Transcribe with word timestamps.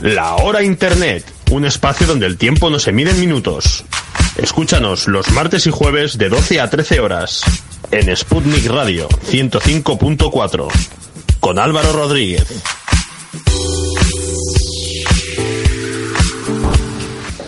La 0.00 0.36
Hora 0.36 0.62
Internet, 0.62 1.24
un 1.50 1.64
espacio 1.64 2.06
donde 2.06 2.26
el 2.26 2.36
tiempo 2.36 2.70
no 2.70 2.78
se 2.78 2.92
mide 2.92 3.10
en 3.10 3.18
minutos. 3.18 3.84
Escúchanos 4.36 5.08
los 5.08 5.30
martes 5.32 5.66
y 5.66 5.70
jueves 5.70 6.18
de 6.18 6.28
12 6.28 6.60
a 6.60 6.70
13 6.70 7.00
horas 7.00 7.42
en 7.90 8.16
Sputnik 8.16 8.66
Radio 8.66 9.08
105.4 9.08 10.68
con 11.40 11.58
Álvaro 11.58 11.92
Rodríguez. 11.92 12.46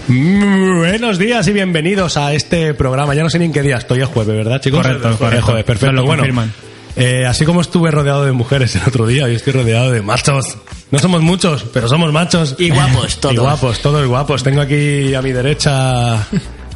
Buenos 0.09 1.19
días 1.19 1.47
y 1.47 1.53
bienvenidos 1.53 2.17
a 2.17 2.35
este 2.35 2.75
programa. 2.75 3.15
Ya 3.15 3.23
no 3.23 3.31
sé 3.31 3.39
ni 3.39 3.45
en 3.45 3.53
qué 3.53 3.63
día 3.63 3.77
estoy, 3.77 4.01
es 4.01 4.09
jueves, 4.09 4.37
¿verdad, 4.37 4.61
chicos? 4.61 4.85
Correcto, 4.85 5.17
correcto. 5.19 5.47
jueves, 5.47 5.65
perfecto. 5.65 5.93
Nos 5.93 6.05
lo 6.05 6.25
bueno, 6.25 6.51
eh, 6.97 7.27
así 7.27 7.45
como 7.45 7.61
estuve 7.61 7.93
rodeado 7.93 8.25
de 8.25 8.33
mujeres 8.33 8.75
el 8.75 8.83
otro 8.89 9.07
día, 9.07 9.27
hoy 9.27 9.37
estoy 9.37 9.53
rodeado 9.53 9.93
de 9.93 10.03
machos. 10.03 10.57
No 10.91 10.99
somos 10.99 11.23
muchos, 11.23 11.65
pero 11.73 11.89
somos 11.89 12.13
machos. 12.13 12.57
Y 12.59 12.71
guapos, 12.71 13.17
todos. 13.21 13.35
Y 13.35 13.39
guapos, 13.39 13.81
todos 13.81 14.07
guapos. 14.07 14.43
Tengo 14.43 14.61
aquí 14.61 15.15
a 15.15 15.23
mi 15.23 15.33
derecha 15.33 16.27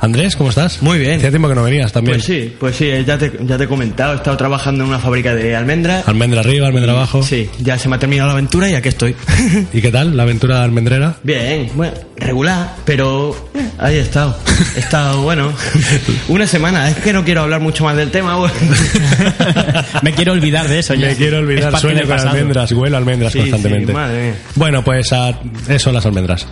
Andrés, 0.04 0.36
¿cómo 0.36 0.50
estás? 0.50 0.82
Muy 0.82 0.98
bien. 0.98 1.16
Hacía 1.16 1.30
tiempo 1.30 1.48
que 1.48 1.54
no 1.54 1.62
venías 1.62 1.90
también. 1.90 2.16
Pues 2.18 2.26
sí, 2.26 2.54
pues 2.60 2.76
sí, 2.76 2.90
ya 3.06 3.16
te, 3.16 3.32
ya 3.40 3.56
te 3.56 3.64
he 3.64 3.66
comentado, 3.66 4.12
he 4.12 4.16
estado 4.16 4.36
trabajando 4.36 4.84
en 4.84 4.90
una 4.90 4.98
fábrica 4.98 5.34
de 5.34 5.56
almendras. 5.56 6.06
Almendra 6.06 6.40
arriba, 6.40 6.66
almendra 6.66 6.92
abajo. 6.92 7.22
Sí, 7.22 7.48
ya 7.60 7.78
se 7.78 7.88
me 7.88 7.96
ha 7.96 7.98
terminado 7.98 8.26
la 8.28 8.34
aventura 8.34 8.68
y 8.68 8.74
aquí 8.74 8.90
estoy. 8.90 9.16
¿Y 9.72 9.80
qué 9.80 9.90
tal 9.90 10.14
la 10.14 10.24
aventura 10.24 10.62
almendrera? 10.62 11.16
Bien, 11.22 11.70
bueno, 11.74 11.94
regular, 12.18 12.74
pero 12.84 13.34
eh, 13.54 13.66
ahí 13.78 13.94
he 13.96 14.00
estado. 14.00 14.38
He 14.76 14.80
estado, 14.80 15.22
bueno, 15.22 15.50
una 16.28 16.46
semana. 16.46 16.90
Es 16.90 16.96
que 16.96 17.14
no 17.14 17.24
quiero 17.24 17.40
hablar 17.40 17.62
mucho 17.62 17.84
más 17.84 17.96
del 17.96 18.10
tema. 18.10 18.36
bueno. 18.36 18.54
Me 20.02 20.12
quiero 20.12 20.32
olvidar 20.32 20.68
de 20.68 20.80
eso 20.80 20.92
ya. 20.92 21.08
Me 21.08 21.16
quiero 21.16 21.38
Es 21.38 21.42
olvidar, 21.44 21.78
sueño 21.80 22.00
con 22.00 22.08
pasado. 22.10 22.30
almendras, 22.32 22.72
huelo 22.72 22.98
almendras 22.98 23.32
Sí, 23.32 23.38
constantemente. 23.38 23.86
sí, 23.86 23.92
madre 23.94 24.22
mía. 24.22 24.34
Bueno, 24.54 24.84
pues 24.84 25.10
a... 25.14 25.32
eso 25.68 25.90
las 25.92 26.04
almendras. 26.04 26.46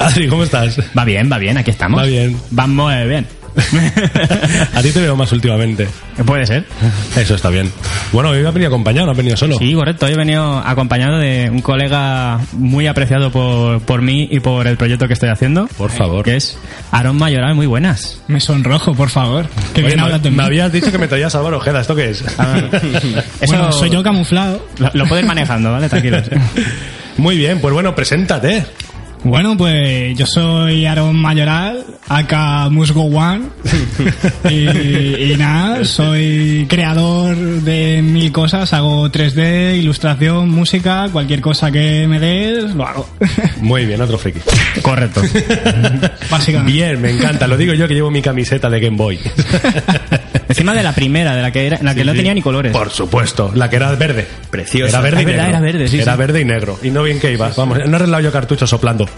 Adri, 0.00 0.28
¿cómo 0.28 0.44
estás? 0.44 0.80
Va 0.96 1.04
bien, 1.04 1.30
va 1.30 1.36
bien, 1.36 1.58
aquí 1.58 1.70
estamos. 1.70 2.00
Va 2.00 2.06
bien. 2.06 2.34
Vamos 2.50 2.90
eh, 2.94 3.06
bien. 3.06 3.26
a 4.74 4.80
ti 4.80 4.92
te 4.92 5.00
veo 5.00 5.14
más 5.14 5.30
últimamente. 5.32 5.86
Puede 6.24 6.46
ser. 6.46 6.64
Eso 7.16 7.34
está 7.34 7.50
bien. 7.50 7.70
Bueno, 8.10 8.30
hoy 8.30 8.42
ha 8.46 8.50
venido 8.50 8.68
acompañado, 8.68 9.06
no 9.06 9.12
ha 9.12 9.14
venido 9.14 9.36
solo. 9.36 9.58
Sí, 9.58 9.74
correcto. 9.74 10.06
Hoy 10.06 10.12
he 10.12 10.16
venido 10.16 10.58
acompañado 10.58 11.18
de 11.18 11.50
un 11.50 11.60
colega 11.60 12.40
muy 12.52 12.86
apreciado 12.86 13.30
por, 13.30 13.82
por 13.82 14.00
mí 14.00 14.26
y 14.30 14.40
por 14.40 14.66
el 14.66 14.78
proyecto 14.78 15.06
que 15.06 15.12
estoy 15.12 15.28
haciendo. 15.28 15.66
Por 15.76 15.90
favor. 15.90 16.24
Que 16.24 16.36
es 16.36 16.56
Aaron 16.92 17.18
Mayoral, 17.18 17.54
muy 17.54 17.66
buenas. 17.66 18.22
Me 18.26 18.40
sonrojo, 18.40 18.94
por 18.94 19.10
favor. 19.10 19.48
Que 19.74 19.82
bien 19.82 19.96
me, 19.96 20.02
hablas 20.02 20.22
de 20.22 20.30
me 20.30 20.44
habías 20.44 20.72
dicho 20.72 20.90
que 20.90 20.98
me 20.98 21.08
traías 21.08 21.34
Álvaro 21.34 21.58
Ojeda, 21.58 21.82
¿esto 21.82 21.94
qué 21.94 22.08
es? 22.08 22.22
Eso 22.22 22.34
Bueno, 23.46 23.72
soy 23.72 23.90
yo 23.90 24.02
camuflado. 24.02 24.66
Lo, 24.78 24.90
lo 24.94 25.06
puedes 25.06 25.26
manejando, 25.26 25.70
¿vale? 25.70 25.90
Tranquilos. 25.90 26.24
Muy 27.18 27.36
bien, 27.36 27.60
pues 27.60 27.74
bueno, 27.74 27.94
preséntate. 27.94 28.64
Bueno, 29.22 29.56
pues 29.56 30.16
yo 30.16 30.26
soy 30.26 30.86
Aaron 30.86 31.14
Mayoral, 31.16 31.84
acá 32.08 32.68
Musgo 32.70 33.04
One. 33.04 33.46
y, 34.50 35.32
y 35.32 35.36
nada, 35.36 35.84
soy 35.84 36.66
creador 36.68 37.36
de 37.36 38.00
mil 38.02 38.32
cosas. 38.32 38.72
Hago 38.72 39.08
3D, 39.10 39.76
ilustración, 39.78 40.48
música, 40.48 41.08
cualquier 41.12 41.42
cosa 41.42 41.70
que 41.70 42.06
me 42.08 42.18
des, 42.18 42.74
lo 42.74 42.86
hago. 42.86 43.08
Muy 43.60 43.84
bien, 43.84 44.00
otro 44.00 44.16
friki. 44.16 44.40
correcto. 44.82 45.20
Básicamente. 46.30 46.72
Bien, 46.72 47.00
me 47.00 47.10
encanta. 47.10 47.46
Lo 47.46 47.58
digo 47.58 47.74
yo 47.74 47.86
que 47.86 47.94
llevo 47.94 48.10
mi 48.10 48.22
camiseta 48.22 48.70
de 48.70 48.80
Game 48.80 48.96
Boy. 48.96 49.18
Encima 50.50 50.74
de 50.74 50.82
la 50.82 50.92
primera, 50.92 51.34
de 51.34 51.42
la 51.42 51.50
que, 51.50 51.66
era, 51.66 51.76
en 51.78 51.84
la 51.86 51.94
que 51.94 52.00
Sí, 52.00 52.06
no 52.06 52.12
sí. 52.12 52.18
tenía 52.18 52.34
ni 52.34 52.42
colores. 52.42 52.72
Por 52.72 52.90
supuesto, 52.90 53.50
la 53.54 53.70
que 53.70 53.76
era 53.76 53.92
verde. 53.94 54.26
Preciosa. 54.50 54.90
Era 54.98 55.00
verde 55.00 55.22
y 55.22 55.24
verdad, 55.24 55.42
negro. 55.44 55.50
era 55.58 55.60
verde, 55.60 55.88
sí, 55.88 56.00
Era 56.00 56.16
verde 56.16 56.40
y 56.40 56.44
negro. 56.44 56.78
Y 56.82 56.90
no 56.90 57.02
bien 57.02 57.18
que 57.20 57.32
iba. 57.32 57.50
Vamos, 57.56 57.78
no 57.78 57.92
he 57.92 57.96
arreglado 57.96 58.22
yo 58.22 58.32
cartuchos 58.32 58.68
soplando. 58.68 59.08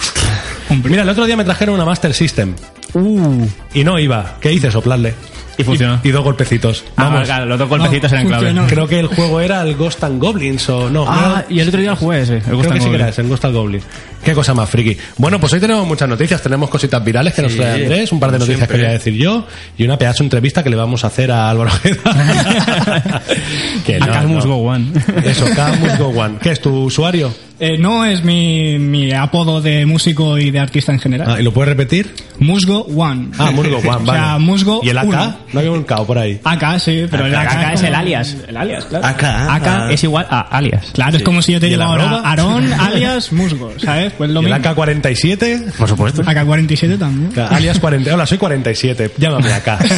Mira, 0.85 1.03
el 1.03 1.09
otro 1.09 1.27
día 1.27 1.37
me 1.37 1.45
trajeron 1.45 1.75
una 1.75 1.85
Master 1.85 2.15
System. 2.15 2.55
Uh. 2.95 3.47
Y 3.75 3.85
no 3.85 3.99
iba. 3.99 4.37
¿Qué 4.41 4.53
hice? 4.53 4.71
Soplarle. 4.71 5.15
Y 5.59 5.65
funcionó. 5.65 6.01
Y, 6.03 6.11
dos 6.11 6.25
golpecitos. 6.25 6.83
Ah, 6.97 7.05
Vamos. 7.11 7.25
claro, 7.25 7.45
los 7.45 7.59
dos 7.59 7.69
golpecitos 7.69 8.11
No, 8.11 8.17
eran 8.17 8.27
clave. 8.27 8.47
funcionó. 8.47 8.69
Creo 8.69 8.89
que 8.89 8.99
el 9.01 9.07
juego 9.09 9.39
era 9.39 9.61
el 9.61 9.75
Ghost 9.77 10.03
and 10.03 10.19
Goblins 10.19 10.67
o 10.71 10.89
no. 10.89 11.05
Ah, 11.07 11.45
no, 11.49 11.55
y 11.55 11.61
el 11.61 11.69
otro 11.69 11.79
día 11.79 11.91
lo 11.91 11.97
jugué 11.97 12.23
ese. 12.23 12.37
El 12.37 12.43
Creo 12.43 12.57
Ghost 12.57 12.69
que 12.69 12.73
and 12.73 12.81
sí 12.81 12.85
que 12.85 12.91
Goblin. 12.91 13.01
era 13.03 13.09
ese, 13.11 13.21
el 13.21 13.29
Ghost 13.29 13.45
and 13.45 13.55
Goblin. 13.55 13.83
Qué 14.25 14.33
cosa 14.33 14.55
más 14.55 14.71
friki. 14.71 14.97
Bueno, 15.19 15.39
pues 15.39 15.53
hoy 15.53 15.61
tenemos 15.61 15.87
muchas 15.87 16.09
noticias. 16.09 16.41
Tenemos 16.41 16.71
cositas 16.71 17.05
virales 17.05 17.35
que 17.35 17.43
nos 17.43 17.55
trae 17.55 17.83
Andrés, 17.83 18.13
un 18.13 18.19
par 18.21 18.33
de 18.33 18.39
noticias 18.39 18.61
que 18.61 18.67
siempre. 18.67 18.79
voy 18.87 18.87
a 18.89 18.93
decir 18.99 19.15
yo 19.15 19.47
y 19.77 19.85
una 19.85 19.99
pedazo 19.99 20.21
de 20.21 20.25
entrevista 20.27 20.63
que 20.63 20.71
le 20.71 20.77
vamos 20.77 21.05
a 21.05 21.09
hacer 21.09 21.31
a 21.31 21.51
Álvaro 21.51 21.71
Ojeda. 21.71 22.01
que 23.87 23.97
A 23.97 24.07
Calmus 24.07 24.47
Go 24.47 24.57
One. 24.57 24.87
Eso, 25.25 25.45
Camus 25.55 25.99
Go 25.99 26.09
One. 26.09 26.39
¿Qué 26.41 26.51
es 26.51 26.61
tu 26.61 26.85
usuario? 26.85 27.31
Eh, 27.65 27.79
no 27.79 28.05
es 28.05 28.25
mi, 28.25 28.77
mi 28.81 29.13
apodo 29.13 29.61
de 29.61 29.87
músico 29.87 30.37
y 30.37 30.51
de 30.51 30.59
artista 30.59 30.91
en 30.91 30.99
general. 30.99 31.29
Ah, 31.31 31.41
¿Y 31.41 31.45
lo 31.45 31.53
puedes 31.53 31.69
repetir? 31.69 32.13
Musgo 32.41 32.81
One. 32.87 33.29
Ah, 33.39 33.53
Musgo 33.53 33.77
One, 33.77 33.87
O 34.03 34.05
sea, 34.05 34.21
vale. 34.33 34.39
Musgo 34.45 34.81
¿Y 34.83 34.89
el 34.89 34.99
AK? 34.99 35.07
uno. 35.07 35.37
No 35.53 35.61
había 35.61 35.71
un 35.71 35.85
KO 35.85 36.05
por 36.05 36.19
ahí. 36.19 36.41
AK, 36.43 36.81
sí, 36.81 37.07
pero 37.09 37.27
el 37.27 37.33
AK, 37.37 37.47
Acá 37.53 37.73
es 37.75 37.81
como- 37.81 37.87
el 37.89 37.95
alias. 37.95 38.37
El 38.49 38.57
alias, 38.57 38.85
claro. 38.87 39.07
Acá. 39.07 39.55
Acá 39.55 39.87
ah, 39.87 39.93
es 39.93 40.03
igual 40.03 40.27
a 40.29 40.41
alias. 40.41 40.91
Claro, 40.93 41.17
es 41.17 41.23
como 41.23 41.41
si 41.41 41.53
yo 41.53 41.61
te 41.61 41.69
¿Y 41.69 41.75
el 41.75 41.79
digo 41.79 41.89
ahora? 41.89 42.23
Aarón 42.25 42.73
alias 42.81 43.31
Musgo, 43.33 43.73
¿sabes? 43.79 44.13
Pues 44.19 44.29
lo 44.31 44.43
¿Y 44.43 44.47
el 44.47 44.55
mismo. 44.55 44.69
AK-47? 44.71 45.73
Por 45.75 45.89
supuesto. 45.89 46.23
AK-47 46.25 46.99
también. 46.99 47.47
Alias 47.49 47.79
40. 47.79 48.13
Hola, 48.13 48.27
soy 48.27 48.39
47. 48.39 49.13
Llámame 49.19 49.53
acá. 49.53 49.79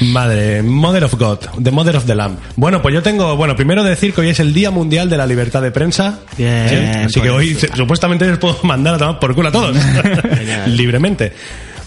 Madre, 0.00 0.62
Mother 0.62 1.04
of 1.04 1.14
God, 1.14 1.38
The 1.62 1.70
Mother 1.70 1.96
of 1.96 2.04
the 2.06 2.14
Lamb. 2.14 2.36
Bueno, 2.56 2.82
pues 2.82 2.94
yo 2.94 3.02
tengo, 3.02 3.34
bueno, 3.36 3.56
primero 3.56 3.82
decir 3.82 4.12
que 4.12 4.20
hoy 4.20 4.28
es 4.28 4.40
el 4.40 4.52
Día 4.52 4.70
Mundial 4.70 5.08
de 5.08 5.16
la 5.16 5.26
Libertad 5.26 5.62
de 5.62 5.70
Prensa. 5.70 6.20
Bien, 6.36 6.68
¿sí? 6.68 6.74
Así 7.06 7.20
que 7.20 7.28
por 7.28 7.38
hoy 7.38 7.54
se- 7.54 7.74
supuestamente 7.74 8.26
les 8.26 8.38
puedo 8.38 8.58
mandar 8.64 8.94
a 8.94 8.98
tomar 8.98 9.18
por 9.18 9.34
culo 9.34 9.48
a 9.48 9.52
todos. 9.52 9.76
Libremente. 10.66 11.32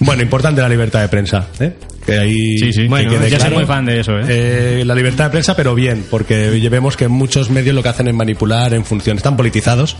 Bueno, 0.01 0.21
importante 0.23 0.61
la 0.61 0.69
libertad 0.69 1.01
de 1.01 1.09
prensa. 1.09 1.47
¿eh? 1.59 1.73
Que 2.05 2.17
ahí 2.17 2.57
Sí, 2.57 2.71
sí. 2.71 2.81
que 2.83 2.87
Bueno, 2.87 3.11
quede 3.11 3.23
yo 3.29 3.29
soy 3.31 3.37
claro. 3.39 3.55
muy 3.57 3.65
fan 3.65 3.85
de 3.85 3.99
eso, 3.99 4.17
¿eh? 4.17 4.23
Eh, 4.29 4.83
la 4.85 4.95
libertad 4.95 5.25
de 5.25 5.29
prensa, 5.31 5.55
pero 5.57 5.75
bien, 5.75 6.05
porque 6.09 6.49
vemos 6.71 6.95
que 6.95 7.09
muchos 7.09 7.49
medios 7.49 7.75
lo 7.75 7.83
que 7.83 7.89
hacen 7.89 8.07
es 8.07 8.13
manipular 8.13 8.73
en 8.73 8.85
función, 8.85 9.17
están 9.17 9.35
politizados. 9.35 9.97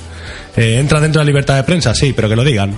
Eh, 0.55 0.77
¿Entra 0.79 1.01
dentro 1.01 1.19
de 1.19 1.25
la 1.25 1.29
libertad 1.29 1.57
de 1.57 1.63
prensa? 1.63 1.93
Sí, 1.93 2.13
pero 2.15 2.29
que 2.29 2.37
lo 2.37 2.45
digan. 2.45 2.75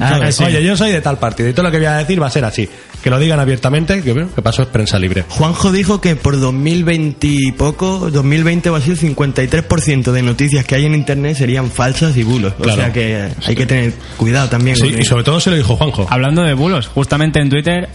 Ah. 0.00 0.20
Oye, 0.44 0.62
yo 0.62 0.76
soy 0.76 0.92
de 0.92 1.00
tal 1.00 1.18
partido 1.18 1.48
y 1.48 1.52
todo 1.52 1.64
lo 1.64 1.70
que 1.70 1.78
voy 1.78 1.86
a 1.86 1.96
decir 1.96 2.20
va 2.20 2.26
a 2.26 2.30
ser 2.30 2.44
así. 2.44 2.68
Que 3.02 3.10
lo 3.10 3.18
digan 3.18 3.38
abiertamente, 3.38 4.02
que 4.02 4.12
bueno, 4.12 4.28
que 4.34 4.42
paso 4.42 4.62
es 4.62 4.68
prensa 4.68 4.98
libre. 4.98 5.24
Juanjo 5.28 5.70
dijo 5.70 6.00
que 6.00 6.16
por 6.16 6.38
2020 6.40 7.26
y 7.26 7.52
poco, 7.52 8.10
2020 8.10 8.70
va 8.70 8.78
a 8.78 8.80
ser 8.80 8.92
el 8.92 8.98
53% 8.98 10.12
de 10.12 10.22
noticias 10.22 10.64
que 10.64 10.74
hay 10.74 10.86
en 10.86 10.94
internet 10.94 11.36
serían 11.36 11.70
falsas 11.70 12.16
y 12.16 12.24
bulos. 12.24 12.54
Claro. 12.54 12.72
O 12.72 12.76
sea 12.76 12.92
que 12.92 13.28
hay 13.44 13.54
que 13.54 13.66
tener 13.66 13.92
cuidado 14.16 14.48
también. 14.48 14.76
Sí, 14.76 14.90
con 14.90 15.00
y 15.00 15.04
sobre 15.04 15.24
todo 15.24 15.40
se 15.40 15.50
lo 15.50 15.56
dijo 15.56 15.76
Juanjo. 15.76 16.06
Hablando 16.10 16.42
de 16.42 16.54
bulos, 16.54 16.88
justamente 16.88 17.40
en 17.40 17.48
Twitter, 17.48 17.88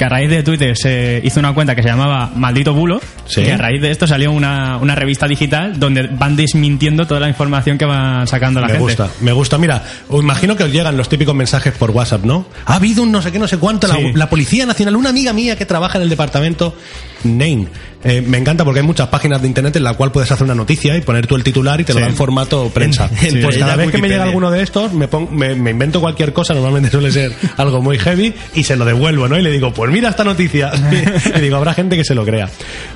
que 0.00 0.06
a 0.06 0.08
raíz 0.08 0.30
de 0.30 0.42
Twitter 0.42 0.74
se 0.78 1.20
hizo 1.22 1.40
una 1.40 1.52
cuenta 1.52 1.74
que 1.74 1.82
se 1.82 1.88
llamaba 1.88 2.30
Maldito 2.34 2.72
Bulo, 2.72 3.02
Sí. 3.26 3.42
que 3.42 3.52
a 3.52 3.58
raíz 3.58 3.82
de 3.82 3.90
esto 3.90 4.06
salió 4.06 4.32
una, 4.32 4.78
una 4.78 4.94
revista 4.94 5.28
digital 5.28 5.78
donde 5.78 6.04
van 6.06 6.36
desmintiendo 6.36 7.06
toda 7.06 7.20
la 7.20 7.28
información 7.28 7.76
que 7.76 7.84
van 7.84 8.26
sacando 8.26 8.60
la 8.62 8.66
me 8.68 8.72
gente. 8.72 8.82
gusta, 8.82 9.10
me 9.20 9.32
gusta. 9.32 9.58
Mira, 9.58 9.84
os 10.08 10.22
imagino 10.22 10.56
que 10.56 10.64
os 10.64 10.72
llegan 10.72 10.96
los 10.96 11.10
típicos 11.10 11.34
mensajes 11.34 11.74
por 11.74 11.90
WhatsApp, 11.90 12.24
¿no? 12.24 12.46
Ha 12.64 12.76
habido 12.76 13.02
un 13.02 13.12
no 13.12 13.20
sé 13.20 13.30
qué, 13.30 13.38
no 13.38 13.46
sé 13.46 13.58
cuánto, 13.58 13.88
la- 13.88 13.94
Sí. 13.96 14.12
la, 14.14 14.30
Policía 14.30 14.64
Nacional, 14.64 14.96
una 14.96 15.10
amiga 15.10 15.34
mía 15.34 15.54
que 15.56 15.66
trabaja 15.66 15.98
en 15.98 16.02
el 16.04 16.08
departamento 16.08 16.74
Name. 17.22 17.66
Eh, 18.02 18.22
me 18.26 18.38
encanta 18.38 18.64
porque 18.64 18.80
hay 18.80 18.86
muchas 18.86 19.08
páginas 19.08 19.42
de 19.42 19.48
internet 19.48 19.76
en 19.76 19.84
la 19.84 19.92
cual 19.92 20.10
puedes 20.10 20.32
hacer 20.32 20.44
una 20.46 20.54
noticia 20.54 20.96
y 20.96 21.02
poner 21.02 21.26
tú 21.26 21.36
el 21.36 21.44
titular 21.44 21.78
y 21.78 21.84
te 21.84 21.92
lo 21.92 22.00
dan 22.00 22.08
en 22.10 22.16
formato 22.16 22.70
prensa. 22.72 23.10
En- 23.22 23.36
en 23.36 23.42
pues 23.42 23.58
cada 23.58 23.76
vez 23.76 23.90
que 23.90 23.98
me 23.98 24.08
llega 24.08 24.22
alguno 24.24 24.50
de 24.50 24.62
estos, 24.62 24.94
me, 24.94 25.06
pon- 25.06 25.28
me, 25.30 25.54
me 25.54 25.70
invento 25.72 26.00
cualquier 26.00 26.32
cosa, 26.32 26.54
normalmente 26.54 26.90
suele 26.90 27.10
ser 27.12 27.32
algo 27.58 27.82
muy 27.82 27.98
heavy, 27.98 28.32
y 28.54 28.64
se 28.64 28.74
lo 28.76 28.86
devuelvo, 28.86 29.28
¿no? 29.28 29.38
Y 29.38 29.42
le 29.42 29.50
digo, 29.50 29.74
pues 29.74 29.89
mira 29.90 30.08
esta 30.10 30.24
noticia. 30.24 30.70
y 31.36 31.40
digo, 31.40 31.56
habrá 31.56 31.74
gente 31.74 31.96
que 31.96 32.04
se 32.04 32.14
lo 32.14 32.24
crea. 32.24 32.48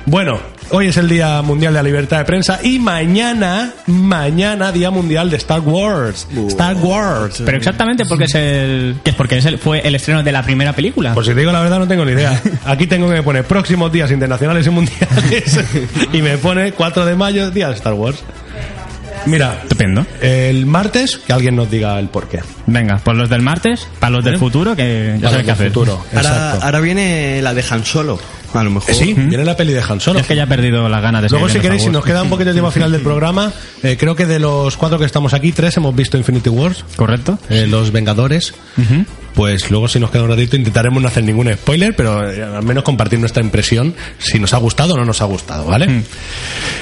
Bueno, 0.05 0.39
hoy 0.71 0.87
es 0.87 0.97
el 0.97 1.07
Día 1.09 1.41
Mundial 1.41 1.73
de 1.73 1.79
la 1.79 1.83
Libertad 1.83 2.17
de 2.19 2.25
Prensa 2.25 2.59
y 2.63 2.79
mañana, 2.79 3.73
mañana, 3.87 4.71
Día 4.71 4.91
Mundial 4.91 5.29
de 5.29 5.37
Star 5.37 5.59
Wars. 5.61 6.27
Star 6.47 6.75
Wars. 6.77 7.41
Pero 7.45 7.57
exactamente 7.57 8.05
porque 8.05 8.25
es 8.25 8.35
el, 8.35 8.95
que 9.03 9.09
es 9.11 9.15
porque 9.15 9.37
es 9.37 9.45
el- 9.45 9.57
fue 9.57 9.79
el 9.87 9.95
estreno 9.95 10.23
de 10.23 10.31
la 10.31 10.43
primera 10.43 10.73
película. 10.73 11.13
Pues 11.13 11.27
si 11.27 11.33
te 11.33 11.39
digo 11.39 11.51
la 11.51 11.61
verdad, 11.61 11.79
no 11.79 11.87
tengo 11.87 12.05
ni 12.05 12.11
idea. 12.13 12.41
Aquí 12.65 12.87
tengo 12.87 13.09
que 13.09 13.21
poner 13.23 13.43
próximos 13.45 13.91
días 13.91 14.11
internacionales 14.11 14.65
y 14.65 14.69
mundiales 14.69 15.59
y 16.13 16.21
me 16.21 16.37
pone 16.37 16.71
4 16.71 17.05
de 17.05 17.15
mayo, 17.15 17.51
día 17.51 17.67
de 17.69 17.75
Star 17.75 17.93
Wars. 17.93 18.23
Mira, 19.25 19.59
Estupendo. 19.63 20.05
el 20.21 20.65
martes, 20.65 21.17
que 21.17 21.33
alguien 21.33 21.55
nos 21.55 21.69
diga 21.69 21.99
el 21.99 22.09
porqué. 22.09 22.41
Venga, 22.67 22.99
pues 23.03 23.17
los 23.17 23.29
del 23.29 23.41
martes, 23.41 23.87
para 23.99 24.11
los 24.11 24.23
del 24.25 24.37
futuro, 24.37 24.75
que 24.75 25.17
ya 25.19 25.29
sabes 25.29 25.45
qué 25.45 25.51
el 25.51 25.55
hacer. 25.55 25.67
futuro. 25.69 26.05
Ahora, 26.15 26.51
ahora 26.53 26.79
viene 26.79 27.41
la 27.41 27.53
de 27.53 27.63
Han 27.69 27.83
Solo. 27.85 28.19
A 28.55 28.63
lo 28.63 28.71
mejor. 28.71 28.89
Eh, 28.89 28.93
sí, 28.93 29.13
viene 29.13 29.43
la 29.45 29.55
peli 29.55 29.73
de 29.73 29.81
Han 29.87 29.99
Solo. 29.99 30.19
Es 30.19 30.25
que 30.27 30.35
ya 30.35 30.43
he 30.43 30.47
perdido 30.47 30.87
las 30.89 31.01
ganas 31.01 31.21
de 31.21 31.29
Luego, 31.29 31.49
si 31.49 31.59
queréis, 31.59 31.83
si 31.83 31.89
nos 31.89 32.03
queda 32.03 32.23
un 32.23 32.29
poquito 32.29 32.49
de 32.49 32.53
tiempo 32.53 32.67
al 32.67 32.73
final 32.73 32.91
del 32.91 33.01
programa, 33.03 33.51
eh, 33.83 33.97
creo 33.99 34.15
que 34.15 34.25
de 34.25 34.39
los 34.39 34.77
cuatro 34.77 34.97
que 34.97 35.05
estamos 35.05 35.33
aquí, 35.33 35.51
tres 35.51 35.77
hemos 35.77 35.95
visto 35.95 36.17
Infinity 36.17 36.49
Wars, 36.49 36.83
¿Correcto? 36.95 37.37
eh, 37.49 37.67
Los 37.67 37.91
Vengadores. 37.91 38.53
Pues 39.35 39.69
luego, 39.69 39.89
si 39.89 39.99
nos 39.99 40.11
queda 40.11 40.23
un 40.23 40.29
ratito, 40.29 40.55
intentaremos 40.55 41.01
no 41.01 41.09
hacer 41.09 41.25
ningún 41.25 41.53
spoiler, 41.53 41.93
pero 41.93 42.29
eh, 42.31 42.41
al 42.41 42.63
menos 42.63 42.85
compartir 42.85 43.19
nuestra 43.19 43.43
impresión, 43.43 43.93
si 44.17 44.39
nos 44.39 44.53
ha 44.53 44.57
gustado 44.57 44.93
o 44.93 44.97
no 44.97 45.03
nos 45.03 45.21
ha 45.21 45.25
gustado, 45.25 45.65
¿vale? 45.65 45.89
Mm. 45.89 46.03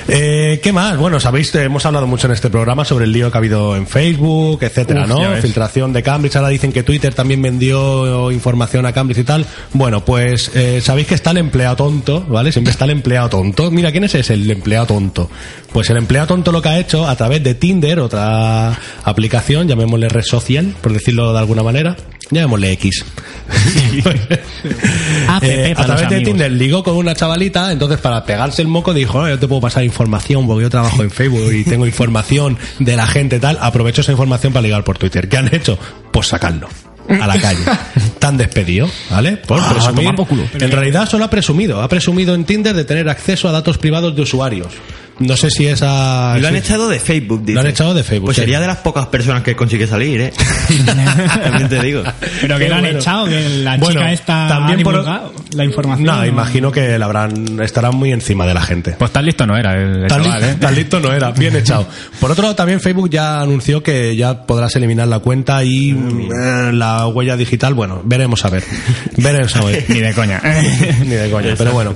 Eh, 0.07 0.59
¿Qué 0.61 0.71
más? 0.71 0.95
Bueno, 0.97 1.19
sabéis, 1.19 1.53
eh, 1.55 1.63
hemos 1.63 1.83
hablado 1.87 2.05
mucho 2.05 2.27
en 2.27 2.33
este 2.33 2.51
programa 2.51 2.85
sobre 2.85 3.05
el 3.05 3.11
lío 3.11 3.31
que 3.31 3.37
ha 3.37 3.39
habido 3.39 3.75
en 3.75 3.87
Facebook, 3.87 4.59
etcétera, 4.61 5.01
Uf, 5.03 5.09
¿no? 5.09 5.35
Filtración 5.41 5.93
de 5.93 6.03
Cambridge, 6.03 6.35
ahora 6.35 6.49
dicen 6.49 6.71
que 6.71 6.83
Twitter 6.83 7.15
también 7.15 7.41
vendió 7.41 8.31
información 8.31 8.85
a 8.85 8.93
Cambridge 8.93 9.21
y 9.21 9.23
tal. 9.23 9.47
Bueno, 9.73 10.05
pues 10.05 10.51
eh, 10.53 10.79
sabéis 10.79 11.07
que 11.07 11.15
está 11.15 11.31
el 11.31 11.39
empleado 11.63 11.75
tonto, 11.77 12.25
¿vale? 12.27 12.51
Siempre 12.51 12.71
está 12.71 12.83
el 12.83 12.91
empleado 12.91 13.29
tonto. 13.29 13.71
Mira, 13.71 13.91
¿quién 13.91 14.03
es 14.03 14.15
ese? 14.15 14.33
El 14.33 14.51
empleado 14.51 14.87
tonto. 14.87 15.29
Pues 15.71 15.89
el 15.89 15.95
empleado 15.95 16.27
tonto 16.27 16.51
lo 16.51 16.61
que 16.61 16.67
ha 16.67 16.77
hecho 16.77 17.07
a 17.07 17.15
través 17.15 17.41
de 17.41 17.55
Tinder, 17.55 17.99
otra 17.99 18.77
aplicación, 19.03 19.67
llamémosle 19.67 20.09
red 20.09 20.23
social, 20.23 20.75
por 20.81 20.91
decirlo 20.91 21.31
de 21.31 21.39
alguna 21.39 21.63
manera, 21.63 21.95
llamémosle 22.31 22.71
X. 22.73 23.05
Eh, 25.41 25.73
a 25.75 25.85
través 25.85 26.09
de. 26.09 26.21
Tinder 26.21 26.51
ligó 26.51 26.83
con 26.83 26.95
una 26.95 27.13
chavalita, 27.15 27.71
entonces 27.71 27.99
para 27.99 28.23
pegarse 28.25 28.61
el 28.61 28.67
moco 28.67 28.93
dijo, 28.93 29.21
"No, 29.21 29.27
yo 29.27 29.37
te 29.37 29.47
puedo 29.47 29.61
pasar 29.61 29.83
información 29.83 30.47
porque 30.47 30.63
yo 30.63 30.69
trabajo 30.69 31.03
en 31.03 31.11
Facebook 31.11 31.51
y 31.51 31.63
tengo 31.63 31.85
información 31.85 32.57
de 32.79 32.95
la 32.95 33.05
gente 33.05 33.39
tal, 33.39 33.57
aprovecho 33.59 34.01
esa 34.01 34.11
información 34.11 34.53
para 34.53 34.63
ligar 34.63 34.83
por 34.83 34.97
Twitter. 34.97 35.27
¿Qué 35.27 35.37
han 35.37 35.53
hecho? 35.53 35.77
Pues 36.11 36.27
sacarlo 36.27 36.69
a 37.09 37.27
la 37.27 37.39
calle. 37.39 37.63
Tan 38.19 38.37
despedido, 38.37 38.89
¿vale? 39.09 39.37
Por 39.37 39.59
Ah, 39.59 39.69
presumir. 39.71 40.09
En 40.59 40.71
realidad 40.71 41.07
solo 41.09 41.25
ha 41.25 41.29
presumido, 41.29 41.81
ha 41.81 41.87
presumido 41.87 42.33
en 42.35 42.45
Tinder 42.45 42.73
de 42.75 42.85
tener 42.85 43.09
acceso 43.09 43.47
a 43.49 43.51
datos 43.51 43.77
privados 43.77 44.15
de 44.15 44.21
usuarios. 44.21 44.67
No 45.19 45.37
sé 45.37 45.49
si 45.51 45.67
esa... 45.67 46.37
Lo 46.39 46.47
han 46.47 46.55
echado 46.55 46.89
de 46.89 46.99
Facebook, 46.99 47.41
dice. 47.41 47.53
Lo 47.53 47.61
han 47.61 47.67
echado 47.67 47.93
de 47.93 48.03
Facebook, 48.03 48.25
Pues 48.27 48.35
sí. 48.35 48.41
sería 48.41 48.59
de 48.59 48.67
las 48.67 48.77
pocas 48.77 49.05
personas 49.07 49.43
que 49.43 49.55
consigue 49.55 49.85
salir, 49.87 50.19
¿eh? 50.21 50.33
También 51.43 51.69
te 51.69 51.81
digo. 51.81 52.03
Pero 52.41 52.57
que 52.57 52.67
lo 52.69 52.75
han 52.75 52.81
bueno. 52.81 52.99
echado, 52.99 53.25
que 53.25 53.49
la 53.59 53.77
Bueno, 53.77 53.99
chica 54.01 54.11
esta 54.11 54.47
también 54.47 54.81
por- 54.83 55.03
la 55.53 55.63
información. 55.65 56.05
No, 56.05 56.25
imagino 56.25 56.71
que 56.71 56.97
la 56.97 57.05
habrán, 57.05 57.59
estarán 57.61 57.95
muy 57.95 58.11
encima 58.11 58.45
de 58.47 58.53
la 58.55 58.61
gente. 58.61 58.95
Pues 58.97 59.11
tan 59.11 59.25
listo 59.25 59.45
no 59.45 59.55
era 59.55 59.73
el, 59.73 60.03
el 60.03 60.07
Tan, 60.07 60.23
chaval, 60.23 60.41
li- 60.41 60.47
¿eh? 60.47 60.55
tan 60.59 60.75
listo 60.75 60.99
no 60.99 61.13
era, 61.13 61.31
bien 61.31 61.55
echado. 61.55 61.87
Por 62.19 62.31
otro 62.31 62.41
lado, 62.43 62.55
también 62.55 62.79
Facebook 62.81 63.09
ya 63.11 63.39
anunció 63.41 63.83
que 63.83 64.15
ya 64.15 64.45
podrás 64.47 64.75
eliminar 64.75 65.07
la 65.07 65.19
cuenta 65.19 65.63
y 65.63 65.91
eh, 65.91 66.71
la 66.73 67.05
huella 67.07 67.37
digital. 67.37 67.75
Bueno, 67.75 68.01
veremos 68.03 68.43
a 68.45 68.49
ver. 68.49 68.63
Veremos 69.17 69.55
a 69.55 69.63
ver. 69.63 69.85
Ni 69.89 69.99
de 69.99 70.13
coña. 70.13 70.41
Ni 71.01 71.11
de 71.15 71.29
coña, 71.29 71.53
pero 71.57 71.71
bueno. 71.71 71.93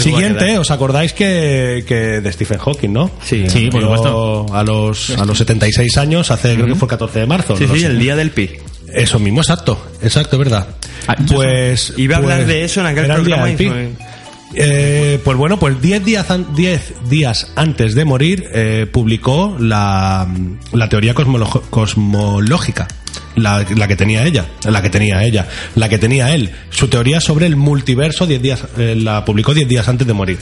Siguiente. 0.00 0.56
¿os 0.58 0.70
acordáis 0.70 1.12
que, 1.12 1.84
que 1.86 2.20
de 2.20 2.32
Stephen 2.32 2.58
Hawking, 2.60 2.90
no? 2.92 3.10
Sí. 3.24 3.44
Sí, 3.48 3.68
por 3.70 3.82
supuesto. 3.82 4.46
A 4.54 4.62
los, 4.62 5.10
a 5.10 5.24
los 5.24 5.36
76 5.38 5.96
años, 5.98 6.30
hace, 6.30 6.54
creo 6.54 6.66
que 6.66 6.74
fue 6.74 6.86
el 6.86 6.90
14 6.90 7.18
de 7.20 7.26
marzo. 7.26 7.56
Sí, 7.56 7.64
no 7.66 7.74
sí, 7.74 7.80
sé. 7.80 7.86
el 7.86 7.98
día 7.98 8.14
del 8.16 8.30
pi. 8.30 8.50
Eso 8.92 9.18
mismo, 9.18 9.40
exacto. 9.40 9.80
Exacto, 10.02 10.36
es 10.36 10.38
verdad. 10.40 10.68
Ah, 11.06 11.16
Pues. 11.32 11.94
Iba 11.96 12.16
a 12.16 12.18
hablar 12.18 12.38
pues, 12.38 12.48
de 12.48 12.64
eso 12.64 12.80
en 12.80 12.86
aquel 12.86 13.04
era 13.06 13.14
el 13.16 13.24
día 13.24 13.36
programa 13.36 13.56
del 13.58 13.96
pi. 13.96 14.04
Eh, 14.52 15.20
pues 15.24 15.36
bueno, 15.36 15.58
pues 15.60 15.80
10 15.80 16.04
días, 16.04 16.28
an- 16.30 16.54
10 16.56 16.94
días 17.08 17.52
antes 17.54 17.94
de 17.94 18.04
morir 18.04 18.48
eh, 18.52 18.86
publicó 18.90 19.56
la, 19.60 20.26
la 20.72 20.88
teoría 20.88 21.14
cosmolo- 21.14 21.62
cosmológica. 21.70 22.88
La, 23.36 23.64
la 23.76 23.88
que 23.88 23.96
tenía 23.96 24.24
ella, 24.26 24.46
la 24.64 24.82
que 24.82 24.90
tenía 24.90 25.22
ella, 25.22 25.48
la 25.76 25.88
que 25.88 25.98
tenía 25.98 26.34
él. 26.34 26.50
Su 26.70 26.88
teoría 26.88 27.20
sobre 27.20 27.46
el 27.46 27.56
multiverso 27.56 28.26
10 28.26 28.42
días, 28.42 28.64
eh, 28.76 28.96
la 28.96 29.24
publicó 29.24 29.54
10 29.54 29.68
días 29.68 29.88
antes 29.88 30.06
de 30.06 30.12
morir. 30.12 30.38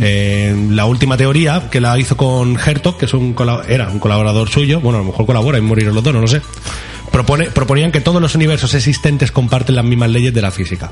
Eh, 0.00 0.54
la 0.70 0.86
última 0.86 1.16
teoría 1.16 1.68
que 1.70 1.80
la 1.80 1.98
hizo 1.98 2.16
con 2.16 2.58
Hertog, 2.58 2.98
que 2.98 3.06
es 3.06 3.14
un, 3.14 3.36
era 3.68 3.88
un 3.88 3.98
colaborador 3.98 4.48
suyo, 4.48 4.80
bueno, 4.80 4.98
a 4.98 5.02
lo 5.02 5.06
mejor 5.06 5.26
colabora 5.26 5.58
y 5.58 5.60
murieron 5.60 5.94
los 5.94 6.02
dos, 6.02 6.12
no 6.12 6.20
lo 6.20 6.28
sé. 6.28 6.42
Propone, 7.10 7.46
proponían 7.46 7.92
que 7.92 8.00
todos 8.00 8.20
los 8.20 8.34
universos 8.34 8.74
existentes 8.74 9.30
comparten 9.30 9.76
las 9.76 9.84
mismas 9.84 10.10
leyes 10.10 10.34
de 10.34 10.42
la 10.42 10.50
física. 10.50 10.90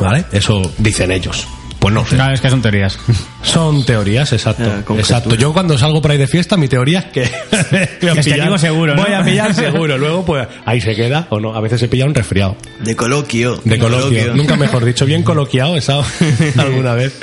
¿Vale? 0.00 0.26
Eso 0.32 0.70
dicen 0.78 1.10
ellos. 1.10 1.46
Pues 1.86 1.94
no 1.94 2.04
sé. 2.04 2.16
Claro, 2.16 2.34
es 2.34 2.40
que 2.40 2.50
son 2.50 2.62
teorías. 2.62 2.98
Son 3.42 3.84
teorías, 3.86 4.32
exacto. 4.32 4.64
Eh, 4.64 4.98
exacto. 4.98 5.36
Yo 5.36 5.52
cuando 5.52 5.78
salgo 5.78 6.02
por 6.02 6.10
ahí 6.10 6.18
de 6.18 6.26
fiesta, 6.26 6.56
mi 6.56 6.66
teoría 6.66 6.98
es 6.98 7.04
que 7.06 7.20
voy 8.02 8.10
a 8.10 8.14
que 8.14 8.20
pillar- 8.22 8.42
digo 8.46 8.58
seguro, 8.58 8.96
¿no? 8.96 9.02
Voy 9.04 9.12
a 9.12 9.22
pillar 9.24 9.54
seguro. 9.54 9.96
Luego, 9.96 10.24
pues 10.24 10.48
ahí 10.64 10.80
se 10.80 10.96
queda 10.96 11.28
o 11.30 11.38
no. 11.38 11.54
A 11.54 11.60
veces 11.60 11.78
se 11.78 11.86
pilla 11.86 12.06
un 12.06 12.14
resfriado. 12.14 12.56
De 12.80 12.96
coloquio. 12.96 13.60
De 13.64 13.78
coloquio. 13.78 14.34
Nunca 14.34 14.56
mejor 14.56 14.84
dicho. 14.84 15.06
Bien 15.06 15.22
coloquiado 15.22 15.76
estado 15.76 16.04
alguna 16.58 16.94
vez. 16.94 17.16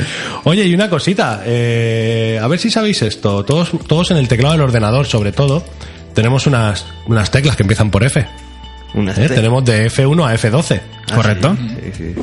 Oye, 0.45 0.63
y 0.65 0.73
una 0.73 0.89
cosita. 0.89 1.41
eh, 1.45 2.39
a 2.41 2.47
ver 2.47 2.57
si 2.59 2.71
sabéis 2.71 3.01
esto. 3.01 3.43
Todos, 3.43 3.71
todos 3.87 4.11
en 4.11 4.17
el 4.17 4.29
teclado 4.29 4.53
del 4.53 4.61
ordenador, 4.61 5.05
sobre 5.05 5.33
todo, 5.33 5.65
tenemos 6.13 6.47
unas, 6.47 6.85
unas 7.07 7.29
teclas 7.31 7.57
que 7.57 7.63
empiezan 7.63 7.91
por 7.91 8.03
F. 8.05 8.25
Una 8.93 9.11
¿eh? 9.13 9.27
Tenemos 9.27 9.65
de 9.65 9.89
F1 9.89 10.27
a 10.27 10.35
F12. 10.35 10.81
¿Correcto? 11.13 11.57
Sí, 11.57 11.91
sí. 11.97 12.15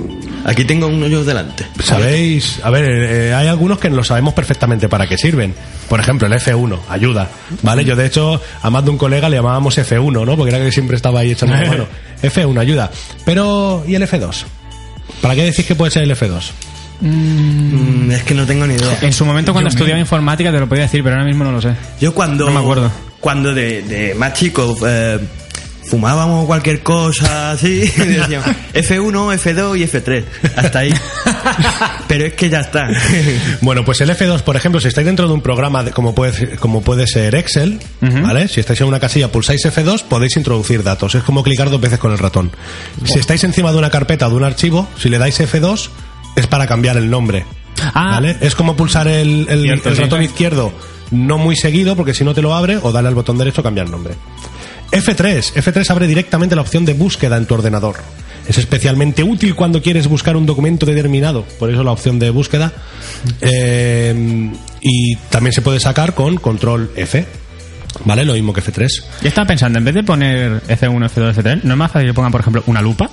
Aquí 0.45 0.65
tengo 0.65 0.87
uno 0.87 1.07
yo 1.07 1.25
delante. 1.25 1.67
Sabéis, 1.83 2.61
a 2.63 2.71
ver, 2.71 2.85
eh, 2.91 3.35
hay 3.35 3.49
algunos 3.49 3.79
que 3.79 3.91
lo 3.91 4.03
sabemos 4.05 4.35
perfectamente 4.35 4.89
para 4.89 5.07
qué 5.07 5.19
sirven. 5.19 5.55
Por 5.89 6.01
ejemplo, 6.01 6.27
el 6.27 6.33
F1, 6.33 6.79
ayuda. 6.89 7.29
¿Vale? 7.63 7.85
Yo, 7.85 7.97
de 7.97 8.07
hecho, 8.07 8.41
a 8.63 8.71
más 8.71 8.85
de 8.85 8.91
un 8.91 8.99
colega 8.99 9.29
le 9.29 9.37
llamábamos 9.37 9.77
F1, 9.79 10.25
¿no? 10.25 10.37
Porque 10.37 10.55
era 10.55 10.65
que 10.65 10.73
siempre 10.73 10.97
estaba 10.97 11.21
ahí 11.21 11.33
echando 11.33 11.57
la 11.57 11.67
mano. 11.67 11.87
F1, 12.23 12.59
ayuda. 12.59 12.91
Pero, 13.25 13.85
¿y 13.87 13.95
el 13.95 14.03
F2? 14.03 14.45
¿Para 15.21 15.35
qué 15.35 15.45
decís 15.45 15.67
que 15.67 15.75
puede 15.75 15.91
ser 15.91 16.05
el 16.05 16.11
F2? 16.13 16.51
Mm, 17.01 18.11
es 18.11 18.23
que 18.23 18.35
no 18.35 18.47
tengo 18.47 18.67
ni 18.67 18.75
idea. 18.75 18.99
En 19.01 19.13
su 19.13 19.25
momento 19.25 19.53
cuando 19.53 19.71
estudiaba 19.71 19.99
informática 19.99 20.53
te 20.53 20.61
lo 20.61 20.69
podía 20.69 20.83
decir, 20.83 21.03
pero 21.03 21.17
ahora 21.17 21.27
mismo 21.27 21.45
no 21.45 21.53
lo 21.53 21.61
sé. 21.61 21.75
Yo 22.01 22.15
cuando... 22.15 22.47
No 22.47 22.53
me 22.53 22.61
acuerdo. 22.61 22.91
Cuando 23.21 23.53
de, 23.53 23.83
de 23.83 24.15
más 24.15 24.33
chico 24.35 24.77
eh, 24.87 25.19
fumábamos 25.87 26.47
cualquier 26.47 26.83
cosa 26.83 27.53
así, 27.53 27.81
decíamos 27.97 28.47
F1, 28.75 29.13
F2 29.39 29.79
y 29.79 29.85
F3. 29.87 30.25
Hasta 30.57 30.79
ahí. 30.81 30.95
Pero 32.09 32.27
es 32.27 32.35
que 32.35 32.49
ya 32.49 32.61
está. 32.61 32.89
Bueno, 33.63 33.85
pues 33.85 34.01
el 34.01 34.11
F2, 34.11 34.43
por 34.43 34.57
ejemplo, 34.57 34.81
si 34.81 34.89
estáis 34.89 35.07
dentro 35.07 35.27
de 35.29 35.35
un 35.35 35.43
programa 35.43 35.83
de- 35.85 35.91
como, 35.93 36.15
puede, 36.15 36.57
como 36.57 36.83
puede 36.83 37.07
ser 37.07 37.35
Excel, 37.35 37.81
¿vale? 38.01 38.49
Si 38.49 38.61
estáis 38.61 38.81
en 38.81 38.87
una 38.89 38.99
casilla, 39.01 39.31
pulsáis 39.31 39.65
F2, 39.65 40.03
podéis 40.05 40.37
introducir 40.37 40.83
datos. 40.83 41.15
Es 41.15 41.23
como 41.23 41.43
clicar 41.43 41.71
dos 41.71 41.81
veces 41.81 41.99
con 41.99 42.13
el 42.13 42.19
ratón. 42.19 42.51
Si 43.05 43.19
estáis 43.19 43.45
encima 43.45 43.73
de 43.73 43.79
una 43.79 43.91
carpeta 43.91 44.27
o 44.27 44.31
de 44.31 44.37
un 44.37 44.45
archivo, 44.45 44.89
si 44.99 45.09
le 45.09 45.19
dais 45.19 45.39
F2, 45.41 45.89
es 46.37 46.47
para 46.47 46.67
cambiar 46.67 46.97
el 46.97 47.11
nombre. 47.11 47.45
Ah. 47.95 48.13
¿Vale? 48.13 48.37
Es 48.41 48.55
como 48.55 48.77
pulsar 48.77 49.09
el, 49.09 49.47
el- 49.49 49.63
Cierto, 49.63 49.89
el 49.91 49.97
sí. 49.97 50.03
ratón 50.03 50.23
izquierdo 50.23 50.73
no 51.11 51.39
muy 51.39 51.57
seguido, 51.57 51.97
porque 51.97 52.15
si 52.15 52.23
no 52.25 52.35
te 52.35 52.43
lo 52.43 52.55
abre, 52.55 52.79
o 52.81 52.93
dale 52.93 53.09
al 53.09 53.15
botón 53.17 53.37
derecho 53.37 53.63
cambiar 53.65 53.91
nombre. 53.91 54.15
F3. 54.93 55.55
F3 55.55 55.91
abre 55.91 56.07
directamente 56.07 56.57
la 56.57 56.63
opción 56.63 56.85
de 56.85 56.95
búsqueda 56.95 57.37
en 57.37 57.47
tu 57.47 57.55
ordenador. 57.55 57.97
Es 58.49 58.59
especialmente 58.59 59.23
útil 59.23 59.55
cuando 59.55 59.81
quieres 59.81 60.09
buscar 60.09 60.37
un 60.37 60.47
documento 60.47 60.85
determinado. 60.85 61.45
Por 61.59 61.71
eso 61.71 61.85
la 61.85 61.93
opción 61.93 62.19
de 62.19 62.31
búsqueda. 62.31 62.73
Eh, 63.41 64.51
y 64.81 65.17
también 65.29 65.53
se 65.53 65.63
puede 65.63 65.79
sacar 65.79 66.15
con 66.15 66.37
control 66.39 66.91
F. 66.97 67.25
¿Vale? 68.05 68.25
Lo 68.25 68.35
mismo 68.35 68.53
que 68.53 68.63
F3. 68.63 68.89
Yo 69.23 69.29
estaba 69.29 69.47
pensando, 69.47 69.79
en 69.79 69.85
vez 69.85 69.95
de 69.95 70.03
poner 70.03 70.63
F1, 70.63 71.11
F2, 71.11 71.35
F3, 71.35 71.63
¿no 71.65 71.75
es 71.75 71.79
más 71.79 71.91
fácil 71.91 72.09
que 72.09 72.15
pongan, 72.15 72.33
por 72.33 72.41
ejemplo, 72.41 72.63
una 72.67 72.81
lupa? 72.81 73.11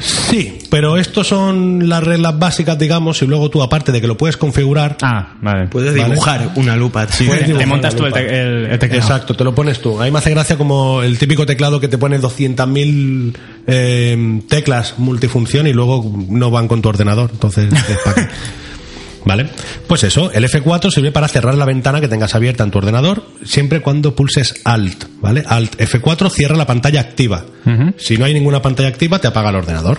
Sí, 0.00 0.58
pero 0.70 0.96
estos 0.96 1.26
son 1.28 1.88
las 1.88 2.02
reglas 2.02 2.38
básicas, 2.38 2.78
digamos, 2.78 3.20
y 3.22 3.26
luego 3.26 3.50
tú, 3.50 3.62
aparte 3.62 3.92
de 3.92 4.00
que 4.00 4.06
lo 4.06 4.16
puedes 4.16 4.36
configurar, 4.36 4.96
Ah, 5.02 5.34
vale. 5.42 5.68
Puedes 5.68 5.94
Vale. 5.96 6.10
dibujar 6.10 6.50
una 6.56 6.76
lupa. 6.76 7.06
Sí. 7.08 7.24
Puedes 7.26 7.46
te 7.56 7.66
montas 7.66 7.94
tú 7.94 8.06
el, 8.06 8.12
te- 8.12 8.40
el- 8.40 8.66
el 8.66 8.78
teclado. 8.78 9.02
Exacto, 9.02 9.34
te 9.34 9.44
lo 9.44 9.54
pones 9.54 9.80
tú. 9.80 10.00
A 10.00 10.04
mí 10.04 10.10
me 10.10 10.18
hace 10.18 10.30
gracia 10.30 10.56
como 10.56 11.02
el 11.02 11.18
típico 11.18 11.44
teclado 11.46 11.78
que 11.80 11.88
te 11.88 11.98
pone 11.98 12.18
200.000 12.20 13.36
eh, 13.66 14.40
teclas 14.48 14.94
multifunción 14.98 15.66
y 15.66 15.72
luego 15.72 16.10
no 16.28 16.50
van 16.50 16.66
con 16.68 16.80
tu 16.82 16.88
ordenador. 16.88 17.30
Entonces, 17.32 17.72
es 17.72 17.98
pa' 18.04 18.14
qué. 18.14 18.28
¿Vale? 19.24 19.48
Pues 19.86 20.02
eso, 20.04 20.32
el 20.32 20.44
F4 20.44 20.90
sirve 20.90 21.12
para 21.12 21.28
cerrar 21.28 21.54
la 21.54 21.64
ventana 21.66 22.00
que 22.00 22.08
tengas 22.08 22.34
abierta 22.34 22.64
en 22.64 22.70
tu 22.70 22.78
ordenador 22.78 23.22
siempre 23.44 23.80
cuando 23.80 24.14
pulses 24.16 24.54
Alt, 24.64 25.04
¿vale? 25.20 25.44
Alt 25.46 25.76
F4 25.78 26.30
cierra 26.30 26.56
la 26.56 26.66
pantalla 26.66 27.00
activa. 27.00 27.44
Si 27.96 28.16
no 28.16 28.24
hay 28.24 28.34
ninguna 28.34 28.62
pantalla 28.62 28.88
activa, 28.88 29.18
te 29.20 29.28
apaga 29.28 29.50
el 29.50 29.56
ordenador. 29.56 29.98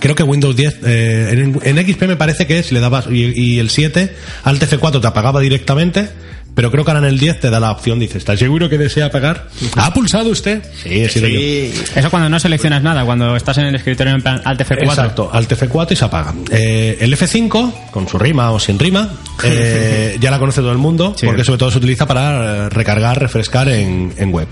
Creo 0.00 0.14
que 0.14 0.22
Windows 0.22 0.56
10, 0.56 0.80
eh, 0.84 1.28
en, 1.32 1.60
en 1.62 1.86
XP 1.86 2.02
me 2.02 2.16
parece 2.16 2.46
que 2.46 2.62
si 2.62 2.74
le 2.74 2.80
dabas, 2.80 3.06
y, 3.10 3.32
y 3.40 3.58
el 3.58 3.70
7, 3.70 4.12
Alt 4.44 4.62
F4 4.62 5.00
te 5.00 5.06
apagaba 5.06 5.40
directamente, 5.40 6.08
pero 6.54 6.70
creo 6.70 6.84
que 6.84 6.90
ahora 6.90 7.00
en 7.06 7.12
el 7.12 7.18
10 7.18 7.40
te 7.40 7.50
da 7.50 7.58
la 7.60 7.70
opción, 7.70 7.98
dice, 7.98 8.18
¿estás 8.18 8.38
seguro 8.38 8.68
que 8.68 8.78
desea 8.78 9.06
apagar? 9.06 9.48
¿Ha 9.76 9.92
pulsado 9.94 10.30
usted? 10.30 10.62
Sí, 10.82 11.00
he 11.02 11.08
sido 11.08 11.28
yo. 11.28 11.38
Sí. 11.38 11.72
Eso 11.96 12.10
cuando 12.10 12.28
no 12.28 12.38
seleccionas 12.38 12.82
nada, 12.82 13.04
cuando 13.04 13.34
estás 13.36 13.58
en 13.58 13.64
el 13.66 13.74
escritorio 13.74 14.14
en 14.14 14.22
plan 14.22 14.40
Alt 14.44 14.60
F4. 14.60 14.82
Exacto, 14.84 15.30
Alt 15.32 15.50
F4 15.52 15.92
y 15.92 15.96
se 15.96 16.04
apaga. 16.04 16.34
Eh, 16.50 16.98
el 17.00 17.12
F5, 17.16 17.90
con 17.90 18.08
su 18.08 18.18
rima 18.18 18.50
o 18.50 18.58
sin 18.60 18.78
rima, 18.78 19.08
eh, 19.44 20.16
ya 20.20 20.30
la 20.30 20.38
conoce 20.38 20.60
todo 20.60 20.72
el 20.72 20.78
mundo, 20.78 21.14
Sí. 21.16 21.26
porque 21.26 21.44
sobre 21.44 21.58
todo 21.58 21.70
se 21.70 21.78
utiliza 21.78 22.06
para 22.06 22.66
eh, 22.66 22.68
recargar, 22.68 23.18
refrescar 23.20 23.68
en, 23.68 24.12
en 24.18 24.32
web. 24.32 24.48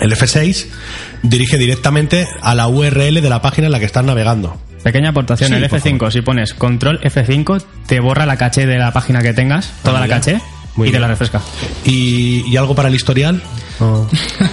El 0.00 0.12
F6 0.12 0.66
dirige 1.22 1.56
directamente 1.58 2.26
a 2.42 2.54
la 2.54 2.68
URL 2.68 3.20
de 3.22 3.28
la 3.30 3.40
página 3.40 3.66
en 3.66 3.72
la 3.72 3.78
que 3.78 3.86
estás 3.86 4.04
navegando. 4.04 4.60
Pequeña 4.82 5.08
aportación, 5.08 5.48
Sí, 5.48 5.54
el 5.56 5.68
por 5.68 5.80
F5, 5.80 6.10
si 6.12 6.20
pones 6.20 6.54
control 6.54 7.00
F5, 7.00 7.62
te 7.86 7.98
borra 7.98 8.24
la 8.26 8.36
caché 8.36 8.66
de 8.66 8.78
la 8.78 8.92
página 8.92 9.20
que 9.22 9.32
tengas, 9.32 9.72
toda 9.82 9.98
la 10.00 10.04
mira. 10.06 10.16
caché, 10.20 10.40
Muy 10.76 10.88
y 10.88 10.90
te 10.90 10.98
bien. 10.98 11.02
la 11.02 11.08
refresca. 11.08 11.40
¿Y, 11.84 12.44
y 12.46 12.56
algo 12.56 12.74
para 12.74 12.88
el 12.88 12.94
historial? 12.94 13.42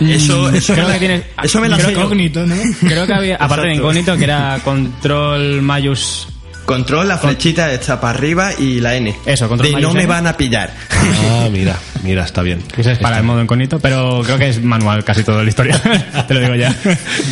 Eso, 0.01 0.49
eso, 0.53 0.73
Creo 0.73 0.87
me 0.87 0.93
que 0.93 0.93
la, 0.93 0.99
tienes- 0.99 1.23
eso 1.43 1.61
me 1.61 1.69
la 1.69 1.77
creo. 1.77 1.91
Incógnito, 1.91 2.45
¿no? 2.45 2.55
Creo 2.81 3.05
que 3.07 3.13
había, 3.13 3.35
aparte 3.39 3.67
de 3.67 3.73
Exacto. 3.73 3.89
incógnito, 3.91 4.17
que 4.17 4.23
era 4.23 4.59
control 4.63 5.61
mayus... 5.61 6.27
Control, 6.65 7.07
la 7.07 7.17
flechita 7.17 7.73
está 7.73 7.99
para 7.99 8.17
arriba 8.17 8.51
y 8.57 8.79
la 8.79 8.95
N. 8.95 9.15
Eso, 9.25 9.49
control 9.49 9.73
De 9.73 9.81
no 9.81 9.93
me 9.93 10.05
van 10.05 10.27
a 10.27 10.37
pillar. 10.37 10.73
Ah, 10.91 11.49
mira, 11.51 11.77
mira, 12.03 12.23
está 12.23 12.41
bien. 12.41 12.63
Ese 12.77 12.93
es 12.93 12.99
para 12.99 13.17
el 13.17 13.23
modo 13.23 13.41
incógnito, 13.41 13.79
pero 13.79 14.21
creo 14.23 14.37
que 14.37 14.49
es 14.49 14.63
manual 14.63 15.03
casi 15.03 15.23
toda 15.23 15.43
la 15.43 15.49
historia. 15.49 15.81
te 16.27 16.33
lo 16.33 16.39
digo 16.39 16.55
ya. 16.55 16.73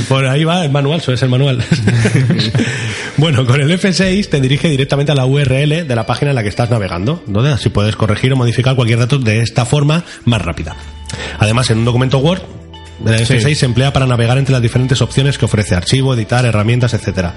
Por 0.10 0.26
ahí 0.28 0.44
va 0.44 0.66
el 0.66 0.72
manual, 0.72 1.02
suele 1.02 1.18
ser 1.18 1.28
el 1.28 1.32
manual. 1.32 1.64
bueno, 3.18 3.46
con 3.46 3.62
el 3.62 3.72
F6 3.72 4.28
te 4.30 4.42
dirige 4.42 4.70
directamente 4.70 5.12
a 5.14 5.16
la 5.16 5.26
URL 5.26 5.88
de 5.88 5.96
la 5.96 6.06
página 6.06 6.32
en 6.32 6.36
la 6.36 6.44
que 6.44 6.50
estás 6.50 6.70
navegando, 6.70 7.24
donde 7.28 7.52
así 7.52 7.70
puedes 7.70 7.96
corregir 7.96 8.34
o 8.34 8.36
modificar 8.36 8.76
cualquier 8.76 9.00
dato 9.00 9.18
de 9.18 9.42
esta 9.42 9.66
forma 9.66 10.04
más 10.26 10.42
rápida. 10.42 10.76
Además, 11.40 11.70
en 11.70 11.80
un 11.80 11.86
documento 11.86 12.20
Word, 12.20 12.42
el 13.06 13.26
F6 13.26 13.56
se 13.56 13.66
emplea 13.66 13.94
para 13.94 14.06
navegar 14.06 14.38
entre 14.38 14.54
las 14.54 14.62
diferentes 14.62 15.02
opciones 15.02 15.38
que 15.38 15.46
ofrece 15.46 15.76
archivo, 15.76 16.14
editar, 16.14 16.46
herramientas, 16.46 16.94
etcétera. 16.94 17.34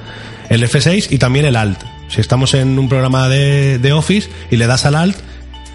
El 0.49 0.63
F6 0.63 1.09
y 1.11 1.19
también 1.19 1.45
el 1.47 1.57
Alt. 1.57 1.81
Si 2.09 2.21
estamos 2.21 2.55
en 2.55 2.79
un 2.79 2.89
programa 2.89 3.29
de, 3.29 3.79
de 3.79 3.93
Office 3.93 4.29
y 4.51 4.57
le 4.57 4.67
das 4.67 4.85
al 4.85 4.95
Alt, 4.95 5.17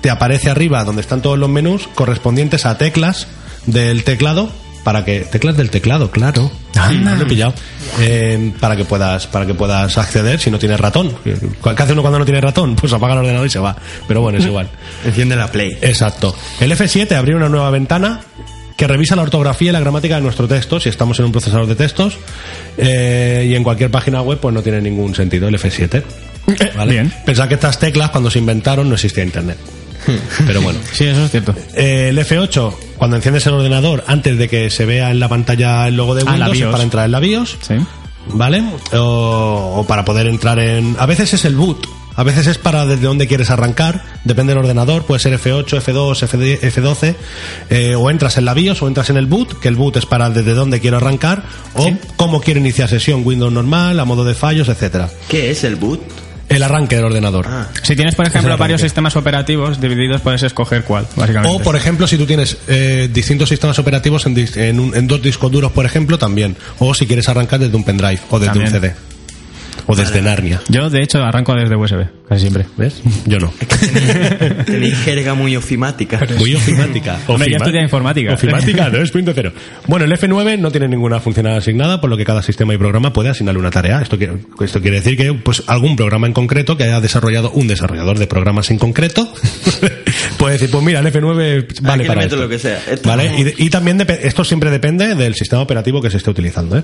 te 0.02 0.10
aparece 0.10 0.50
arriba 0.50 0.84
donde 0.84 1.02
están 1.02 1.22
todos 1.22 1.38
los 1.38 1.50
menús 1.50 1.90
correspondientes 1.96 2.66
a 2.66 2.78
teclas 2.78 3.28
del 3.66 4.04
teclado 4.04 4.52
para 4.84 5.04
que 5.04 5.22
teclas 5.22 5.58
del 5.58 5.70
teclado 5.70 6.10
claro. 6.10 6.52
Ah, 6.76 6.92
lo 6.92 7.24
he 7.24 7.26
pillado. 7.26 7.54
Eh, 8.00 8.54
para 8.60 8.76
que 8.76 8.86
puedas 8.86 9.28
para 9.28 9.46
que 9.46 9.54
puedas 9.54 9.98
acceder 9.98 10.40
si 10.40 10.50
no 10.50 10.60
tienes 10.60 10.80
ratón. 10.80 11.14
¿qué 11.24 11.84
hace 11.84 11.94
uno 11.94 12.02
cuando 12.02 12.20
no 12.20 12.26
tiene 12.26 12.40
ratón? 12.40 12.76
pues 12.76 12.94
apaga 12.94 13.14
el 13.14 13.20
ordenador 13.20 13.48
y 13.48 13.50
se 13.50 13.60
va. 13.60 13.76
Pero 14.08 14.22
bueno 14.22 14.40
es 14.40 14.46
igual. 14.46 14.70
Enciende 15.06 15.36
la 15.36 15.52
Play. 15.52 15.78
exacto. 15.82 16.36
El 16.60 16.72
F7 16.72 17.12
abre 17.16 17.36
una 17.36 17.50
nueva 17.50 17.70
ventana 17.72 18.22
que 18.80 18.88
revisa 18.88 19.16
la 19.16 19.24
ortografía 19.24 19.70
y 19.70 19.74
la 19.74 19.80
gramática 19.82 20.16
de 20.16 20.22
nuestro 20.22 20.48
texto 20.48 20.80
si 20.80 20.88
estamos 20.90 21.20
en 21.20 21.26
un 21.26 21.32
procesador 21.34 21.68
de 21.68 21.76
textos 21.76 22.18
eh, 22.78 23.46
y 23.50 23.54
en 23.56 23.64
cualquier 23.64 23.92
página 23.92 24.22
web 24.22 24.40
pues 24.40 24.56
no 24.56 24.62
tiene 24.64 24.82
ningún 24.82 25.14
sentido 25.14 25.50
el 25.50 25.56
F7 25.56 26.02
¿vale? 26.78 26.92
bien. 26.94 27.14
pensad 27.26 27.48
que 27.50 27.56
estas 27.56 27.78
teclas 27.78 28.10
cuando 28.10 28.32
se 28.32 28.40
inventaron 28.40 28.88
no 28.88 28.96
existía 28.96 29.24
internet 29.26 29.58
pero 30.48 30.62
bueno 30.62 30.80
Sí, 30.94 31.04
eso 31.06 31.26
es 31.26 31.32
cierto. 31.32 31.54
eh, 31.76 32.08
el 32.10 32.18
F8, 32.18 32.74
cuando 32.98 33.18
enciendes 33.18 33.46
el 33.48 33.54
ordenador, 33.54 34.04
antes 34.08 34.38
de 34.38 34.48
que 34.48 34.70
se 34.70 34.86
vea 34.86 35.12
en 35.12 35.20
la 35.20 35.28
pantalla 35.28 35.88
el 35.90 35.98
logo 35.98 36.16
de 36.16 36.24
Ah, 36.26 36.32
Windows, 36.32 36.58
es 36.60 36.66
para 36.68 36.84
entrar 36.84 37.06
en 37.06 37.12
la 37.12 37.20
BIOS, 37.20 37.58
Sí. 37.62 37.76
¿vale? 38.34 38.64
O, 38.94 39.74
o 39.78 39.86
para 39.86 40.06
poder 40.06 40.28
entrar 40.28 40.58
en... 40.58 40.96
A 40.98 41.06
veces 41.06 41.34
es 41.34 41.44
el 41.46 41.56
boot, 41.58 41.86
a 42.20 42.24
veces 42.24 42.48
es 42.48 42.58
para 42.58 42.86
desde 42.86 43.04
dónde 43.06 43.28
quieres 43.28 43.50
arrancar, 43.50 44.04
depende 44.26 44.52
del 44.54 44.60
ordenador, 44.60 45.06
puede 45.06 45.20
ser 45.20 45.40
F8, 45.40 45.82
F2, 45.82 46.28
FD 46.28 46.62
F12, 46.62 47.16
eh, 47.70 47.96
o 47.96 48.10
entras 48.10 48.38
en 48.38 48.46
la 48.46 48.54
BIOS 48.54 48.82
o 48.82 48.88
entras 48.88 49.10
en 49.10 49.18
el 49.18 49.26
boot, 49.26 49.60
que 49.60 49.68
el 49.70 49.76
boot 49.76 49.96
es 49.98 50.06
para 50.06 50.30
desde 50.30 50.54
dónde 50.54 50.80
quiero 50.80 50.98
arrancar, 50.98 51.44
o 51.76 51.90
cómo 52.18 52.42
quiero 52.42 52.60
iniciar 52.60 52.90
sesión, 52.90 53.22
Windows 53.26 53.54
normal, 53.54 54.00
a 54.00 54.06
modo 54.06 54.24
de 54.26 54.34
fallos, 54.36 54.68
etcétera. 54.70 55.10
¿Qué 55.30 55.52
es 55.52 55.64
el 55.64 55.78
boot? 55.78 56.02
El 56.50 56.64
arranque 56.64 56.96
del 56.96 57.06
ordenador. 57.06 57.46
Ah. 57.48 57.68
Si 57.84 57.96
tienes, 57.96 58.16
por 58.16 58.26
ejemplo, 58.26 58.58
varios 58.58 58.82
sistemas 58.82 59.16
operativos 59.16 59.80
divididos, 59.80 60.20
puedes 60.22 60.42
escoger 60.42 60.84
cuál, 60.84 61.06
básicamente. 61.16 61.56
O, 61.56 61.60
por 61.64 61.76
ejemplo, 61.76 62.08
si 62.08 62.18
tú 62.18 62.26
tienes 62.26 62.58
eh, 62.68 63.08
distintos 63.14 63.50
sistemas 63.50 63.78
operativos 63.78 64.26
en, 64.26 64.36
dis- 64.36 64.58
en, 64.58 64.80
un- 64.80 64.96
en 64.96 65.08
dos 65.08 65.22
discos 65.22 65.52
duros, 65.52 65.72
por 65.72 65.86
ejemplo, 65.86 66.18
también. 66.18 66.56
O 66.80 66.96
si 66.96 67.06
quieres 67.06 67.30
arrancar 67.30 67.60
desde 67.60 67.76
un 67.78 67.84
pendrive 67.84 68.20
o 68.32 68.40
desde 68.40 68.52
También. 68.54 68.74
un 68.74 68.82
CD. 68.82 68.96
O 69.92 69.96
desde 69.96 70.22
Narnia. 70.22 70.62
Yo, 70.70 70.88
de 70.92 71.02
hecho, 71.02 71.24
arranco 71.24 71.56
desde 71.56 71.76
USB, 71.76 72.06
casi 72.28 72.42
siempre. 72.42 72.66
¿Ves? 72.78 73.02
Yo 73.26 73.40
no. 73.40 73.52
Tenéis 74.66 74.98
jerga 75.00 75.34
muy 75.34 75.56
ofimática. 75.56 76.20
Muy 76.38 76.54
ofimática. 76.54 77.18
Hombre, 77.28 77.50
yo 77.50 77.58
estudié 77.58 77.82
informática. 77.82 78.34
Ofimática 78.36 78.92
2.0. 78.92 79.52
Bueno, 79.88 80.06
el 80.06 80.12
F9 80.12 80.60
no 80.60 80.70
tiene 80.70 80.88
ninguna 80.88 81.20
funcionalidad 81.20 81.58
asignada, 81.64 82.00
por 82.02 82.10
lo 82.12 82.18
que 82.18 82.24
cada 82.24 82.44
sistema 82.44 82.74
y 82.76 82.78
programa 82.78 83.12
puede 83.14 83.30
asignarle 83.30 83.60
una 83.60 83.72
tarea. 83.72 84.00
Esto 84.00 84.18
quiere, 84.20 84.34
esto 84.62 84.80
quiere 84.80 84.98
decir 84.98 85.18
que 85.18 85.34
pues 85.34 85.64
algún 85.66 85.96
programa 85.96 86.28
en 86.28 86.34
concreto 86.34 86.78
que 86.78 86.84
haya 86.84 87.02
desarrollado 87.02 87.50
un 87.52 87.68
desarrollador 87.68 88.20
de 88.20 88.28
programas 88.28 88.70
en 88.70 88.78
concreto 88.78 89.34
puede 90.38 90.54
decir, 90.54 90.70
pues 90.70 90.84
mira, 90.84 91.00
el 91.00 91.08
F9 91.08 91.82
vale 91.82 92.06
para 92.06 92.24
esto. 92.26 92.36
lo 92.36 92.48
que 92.48 92.60
sea. 92.60 92.80
Esto 92.92 93.10
¿Vale? 93.10 93.30
no- 93.32 93.40
Y, 93.40 93.54
y 93.66 93.70
también 93.72 94.00
esto 94.22 94.44
siempre 94.44 94.70
depende 94.70 95.16
del 95.16 95.34
sistema 95.34 95.64
operativo 95.64 96.00
que 96.00 96.12
se 96.12 96.18
esté 96.18 96.30
utilizando, 96.30 96.78
¿eh? 96.78 96.84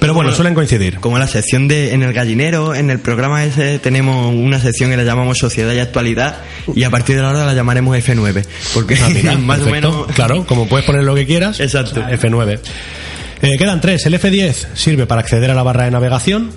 Pero 0.00 0.14
bueno, 0.14 0.32
suelen 0.32 0.54
coincidir. 0.54 0.98
Como 0.98 1.18
la 1.18 1.26
sección 1.28 1.68
de 1.68 1.92
en 1.92 2.02
el 2.02 2.12
gallinero, 2.12 2.74
en 2.74 2.90
el 2.90 2.98
programa 3.00 3.44
ese 3.44 3.78
tenemos 3.78 4.34
una 4.34 4.58
sección 4.58 4.90
que 4.90 4.96
la 4.96 5.04
llamamos 5.04 5.38
Sociedad 5.38 5.72
y 5.74 5.78
Actualidad 5.78 6.38
y 6.74 6.84
a 6.84 6.90
partir 6.90 7.16
de 7.16 7.22
ahora 7.24 7.44
la 7.44 7.52
llamaremos 7.54 7.96
F9. 7.98 8.44
Porque 8.74 8.96
Ah, 9.00 9.08
mira, 9.10 9.36
más 9.38 9.60
o 9.60 9.64
perfecto. 9.64 9.90
menos... 9.92 10.06
Claro, 10.14 10.46
como 10.46 10.66
puedes 10.66 10.86
poner 10.86 11.04
lo 11.04 11.14
que 11.14 11.26
quieras. 11.26 11.60
Exacto. 11.60 12.00
F9. 12.02 12.60
Eh, 13.42 13.56
quedan 13.58 13.80
tres. 13.80 14.04
El 14.06 14.14
F10 14.14 14.68
sirve 14.74 15.06
para 15.06 15.20
acceder 15.20 15.50
a 15.50 15.54
la 15.54 15.62
barra 15.62 15.84
de 15.84 15.90
navegación. 15.90 16.50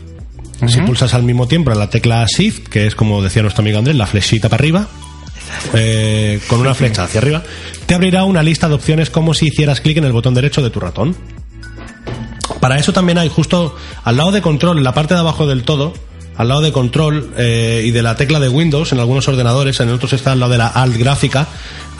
Si 0.68 0.80
pulsas 0.80 1.14
al 1.14 1.24
mismo 1.24 1.46
tiempo 1.48 1.72
en 1.74 1.80
la 1.80 1.90
tecla 1.90 2.26
Shift, 2.26 2.70
que 2.70 2.88
es 2.88 2.96
como 2.96 3.22
decía 3.22 3.42
nuestro 3.42 3.62
amigo 3.64 3.80
Andrés, 3.80 3.98
la 3.98 4.08
flechita 4.08 4.48
para 4.48 4.62
arriba, 4.62 4.88
eh, 5.74 6.40
con 6.48 6.62
una 6.62 6.74
flecha 6.74 7.04
hacia 7.04 7.20
arriba, 7.20 7.44
te 7.86 7.94
abrirá 7.96 8.24
una 8.24 8.42
lista 8.42 8.70
de 8.70 8.76
opciones 8.76 9.10
como 9.10 9.34
si 9.34 9.48
hicieras 9.48 9.82
clic 9.82 9.98
en 9.98 10.06
el 10.06 10.14
botón 10.14 10.34
derecho 10.34 10.62
de 10.62 10.70
tu 10.70 10.80
ratón. 10.80 11.18
Para 12.64 12.78
eso 12.78 12.94
también 12.94 13.18
hay 13.18 13.28
justo 13.28 13.76
al 14.06 14.16
lado 14.16 14.32
de 14.32 14.42
control, 14.42 14.78
en 14.78 14.86
la 14.86 14.94
parte 14.94 15.14
de 15.14 15.20
abajo 15.20 15.48
del 15.48 15.64
todo, 15.64 15.92
al 16.38 16.48
lado 16.48 16.62
de 16.62 16.72
control 16.72 17.34
eh, 17.36 17.84
y 17.86 17.92
de 17.92 18.02
la 18.02 18.16
tecla 18.16 18.40
de 18.40 18.48
Windows 18.48 18.94
en 18.94 19.02
algunos 19.02 19.28
ordenadores, 19.28 19.82
en 19.82 19.90
otros 19.90 20.14
está 20.14 20.32
al 20.32 20.40
lado 20.40 20.54
de 20.54 20.60
la 20.60 20.68
alt 20.68 20.96
gráfica, 20.96 21.46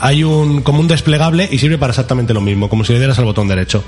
hay 0.00 0.24
un 0.24 0.62
como 0.62 0.80
un 0.80 0.88
desplegable 0.88 1.48
y 1.50 1.58
sirve 1.58 1.78
para 1.78 1.90
exactamente 1.90 2.34
lo 2.34 2.40
mismo, 2.40 2.68
como 2.68 2.84
si 2.84 2.92
le 2.92 2.98
dieras 2.98 3.18
al 3.18 3.24
botón 3.24 3.48
derecho. 3.48 3.84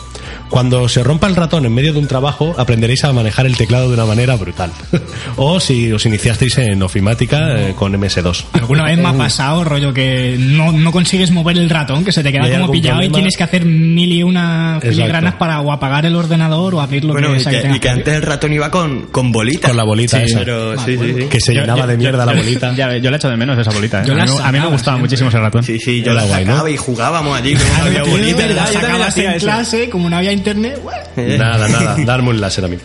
Cuando 0.49 0.89
se 0.89 1.03
rompa 1.03 1.27
el 1.27 1.37
ratón 1.37 1.65
en 1.67 1.75
medio 1.75 1.93
de 1.93 1.99
un 1.99 2.07
trabajo, 2.07 2.55
aprenderéis 2.57 3.05
a 3.05 3.13
manejar 3.13 3.47
el 3.47 3.57
teclado 3.57 3.89
de 3.89 3.95
una 3.95 4.05
manera 4.07 4.37
brutal. 4.37 4.71
o 5.37 5.61
si 5.61 5.93
os 5.93 6.05
iniciasteis 6.07 6.59
en 6.59 6.83
ofimática 6.83 7.59
eh, 7.61 7.75
con 7.77 7.93
MS2. 7.93 8.45
Alguna 8.53 8.85
vez 8.85 8.99
me 8.99 9.09
ha 9.09 9.13
pasado, 9.17 9.65
rollo, 9.65 9.93
que 9.93 10.37
no, 10.39 10.73
no 10.73 10.93
consigues 10.93 11.31
mover 11.31 11.59
el 11.59 11.69
ratón, 11.71 12.05
que 12.05 12.13
se 12.13 12.23
te 12.23 12.29
¿Y 12.31 12.33
queda 12.33 12.61
como 12.61 12.73
pillado 12.73 12.97
y 12.99 13.07
problema? 13.07 13.15
tienes 13.17 13.37
que 13.37 13.43
hacer 13.43 13.65
mil 13.65 14.13
y 14.13 14.23
una 14.23 14.79
filigranas 14.81 15.35
para 15.35 15.61
o 15.61 15.73
apagar 15.73 16.07
el 16.07 16.15
ordenador 16.17 16.75
o 16.75 16.81
abrir 16.81 17.05
lo 17.05 17.13
Bueno, 17.13 17.33
que 17.33 17.41
y 17.41 17.45
que 17.45 17.63
que, 17.63 17.77
y 17.77 17.79
que 17.81 17.89
antes 17.89 18.15
el 18.15 18.23
ratón 18.23 18.53
iba 18.53 18.71
con, 18.71 19.07
con 19.07 19.33
bolita. 19.33 19.69
Con 19.69 19.77
la 19.77 19.85
bolita 19.85 20.19
Sí, 20.19 20.25
esa. 20.25 20.39
Pero, 20.41 20.79
sí, 20.79 20.97
sí, 20.97 21.15
sí. 21.19 21.25
Que 21.29 21.41
se 21.41 21.55
Yo- 21.55 21.61
llenaba 21.63 21.81
yo- 21.81 21.87
de 21.89 21.97
mierda 21.97 22.25
yo- 22.25 22.31
la 22.33 22.37
bolita. 22.39 22.73
Ya, 22.77 22.97
yo 22.99 23.11
le 23.11 23.17
echo 23.17 23.29
de 23.29 23.37
menos 23.37 23.59
esa 23.59 23.71
bolita. 23.71 24.03
¿eh? 24.03 24.05
Yo 24.07 24.13
a, 24.13 24.17
mí, 24.25 24.31
a 24.43 24.53
mí 24.53 24.61
me 24.61 24.67
gustaba 24.67 24.97
siempre. 24.97 25.01
muchísimo 25.01 25.29
ese 25.31 25.39
ratón. 25.39 25.63
Sí, 25.63 25.79
sí, 25.79 25.96
yo 26.03 26.13
Era 26.13 26.23
la 26.23 26.27
guay, 26.29 26.45
¿no? 26.45 26.53
sacaba 26.53 26.71
y 26.71 26.77
jugábamos 26.77 27.39
allí. 27.39 27.55
como 27.55 27.69
no 27.79 27.85
había 27.85 28.03
Tío, 28.03 28.13
bolita. 28.13 28.39
la 28.41 28.47
yo 28.49 28.55
también 28.55 28.73
sacabas 28.83 29.09
hacía 29.09 29.25
en 29.31 29.37
eso. 29.37 29.47
clase, 29.47 29.91
como 29.91 30.11
no 30.11 30.17
había 30.17 30.33
internet, 30.33 30.81
¡buah! 30.83 31.37
Nada, 31.39 31.69
nada, 31.69 31.97
darme 32.05 32.31
un 32.31 32.41
láser 32.41 32.65
a 32.65 32.69
mí. 32.69 32.77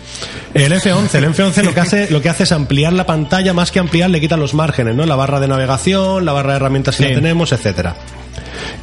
El 0.53 0.71
F11, 0.73 1.15
el 1.15 1.25
F11 1.33 1.63
lo 1.63 1.73
que 1.73 1.79
hace, 1.79 2.09
lo 2.11 2.21
que 2.21 2.29
hace 2.29 2.43
es 2.43 2.51
ampliar 2.51 2.93
la 2.93 3.05
pantalla, 3.05 3.53
más 3.53 3.71
que 3.71 3.79
ampliar 3.79 4.09
le 4.09 4.19
quita 4.19 4.35
los 4.37 4.53
márgenes, 4.53 4.95
¿no? 4.95 5.05
La 5.05 5.15
barra 5.15 5.39
de 5.39 5.47
navegación, 5.47 6.25
la 6.25 6.33
barra 6.33 6.51
de 6.51 6.55
herramientas 6.57 6.95
si 6.95 7.03
Sí. 7.03 7.09
la 7.09 7.15
tenemos, 7.15 7.51
etcétera. 7.51 7.95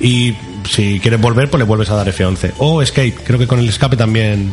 Y 0.00 0.34
si 0.68 1.00
quieres 1.00 1.20
volver, 1.20 1.48
pues 1.50 1.58
le 1.58 1.64
vuelves 1.64 1.90
a 1.90 1.96
dar 1.96 2.06
F11. 2.06 2.52
O 2.58 2.82
Escape, 2.82 3.14
creo 3.24 3.38
que 3.38 3.46
con 3.46 3.58
el 3.58 3.68
escape 3.68 3.96
también, 3.96 4.50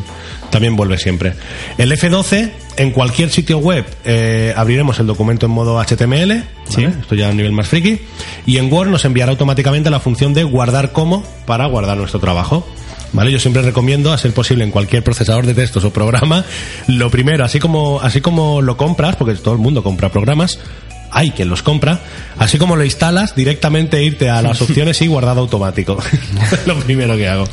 también 0.49 0.75
vuelve 0.75 0.97
siempre. 0.97 1.33
El 1.77 1.91
F12, 1.91 2.51
en 2.77 2.91
cualquier 2.91 3.29
sitio 3.29 3.57
web, 3.57 3.85
eh, 4.05 4.53
abriremos 4.55 4.99
el 4.99 5.07
documento 5.07 5.45
en 5.45 5.51
modo 5.51 5.79
HTML, 5.79 6.43
¿vale? 6.73 6.93
esto 7.01 7.15
ya 7.15 7.27
a 7.27 7.31
un 7.31 7.37
nivel 7.37 7.51
más 7.51 7.67
friki, 7.67 7.99
y 8.45 8.57
en 8.57 8.71
Word 8.71 8.89
nos 8.89 9.05
enviará 9.05 9.31
automáticamente 9.31 9.89
la 9.89 9.99
función 9.99 10.33
de 10.33 10.43
guardar 10.43 10.91
como 10.91 11.23
para 11.45 11.65
guardar 11.65 11.97
nuestro 11.97 12.19
trabajo. 12.19 12.65
¿Vale? 13.13 13.31
Yo 13.31 13.39
siempre 13.39 13.61
recomiendo, 13.61 14.11
a 14.11 14.17
ser 14.17 14.33
posible, 14.33 14.65
en 14.65 14.71
cualquier 14.71 15.01
procesador 15.01 15.45
de 15.45 15.53
textos 15.53 15.85
o 15.85 15.93
programa, 15.93 16.43
lo 16.87 17.09
primero, 17.09 17.45
así 17.45 17.59
como, 17.59 18.01
así 18.01 18.19
como 18.19 18.61
lo 18.61 18.75
compras, 18.75 19.15
porque 19.15 19.35
todo 19.35 19.53
el 19.53 19.59
mundo 19.61 19.83
compra 19.83 20.09
programas, 20.09 20.59
hay 21.15 21.31
quien 21.31 21.47
los 21.47 21.63
compra, 21.63 22.01
así 22.37 22.57
como 22.57 22.75
lo 22.75 22.83
instalas, 22.83 23.35
directamente 23.35 24.03
irte 24.03 24.29
a 24.29 24.41
las 24.41 24.61
opciones 24.61 25.01
y 25.01 25.07
guardado 25.07 25.39
automático. 25.41 25.97
Es 26.51 26.67
lo 26.67 26.77
primero 26.79 27.15
que 27.15 27.27
hago. 27.27 27.45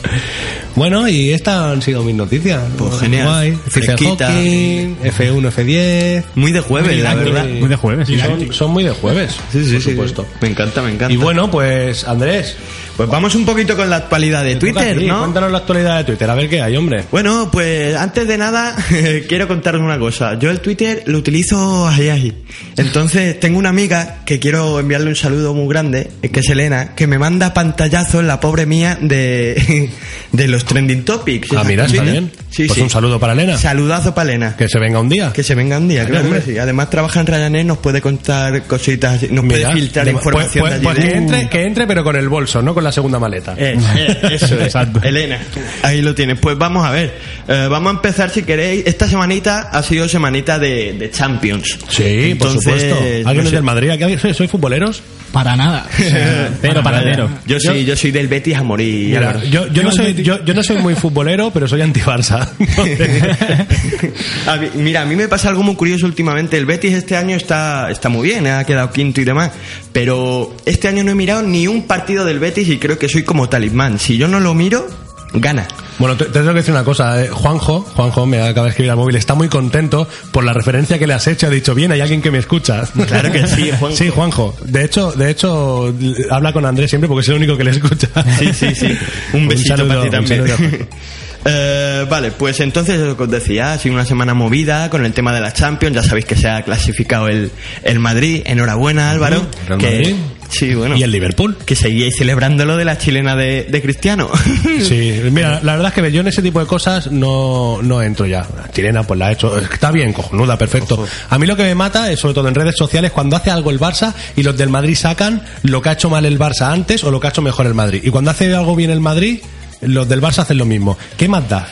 Bueno, 0.75 1.07
y 1.09 1.31
estas 1.33 1.73
han 1.73 1.81
sido 1.81 2.03
mis 2.03 2.15
noticias. 2.17 2.61
Pues 2.77 2.99
genial. 2.99 3.27
Guay. 3.29 3.59
Fresquita. 3.69 4.33
Hawking, 4.33 4.97
F1, 5.05 5.53
F10. 5.53 6.25
Muy 6.35 6.51
de 6.51 6.61
jueves, 6.61 7.03
la 7.03 7.15
verdad. 7.15 7.47
Muy 7.47 7.69
de 7.69 7.77
jueves. 7.77 8.09
sí. 8.09 8.19
Son, 8.19 8.53
son 8.53 8.71
muy 8.73 8.83
de 8.83 8.91
jueves, 8.91 9.37
Sí, 9.53 9.65
sí, 9.65 9.75
por 9.75 9.83
sí, 9.83 9.91
supuesto. 9.91 10.27
Me 10.41 10.49
encanta, 10.49 10.83
me 10.83 10.91
encanta. 10.93 11.13
Y 11.13 11.17
bueno, 11.17 11.49
pues 11.51 12.05
Andrés, 12.05 12.57
Pues 12.97 13.09
vamos 13.09 13.35
un 13.35 13.45
poquito 13.47 13.75
con 13.77 13.89
la 13.89 13.97
actualidad 13.97 14.45
de 14.45 14.57
Twitter, 14.57 15.01
¿no? 15.03 15.21
Cuéntanos 15.21 15.51
la 15.51 15.59
actualidad 15.59 15.99
de 15.99 16.05
Twitter, 16.05 16.29
a 16.29 16.35
ver 16.35 16.49
qué 16.49 16.61
hay, 16.61 16.77
hombre. 16.77 17.05
Bueno, 17.11 17.49
pues 17.51 17.97
antes 17.97 18.29
de 18.29 18.37
nada, 18.39 18.77
quiero 19.29 19.49
contaros 19.49 19.81
una 19.81 19.99
cosa. 19.99 20.39
Yo 20.39 20.51
el 20.51 20.61
Twitter 20.61 21.03
lo 21.07 21.19
utilizo 21.19 21.89
ahí, 21.89 22.11
ahí. 22.11 22.45
Entonces, 22.77 23.41
tengo 23.41 23.59
una 23.59 23.71
amiga 23.71 24.19
que 24.27 24.39
quiero 24.39 24.79
enviarle 24.79 25.09
un 25.09 25.17
saludo 25.17 25.55
muy 25.55 25.69
grande, 25.69 26.11
que 26.33 26.41
es 26.41 26.49
Elena, 26.51 26.95
que 26.95 27.07
me 27.07 27.19
manda 27.19 27.55
pantallazos, 27.55 28.25
la 28.25 28.41
pobre 28.41 28.67
mía, 28.67 28.99
de, 29.01 29.91
de 30.33 30.49
los 30.49 30.65
trending 30.65 31.05
topics. 31.05 31.49
Ah, 31.57 31.65
mira, 31.65 31.87
está 31.87 32.03
bien. 32.03 32.31
Sí, 32.51 32.67
Pues 32.67 32.77
sí. 32.77 32.83
un 32.83 32.91
saludo 32.91 33.19
para 33.19 33.33
Elena. 33.33 33.57
Saludazo 33.57 34.15
para 34.15 34.29
Elena. 34.31 34.55
Que 34.57 34.69
se 34.69 34.79
venga 34.79 35.01
un 35.01 35.09
día. 35.09 35.33
Que 35.33 35.43
se 35.43 35.55
venga 35.55 35.79
un 35.79 35.89
día, 35.89 36.05
claro 36.07 36.27
hombre. 36.27 36.41
que 36.43 36.53
sí. 36.53 36.59
Además 36.59 36.91
trabaja 36.91 37.21
en 37.21 37.27
Ryanair, 37.27 37.65
nos 37.65 37.79
puede 37.79 38.03
contar 38.03 38.65
cositas, 38.65 39.23
nos 39.31 39.45
Mira, 39.45 39.69
puede 39.71 39.73
filtrar 39.81 40.05
de- 40.05 40.13
información 40.13 40.63
pues, 40.67 40.75
de 40.75 40.81
pues- 40.81 40.99
allí. 40.99 41.03
pues 41.05 41.13
que, 41.13 41.19
entre, 41.19 41.49
que 41.49 41.65
entre, 41.67 41.87
pero 41.87 42.05
con 42.05 42.17
el 42.17 42.29
bolso, 42.29 42.61
no 42.61 42.75
con 42.75 42.82
la 42.83 42.93
segunda 42.93 43.19
maleta. 43.19 43.55
Eh, 43.57 43.77
eh, 43.97 44.19
eso 44.33 44.61
es. 44.61 44.75
Elena, 45.03 45.39
ahí 45.83 46.03
lo 46.03 46.15
tienes. 46.15 46.39
Pues 46.39 46.57
vamos 46.59 46.85
a 46.87 46.91
ver. 46.91 47.15
Eh, 47.49 47.67
vamos 47.71 47.93
a 47.93 47.97
empezar 47.97 48.31
si 48.31 48.43
queréis. 48.43 48.85
Esta 48.87 49.09
semanita 49.09 49.69
ha 49.73 49.83
sido 49.83 50.09
semanita 50.09 50.59
de, 50.59 50.93
de 50.95 51.11
Champions. 51.11 51.79
Sí, 51.89 52.35
por 52.39 52.49
Entonces, 52.49 52.63
supuesto. 52.63 52.95
no 53.23 53.29
¿Alguien 53.29 53.47
es 53.47 53.51
sé. 53.51 53.57
del 53.57 53.65
Madrid? 53.65 53.91
¿Aquí 53.91 54.35
¿Soy 54.35 54.49
futboleros? 54.49 55.03
Para 55.33 55.57
nada. 55.57 55.87
O 55.91 56.03
sea, 56.03 56.51
Cero 56.61 56.81
para 56.85 57.01
cero. 57.03 57.31
Yo 57.47 57.59
sí, 57.59 57.87
yo 57.87 57.97
soy 57.97 58.11
del 58.11 58.29
Betis 58.29 58.55
a 58.57 58.63
morir. 58.63 59.17
Mira, 59.19 59.43
yo, 59.45 59.67
yo, 59.69 59.83
no 59.83 59.91
soy, 59.91 60.13
yo, 60.15 60.45
yo 60.45 60.53
no 60.53 60.63
soy 60.63 60.77
muy 60.77 60.95
futbolero, 60.95 61.51
pero 61.51 61.67
soy 61.67 61.81
anti-Barça. 61.81 62.47
A 64.47 64.57
mí- 64.57 64.69
mira, 64.75 65.03
a 65.03 65.05
mí 65.05 65.17
me 65.17 65.29
pasa 65.29 65.49
algo 65.49 65.63
muy 65.63 65.75
curioso 65.75 66.07
últimamente. 66.07 66.57
El 66.59 66.67
Betis 66.67 66.93
este 66.95 67.17
año 67.17 67.37
está, 67.37 67.91
está 67.91 68.09
muy 68.09 68.29
bien, 68.29 68.47
ha 68.47 68.65
quedado 68.65 68.91
quinto 68.91 69.21
y 69.21 69.25
demás. 69.25 69.53
Pero 69.93 70.55
este 70.67 70.89
año 70.89 71.05
no 71.05 71.11
he 71.11 71.15
mirado 71.15 71.43
ni 71.43 71.67
un 71.67 71.87
partido 71.87 72.25
del 72.25 72.39
Betis 72.39 72.69
y 72.73 72.79
creo 72.79 72.99
que 72.99 73.09
soy 73.09 73.23
como 73.25 73.49
talismán. 73.49 73.99
Si 73.99 74.17
yo 74.17 74.29
no 74.29 74.41
lo 74.41 74.55
miro, 74.55 74.87
gana. 75.35 75.67
Bueno, 75.99 76.17
te, 76.17 76.25
te 76.25 76.31
tengo 76.33 76.49
que 76.51 76.57
decir 76.57 76.73
una 76.73 76.85
cosa. 76.85 77.23
eh, 77.23 77.29
Juanjo, 77.29 77.81
Juanjo 77.83 78.27
me 78.27 78.43
acaba 78.43 78.65
de 78.67 78.71
escribir 78.71 78.91
al 78.91 78.97
móvil, 78.97 79.15
está 79.17 79.35
muy 79.35 79.49
contento 79.49 80.09
por 80.33 80.43
la 80.43 80.53
referencia 80.53 80.99
que 80.99 81.07
le 81.07 81.15
has 81.15 81.27
hecho. 81.27 81.47
Ha 81.47 81.51
dicho, 81.51 81.75
bien, 81.75 81.93
hay 81.93 82.01
alguien 82.01 82.21
que 82.23 82.31
me 82.31 82.39
escucha. 82.39 82.83
Claro 83.07 83.31
que 83.31 83.47
sí, 83.47 83.71
Juanjo. 83.79 83.97
Sí, 83.97 84.09
Juanjo. 84.09 84.57
De 84.65 84.85
hecho, 84.85 85.13
de 85.13 85.31
hecho, 85.31 85.95
habla 86.31 86.53
con 86.53 86.65
Andrés 86.67 86.91
siempre 86.91 87.09
porque 87.09 87.21
es 87.23 87.29
el 87.29 87.37
único 87.37 87.57
que 87.57 87.65
le 87.65 87.71
escucha. 87.73 88.09
Sí, 88.39 88.53
sí, 88.53 88.75
sí. 88.75 88.99
Un 89.35 89.47
besito 89.49 89.77
saludo, 89.77 89.89
para 89.89 90.25
ti 90.25 90.33
un 90.35 90.47
también. 90.47 90.89
Eh, 91.45 92.07
vale, 92.09 92.31
pues 92.31 92.61
entonces 92.61 93.15
que 93.17 93.23
os 93.23 93.31
decía, 93.31 93.73
ha 93.73 93.79
sido 93.79 93.95
una 93.95 94.05
semana 94.05 94.35
movida 94.35 94.89
con 94.91 95.05
el 95.05 95.13
tema 95.13 95.33
de 95.33 95.41
la 95.41 95.53
Champions. 95.53 95.97
Ya 95.97 96.03
sabéis 96.03 96.27
que 96.27 96.37
se 96.37 96.49
ha 96.49 96.63
clasificado 96.63 97.29
el, 97.29 97.51
el 97.83 97.99
Madrid. 97.99 98.43
Enhorabuena, 98.45 99.11
Álvaro. 99.11 99.47
Que, 99.67 99.75
Madrid. 99.75 100.15
Sí, 100.49 100.75
bueno. 100.75 100.97
Y 100.97 101.03
el 101.03 101.11
Liverpool. 101.11 101.57
Que 101.65 101.75
seguíais 101.75 102.15
celebrando 102.17 102.65
lo 102.65 102.77
de 102.77 102.85
la 102.85 102.99
chilena 102.99 103.35
de, 103.35 103.65
de 103.65 103.83
Cristiano. 103.83 104.31
Sí, 104.83 105.21
mira, 105.31 105.61
la 105.63 105.77
verdad 105.77 105.93
es 105.97 106.03
que 106.03 106.13
yo 106.13 106.21
en 106.23 106.29
ese 106.29 106.43
tipo 106.43 106.59
de 106.59 106.67
cosas 106.67 107.11
no, 107.11 107.81
no 107.83 108.03
entro 108.03 108.27
ya. 108.27 108.47
La 108.57 108.71
chilena 108.71 109.03
pues 109.03 109.19
la 109.19 109.27
ha 109.27 109.33
hecho, 109.33 109.57
está 109.59 109.91
bien, 109.91 110.13
cojonuda, 110.13 110.59
perfecto. 110.59 111.07
A 111.31 111.39
mí 111.39 111.47
lo 111.47 111.57
que 111.57 111.63
me 111.63 111.75
mata 111.75 112.11
es, 112.11 112.19
sobre 112.19 112.35
todo 112.35 112.49
en 112.49 112.55
redes 112.55 112.75
sociales, 112.77 113.13
cuando 113.13 113.37
hace 113.37 113.51
algo 113.51 113.71
el 113.71 113.79
Barça 113.79 114.13
y 114.35 114.43
los 114.43 114.57
del 114.57 114.71
Madrid 114.71 114.97
sacan 114.97 115.43
lo 115.63 115.81
que 115.81 115.91
ha 115.91 115.93
hecho 115.93 116.11
mal 116.11 116.25
el 116.25 116.39
Barça 116.39 116.73
antes 116.73 117.05
o 117.05 117.11
lo 117.11 117.21
que 117.21 117.29
ha 117.29 117.31
hecho 117.31 117.43
mejor 117.43 117.67
el 117.67 117.75
Madrid. 117.75 118.01
Y 118.05 118.11
cuando 118.11 118.31
hace 118.31 118.55
algo 118.55 118.75
bien 118.75 118.91
el 118.91 119.01
Madrid, 119.01 119.41
los 119.83 120.09
del 120.09 120.21
Barça 120.21 120.39
hacen 120.41 120.59
lo 120.59 120.65
mismo. 120.65 120.97
¿Qué 121.17 121.29
más 121.29 121.49
da? 121.49 121.69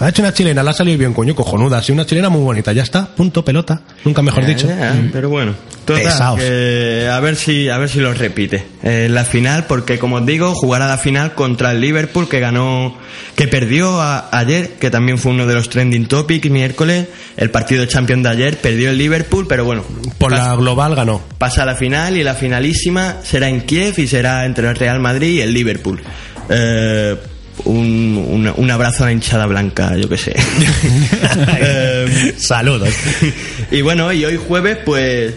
Ha 0.00 0.08
hecho 0.08 0.22
una 0.22 0.32
chilena, 0.34 0.60
la 0.64 0.72
ha 0.72 0.74
salido 0.74 0.98
bien, 0.98 1.12
coño, 1.14 1.36
cojonuda. 1.36 1.80
Sí, 1.80 1.92
una 1.92 2.04
chilena 2.04 2.28
muy 2.28 2.40
bonita, 2.42 2.72
ya 2.72 2.82
está, 2.82 3.06
punto, 3.06 3.44
pelota. 3.44 3.80
Nunca 4.04 4.22
mejor 4.22 4.42
Ya, 4.42 4.48
dicho. 4.48 4.66
ya, 4.66 4.92
pero 5.12 5.28
bueno, 5.28 5.54
total, 5.84 6.04
a 6.20 7.20
ver 7.20 7.36
si 7.36 7.68
a 7.68 7.78
ver 7.78 7.88
si 7.88 8.00
lo 8.00 8.12
repite 8.12 8.64
Eh, 8.82 9.06
la 9.08 9.24
final, 9.24 9.66
porque 9.68 10.00
como 10.00 10.16
os 10.16 10.26
digo, 10.26 10.52
jugará 10.56 10.88
la 10.88 10.98
final 10.98 11.34
contra 11.34 11.70
el 11.70 11.80
Liverpool 11.80 12.28
que 12.28 12.40
ganó, 12.40 12.98
que 13.36 13.46
perdió 13.46 14.00
a- 14.02 14.28
ayer, 14.36 14.70
que 14.80 14.90
también 14.90 15.16
fue 15.16 15.30
uno 15.30 15.46
de 15.46 15.54
los 15.54 15.68
trending 15.68 16.06
topics 16.08 16.50
miércoles, 16.50 17.06
el 17.36 17.50
partido 17.52 17.82
de 17.82 17.88
Champions 17.88 18.24
de 18.24 18.28
ayer 18.30 18.58
perdió 18.58 18.90
el 18.90 18.98
Liverpool, 18.98 19.46
pero 19.48 19.64
bueno, 19.64 19.84
Por 20.18 20.32
la 20.32 20.56
global 20.56 20.96
ganó. 20.96 21.22
pasa 21.38 21.62
a 21.62 21.66
la 21.66 21.76
final 21.76 22.16
y 22.16 22.24
la 22.24 22.34
finalísima 22.34 23.18
será 23.22 23.48
en 23.48 23.60
Kiev 23.60 23.94
y 23.98 24.08
será 24.08 24.44
entre 24.44 24.68
el 24.68 24.74
Real 24.74 24.98
Madrid 24.98 25.34
y 25.36 25.40
el 25.40 25.54
Liverpool. 25.54 26.02
Eh, 26.50 27.16
un, 27.64 28.24
un- 28.28 28.52
un 28.56 28.70
abrazo 28.70 29.04
a 29.04 29.06
la 29.06 29.12
hinchada 29.12 29.46
blanca, 29.46 29.96
yo 29.96 30.08
que 30.08 30.18
sé. 30.18 30.34
Eh, 31.60 32.34
Saludos. 32.36 32.90
y 33.70 33.80
bueno, 33.82 34.12
y 34.12 34.24
hoy 34.24 34.36
jueves, 34.36 34.78
pues 34.84 35.34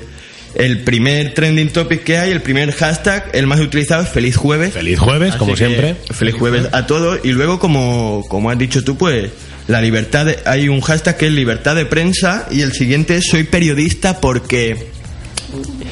el 0.55 0.83
primer 0.83 1.33
trending 1.33 1.69
topic 1.69 2.03
que 2.03 2.17
hay, 2.17 2.31
el 2.31 2.41
primer 2.41 2.71
hashtag, 2.73 3.29
el 3.33 3.47
más 3.47 3.59
utilizado 3.59 4.03
es 4.03 4.09
Feliz 4.09 4.35
Jueves. 4.35 4.73
Feliz 4.73 4.99
jueves, 4.99 5.29
Así 5.31 5.37
como 5.39 5.55
siempre. 5.55 5.95
Feliz 6.11 6.35
Jueves 6.35 6.67
a 6.71 6.85
todos. 6.87 7.19
Y 7.23 7.31
luego, 7.31 7.59
como, 7.59 8.23
como 8.27 8.49
has 8.49 8.57
dicho 8.57 8.83
tú, 8.83 8.97
pues 8.97 9.29
la 9.67 9.81
libertad, 9.81 10.25
de- 10.25 10.39
hay 10.45 10.69
un 10.69 10.81
hashtag 10.81 11.17
que 11.17 11.27
es 11.27 11.31
libertad 11.31 11.75
de 11.75 11.85
prensa 11.85 12.47
y 12.51 12.61
el 12.61 12.71
siguiente 12.73 13.17
es 13.17 13.25
soy 13.29 13.43
periodista 13.43 14.19
porque... 14.19 14.96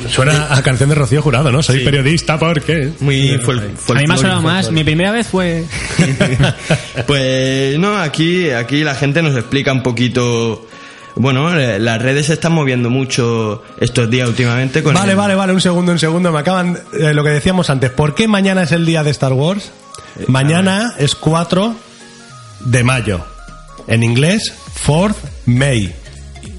Suena 0.10 0.54
a 0.54 0.62
canción 0.62 0.90
de 0.90 0.96
Rocío 0.96 1.22
Jurado, 1.22 1.52
¿no? 1.52 1.64
Soy 1.64 1.84
periodista 1.84 2.38
porque... 2.38 2.92
Muy 3.00 3.38
fol- 3.40 3.60
A 3.90 3.94
mí 4.00 4.06
me 4.08 4.14
ha 4.14 4.18
sonado 4.18 4.42
más. 4.42 4.72
Mi 4.72 4.84
primera 4.84 5.12
vez 5.12 5.28
fue. 5.28 5.66
pues 7.08 7.78
no, 7.80 7.98
aquí, 7.98 8.50
aquí 8.52 8.84
la 8.84 8.96
gente 8.96 9.22
nos 9.22 9.36
explica 9.36 9.72
un 9.74 9.84
poquito. 9.84 10.68
Bueno, 11.16 11.58
eh, 11.58 11.80
las 11.80 12.02
redes 12.02 12.28
se 12.28 12.34
están 12.34 12.52
moviendo 12.52 12.90
mucho 12.90 13.64
estos 13.80 14.10
días 14.10 14.28
últimamente 14.28 14.84
con 14.84 14.94
Vale, 14.94 15.12
el- 15.12 15.18
vale, 15.18 15.36
vale, 15.36 15.54
un 15.54 15.62
segundo, 15.62 15.92
un 15.92 16.00
segundo. 16.00 16.32
Me 16.32 16.40
acaban 16.40 16.78
eh, 16.94 17.14
lo 17.14 17.24
que 17.24 17.30
decíamos 17.30 17.70
antes. 17.70 17.90
¿Por 17.92 18.16
qué 18.16 18.28
mañana 18.28 18.64
es 18.64 18.72
el 18.72 18.86
día 18.86 19.04
de 19.04 19.12
Star 19.12 19.34
Wars? 19.34 19.72
Mañana 20.28 20.94
es 20.98 21.16
4 21.16 21.76
de 22.62 22.84
mayo. 22.84 23.26
En 23.88 24.04
inglés, 24.04 24.54
4th 24.86 25.16
May. 25.46 25.94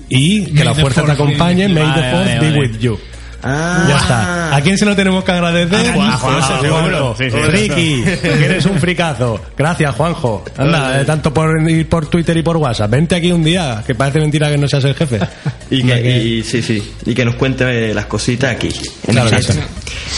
Y 0.09 0.47
que 0.47 0.53
May 0.55 0.64
la 0.64 0.75
the 0.75 0.81
fuerza 0.83 1.03
te 1.05 1.12
acompañe, 1.12 1.69
may 1.69 1.83
the 1.83 2.01
Vale, 2.01 2.12
4th 2.12 2.12
vale, 2.12 2.38
be 2.40 2.47
vale. 2.51 2.59
with 2.61 2.79
you. 2.79 2.99
Ah, 3.42 3.85
Ya 3.88 3.97
está. 3.99 4.57
¿A 4.57 4.61
quién 4.61 4.77
se 4.79 4.85
lo 4.87 4.97
tenemos 4.97 5.23
que 5.23 5.31
agradecer? 5.33 5.90
A 5.90 5.92
Juanjo, 5.92 6.29
A. 6.29 7.47
Ricky, 7.49 8.03
que 8.21 8.45
eres 8.45 8.66
un 8.66 8.79
fricazo. 8.79 9.40
Gracias, 9.57 9.95
Juanjo. 9.95 10.45
Anda, 10.57 11.01
eh, 11.01 11.05
tanto 11.05 11.33
por 11.33 11.69
ir 11.71 11.88
por 11.88 12.07
Twitter 12.07 12.37
y 12.37 12.42
por 12.42 12.57
WhatsApp. 12.57 12.90
Vente 12.90 13.14
aquí 13.14 13.31
un 13.31 13.45
día, 13.45 13.83
que 13.87 13.95
parece 13.95 14.19
mentira 14.21 14.51
que 14.51 14.59
no 14.59 14.66
seas 14.66 14.85
el 14.85 14.95
jefe. 14.95 15.21
Y 15.70 15.83
que, 15.83 16.18
y- 16.24 16.42
sí, 16.44 16.62
sí, 16.62 16.83
y 17.07 17.14
que 17.14 17.24
nos 17.24 17.35
cuente 17.35 17.92
las 17.92 18.07
cositas 18.07 18.55
aquí. 18.55 18.68
en 19.09 19.14
Claro 19.14 19.29
el 19.31 19.37
que 19.37 19.52
sí. 19.52 19.59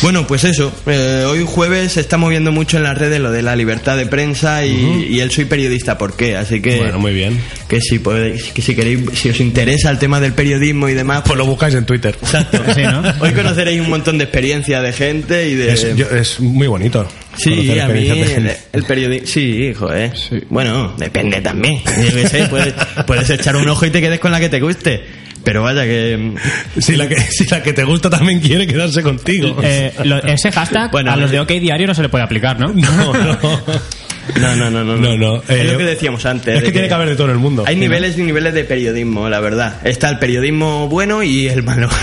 Bueno, 0.02 0.26
pues 0.26 0.44
eso. 0.44 0.72
eh, 0.86 1.24
hoy 1.26 1.44
jueves 1.46 1.92
se 1.92 2.00
está 2.00 2.18
moviendo 2.18 2.52
mucho 2.52 2.76
en 2.76 2.82
las 2.82 2.96
redes 2.98 3.18
lo 3.20 3.30
de 3.32 3.42
la 3.42 3.56
libertad 3.56 3.96
de 3.96 4.04
prensa 4.06 4.64
y, 4.66 5.06
y 5.10 5.20
él 5.20 5.30
soy 5.30 5.46
periodista, 5.46 5.96
¿por 5.96 6.14
qué? 6.16 6.36
Así 6.36 6.60
que 6.60 6.76
Bueno, 6.76 6.98
muy 6.98 7.14
bien. 7.14 7.40
que 7.66 7.80
si 7.80 7.98
podéis, 7.98 8.44
que 8.52 8.60
si 8.62 8.74
queréis, 8.76 9.00
si 9.14 9.30
os 9.30 9.40
interesa 9.40 9.90
el 9.90 9.98
tema 9.98 10.20
del 10.20 10.34
periodismo 10.34 10.88
y 10.88 10.94
demás, 10.94 11.22
Pues 11.24 11.38
lo 11.38 11.46
buscáis 11.46 11.74
en 11.74 11.86
Twitter. 11.86 12.16
Exacto. 12.20 12.62
Sí, 12.74 12.82
¿no? 12.82 13.02
Hoy 13.20 13.32
conoceréis 13.32 13.80
un 13.80 13.88
montón 13.90 14.18
de 14.18 14.24
experiencia 14.24 14.82
de 14.82 14.92
gente 14.92 15.48
y 15.48 15.54
de... 15.54 15.72
Es, 15.72 15.96
yo- 15.96 16.10
es 16.10 16.38
muy 16.40 16.66
bonito. 16.68 17.08
sí, 17.36 17.52
a 17.80 17.88
mí 17.88 18.04
experiencias 18.04 18.16
de 18.16 18.22
el, 18.22 18.28
gente. 18.48 18.58
el 18.74 18.82
periodismo... 18.84 19.26
Sí, 19.26 19.40
hijo, 19.70 19.92
¿eh? 19.94 20.12
Bueno, 20.50 20.94
depende 20.98 21.40
también. 21.40 21.78
Yo 21.78 22.12
qué 22.14 22.28
sé, 22.28 22.46
puedes, 22.48 22.74
puedes 23.06 23.30
echar 23.30 23.56
un 23.56 23.66
ojo 23.68 23.86
y 23.86 23.90
te 23.90 24.00
quedes 24.02 24.20
con 24.20 24.30
la 24.30 24.38
que 24.38 24.48
te 24.50 24.60
guste. 24.60 25.02
Pero 25.48 25.62
vaya 25.62 25.84
que... 25.84 26.34
Si 26.78 26.94
la, 26.94 27.08
que, 27.08 27.16
si 27.18 27.46
la 27.46 27.62
que 27.62 27.72
te 27.72 27.82
gusta 27.84 28.10
también 28.10 28.38
quiere 28.38 28.66
quedarse 28.66 29.02
contigo. 29.02 29.56
Eh, 29.62 29.94
lo- 30.04 30.22
ese 30.22 30.52
hashtag 30.52 30.90
Bueno, 30.90 31.10
a 31.10 31.16
los 31.16 31.30
de 31.30 31.38
eh, 31.38 31.40
OK 31.40 31.48
Diario 31.48 31.86
no 31.86 31.94
se 31.94 32.02
le 32.02 32.10
puede 32.10 32.22
aplicar, 32.24 32.60
¿no? 32.60 32.68
no, 32.74 33.12
no. 33.14 33.38
No, 34.40 34.56
no, 34.56 34.70
no, 34.70 34.84
no. 34.84 34.96
No, 34.96 35.16
no, 35.16 35.36
es 35.42 35.50
eh, 35.50 35.64
lo 35.64 35.78
que 35.78 35.84
decíamos 35.84 36.24
antes. 36.26 36.54
es 36.54 36.60
de 36.60 36.66
que 36.66 36.72
tiene 36.72 36.88
que 36.88 36.94
haber 36.94 37.08
de 37.08 37.16
todo 37.16 37.26
en 37.28 37.32
el 37.32 37.38
mundo. 37.38 37.64
Hay 37.66 37.76
niveles 37.76 38.16
y 38.18 38.22
niveles 38.22 38.54
de 38.54 38.64
periodismo, 38.64 39.28
la 39.28 39.40
verdad. 39.40 39.76
Está 39.84 40.08
el 40.10 40.18
periodismo 40.18 40.88
bueno 40.88 41.22
y 41.22 41.48
el 41.48 41.62
malo. 41.62 41.88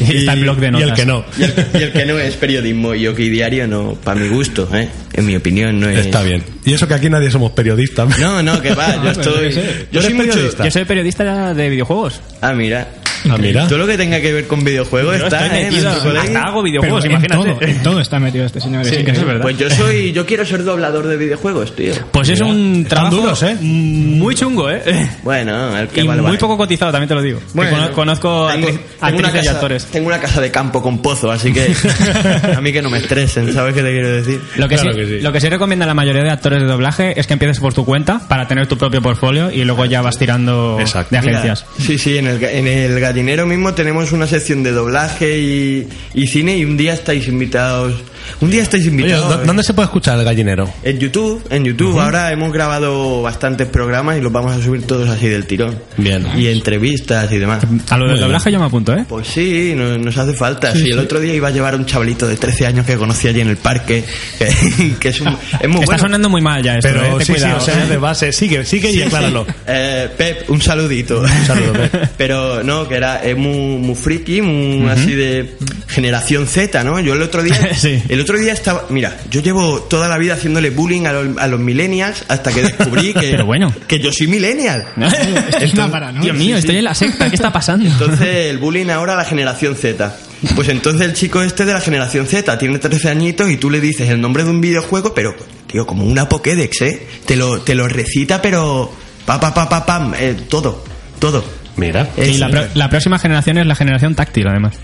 Y 0.00 0.18
está 0.18 0.32
el 0.32 0.40
blog 0.40 0.58
de 0.58 0.68
Y 0.68 0.70
notas. 0.70 0.88
el 0.90 0.94
que 0.94 1.06
no. 1.06 1.24
Y 1.38 1.42
el, 1.44 1.54
y 1.74 1.82
el 1.82 1.92
que 1.92 2.06
no 2.06 2.18
es 2.18 2.34
periodismo 2.36 2.94
y 2.94 3.06
OK 3.06 3.16
Diario 3.16 3.66
no, 3.66 3.94
para 3.94 4.20
mi 4.20 4.28
gusto, 4.28 4.68
¿eh? 4.74 4.88
En 5.12 5.26
mi 5.26 5.36
opinión 5.36 5.78
no 5.80 5.88
es... 5.88 5.98
Está 6.06 6.22
bien. 6.22 6.42
Y 6.64 6.72
eso 6.74 6.86
que 6.86 6.94
aquí 6.94 7.08
nadie 7.08 7.30
somos 7.30 7.52
periodistas. 7.52 8.18
No, 8.18 8.42
no, 8.42 8.60
que 8.60 8.74
va, 8.74 9.02
yo 9.02 9.10
estoy... 9.20 9.50
Yo 9.92 10.00
¿Tú 10.00 10.02
soy 10.02 10.14
mucho... 10.14 10.30
periodista? 10.30 10.64
Yo 10.64 10.70
soy 10.70 10.84
periodista 10.84 11.54
de 11.54 11.68
videojuegos. 11.70 12.20
Ah, 12.40 12.52
mira. 12.54 12.88
Ah, 13.30 13.36
mira. 13.40 13.66
Todo 13.66 13.78
lo 13.78 13.86
que 13.86 13.96
tenga 13.96 14.20
que 14.20 14.32
ver 14.32 14.46
con 14.46 14.64
videojuegos 14.64 15.18
Yo 15.18 15.24
está, 15.24 15.46
estoy 15.46 15.62
metido, 15.64 15.90
hasta 15.90 16.08
hago 16.42 16.62
Pero 16.62 16.62
videojuegos, 16.62 17.04
en 17.04 17.10
imagínate. 17.10 17.34
todo, 17.44 17.62
en 17.62 17.82
todo 17.82 18.00
está 18.00 18.18
metido 18.20 18.44
este 18.46 18.60
señor. 18.60 18.84
Sí, 18.84 18.96
eso 18.96 19.10
es 19.12 19.24
verdad. 19.26 19.42
Pues 19.42 19.58
yo 19.58 19.70
soy... 19.70 20.12
Yo 20.12 20.24
quiero 20.26 20.44
ser 20.44 20.64
doblador 20.64 21.06
de 21.06 21.16
videojuegos, 21.16 21.74
tío. 21.76 21.94
Pues 22.12 22.28
es 22.28 22.40
un 22.40 22.86
trabajo 22.88 23.16
duros, 23.16 23.42
¿eh? 23.42 23.56
muy 23.60 24.34
chungo, 24.34 24.70
¿eh? 24.70 24.82
Bueno, 25.22 25.76
el 25.78 25.88
que 25.88 26.02
Y 26.02 26.06
vale, 26.06 26.20
muy 26.22 26.30
vale. 26.30 26.38
poco 26.38 26.56
cotizado, 26.56 26.92
también 26.92 27.08
te 27.08 27.14
lo 27.14 27.22
digo. 27.22 27.38
Que 27.40 27.44
Bueno, 27.54 27.92
conozco 27.92 28.48
tengo, 28.52 28.68
actri- 28.68 28.78
tengo 29.00 29.18
una 29.18 29.28
actrices 29.28 29.34
y 29.34 29.38
casa, 29.46 29.50
actores. 29.52 29.84
tengo 29.86 30.06
una 30.08 30.20
casa 30.20 30.40
de 30.40 30.50
campo 30.50 30.82
con 30.82 31.02
pozo, 31.02 31.30
así 31.30 31.52
que 31.52 31.66
a 32.56 32.60
mí 32.60 32.72
que 32.72 32.82
no 32.82 32.90
me 32.90 32.98
estresen, 32.98 33.52
¿sabes 33.52 33.74
qué 33.74 33.82
te 33.82 33.90
quiero 33.90 34.08
decir? 34.10 34.40
Lo 34.56 34.68
que, 34.68 34.76
Claro 34.76 34.92
sí, 34.92 34.98
que 35.00 35.06
sí. 35.06 35.20
lo 35.20 35.32
que 35.32 35.40
sí 35.40 35.48
recomienda 35.48 35.86
la 35.86 35.94
mayoría 35.94 36.22
de 36.22 36.30
actores 36.30 36.60
de 36.60 36.66
doblaje 36.66 37.18
es 37.18 37.26
que 37.26 37.32
empieces 37.32 37.58
por 37.60 37.74
tu 37.74 37.84
cuenta 37.84 38.20
para 38.28 38.46
tener 38.46 38.66
tu 38.66 38.76
propio 38.78 39.00
portfolio 39.02 39.50
y 39.50 39.64
luego 39.64 39.84
ya 39.86 40.02
vas 40.02 40.16
tirando 40.18 40.78
Exacto. 40.80 41.14
de 41.14 41.20
Mira, 41.22 41.38
agencias. 41.38 41.66
sí, 41.78 41.98
sí, 41.98 42.18
en 42.18 42.26
el, 42.26 42.40
ga- 42.40 42.50
en 42.52 42.66
el 42.66 42.98
Gallinero 43.16 43.46
mismo 43.46 43.72
tenemos 43.72 44.12
una 44.12 44.26
sección 44.26 44.62
de 44.62 44.72
doblaje 44.72 45.38
y, 45.40 45.88
y 46.12 46.26
cine 46.26 46.58
y 46.58 46.66
un 46.66 46.76
día 46.76 46.92
estáis 46.92 47.26
invitados. 47.28 47.94
Un 48.42 48.50
día 48.50 48.60
estáis 48.62 48.84
invitados. 48.84 49.38
¿dó- 49.38 49.44
¿dónde 49.46 49.62
se 49.62 49.72
puede 49.72 49.86
escuchar 49.86 50.18
el 50.18 50.24
gallinero? 50.26 50.68
En 50.82 50.98
YouTube, 50.98 51.42
en 51.48 51.64
YouTube. 51.64 51.98
Ahora 51.98 52.30
hemos 52.32 52.52
grabado 52.52 53.22
bastantes 53.22 53.68
programas 53.68 54.18
y 54.18 54.20
los 54.20 54.30
vamos 54.30 54.52
a 54.52 54.60
subir 54.62 54.82
todos 54.82 55.08
así 55.08 55.28
del 55.28 55.46
tirón. 55.46 55.78
Bien. 55.96 56.26
Y 56.36 56.48
entrevistas 56.48 57.32
y 57.32 57.38
demás. 57.38 57.62
A 57.88 57.96
lo 57.96 58.06
del 58.06 58.20
doblaje 58.20 58.52
yo 58.52 58.58
me 58.60 58.66
apunto, 58.66 58.92
¿eh? 58.92 59.06
Pues 59.08 59.28
sí, 59.28 59.72
no- 59.74 59.96
nos 59.96 60.18
hace 60.18 60.34
falta. 60.34 60.72
Sí, 60.74 60.90
el 60.90 60.98
otro 60.98 61.18
día 61.18 61.32
iba 61.32 61.48
a 61.48 61.52
llevar 61.52 61.74
un 61.74 61.86
chavalito 61.86 62.26
de 62.26 62.36
13 62.36 62.66
años 62.66 62.84
que 62.84 62.96
conocí 62.96 63.28
allí 63.28 63.40
en 63.40 63.48
el 63.48 63.56
parque, 63.56 64.04
que, 64.38 64.94
que 65.00 65.08
es, 65.08 65.20
un- 65.22 65.28
es 65.28 65.68
muy 65.70 65.80
Está 65.80 65.86
bueno. 65.86 65.98
sonando 65.98 66.28
muy 66.28 66.42
mal 66.42 66.62
ya 66.62 66.76
esto, 66.76 66.90
Pero 66.92 67.18
¿eh? 67.18 67.24
Sí, 67.24 67.32
cuidado. 67.32 67.60
sí, 67.60 67.70
o 67.70 67.74
sea, 67.74 67.86
de 67.86 67.96
base. 67.96 68.32
Sigue, 68.32 68.62
sigue 68.66 68.90
y 68.90 68.94
Sí, 68.94 69.02
acláralo. 69.02 69.46
sí. 69.46 69.52
Eh, 69.68 70.08
Pep, 70.18 70.50
un 70.50 70.60
saludito. 70.60 71.20
Un 71.20 71.46
saludo, 71.46 71.72
Pep. 71.72 72.10
Pero 72.18 72.62
no, 72.64 72.86
que 72.88 72.95
era 72.96 73.22
es 73.24 73.36
muy, 73.36 73.78
muy 73.78 73.94
friki, 73.94 74.42
muy 74.42 74.88
así 74.90 75.12
de 75.12 75.56
generación 75.86 76.46
Z, 76.46 76.82
¿no? 76.84 76.98
Yo 77.00 77.14
el 77.14 77.22
otro 77.22 77.42
día, 77.42 77.56
Sí. 77.76 78.02
el 78.08 78.20
otro 78.20 78.38
día 78.38 78.52
estaba, 78.52 78.86
mira, 78.90 79.16
yo 79.30 79.40
llevo 79.40 79.80
toda 79.82 80.08
la 80.08 80.18
vida 80.18 80.34
haciéndole 80.34 80.70
bullying 80.70 81.06
a 81.06 81.12
los, 81.12 81.38
a 81.38 81.46
los 81.46 81.60
millennials 81.60 82.24
hasta 82.28 82.52
que 82.52 82.62
descubrí 82.62 83.12
que, 83.14 83.20
Pero 83.30 83.46
bueno. 83.46 83.72
que 83.86 83.98
yo 84.00 84.12
soy 84.12 84.26
millennial. 84.26 84.86
Es 85.60 85.72
una 85.74 85.90
paranoia. 85.90 86.22
Dios 86.24 86.36
mío, 86.36 86.56
estoy 86.56 86.76
en 86.76 86.84
la 86.84 86.94
secta, 86.94 87.28
¿qué 87.28 87.36
está 87.36 87.52
pasando? 87.52 87.86
Entonces 87.88 88.28
el 88.50 88.58
bullying 88.58 88.88
ahora 88.90 89.14
a 89.14 89.16
la 89.16 89.24
generación 89.24 89.76
Z. 89.76 90.16
Pues 90.54 90.68
entonces 90.68 91.06
el 91.06 91.14
chico 91.14 91.42
este 91.42 91.64
de 91.64 91.72
la 91.72 91.80
generación 91.80 92.26
Z 92.26 92.58
tiene 92.58 92.78
13 92.78 93.08
añitos 93.08 93.50
y 93.50 93.56
tú 93.56 93.70
le 93.70 93.80
dices 93.80 94.10
el 94.10 94.20
nombre 94.20 94.44
de 94.44 94.50
un 94.50 94.60
videojuego, 94.60 95.14
pero, 95.14 95.34
tío, 95.66 95.86
como 95.86 96.04
una 96.04 96.28
Pokédex, 96.28 96.82
¿eh? 96.82 97.06
Te 97.24 97.36
lo, 97.36 97.60
te 97.62 97.74
lo 97.74 97.88
recita, 97.88 98.40
pero... 98.42 98.92
Pa, 99.24 99.40
pa, 99.40 99.52
pa, 99.52 99.68
pa, 99.68 99.84
pam, 99.84 100.14
eh, 100.16 100.36
todo, 100.48 100.84
todo. 101.18 101.44
Mira. 101.76 102.08
Y 102.16 102.38
la, 102.38 102.48
pro- 102.48 102.66
la 102.74 102.88
próxima 102.88 103.18
generación 103.18 103.58
es 103.58 103.66
la 103.66 103.74
generación 103.74 104.14
táctil, 104.14 104.46
además. 104.48 104.74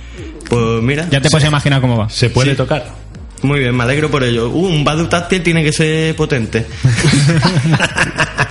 Pues 0.49 0.83
mira, 0.83 1.07
Ya 1.11 1.21
te 1.21 1.31
puedes 1.31 1.49
imaginar 1.49 1.81
cómo 1.81 1.97
va. 1.97 2.09
Se 2.11 2.29
puede 2.31 2.51
Sí. 2.51 2.57
tocar. 2.57 2.85
muy 3.43 3.61
bien, 3.61 3.75
me 3.77 3.83
alegro 3.85 4.11
por 4.11 4.23
ello. 4.23 4.51
Uh, 4.51 4.67
un 4.67 4.85
Badu 4.85 5.07
táctil 5.09 5.43
tiene 5.43 5.65
que 5.65 5.73
ser 5.73 6.15
potente. 6.17 6.67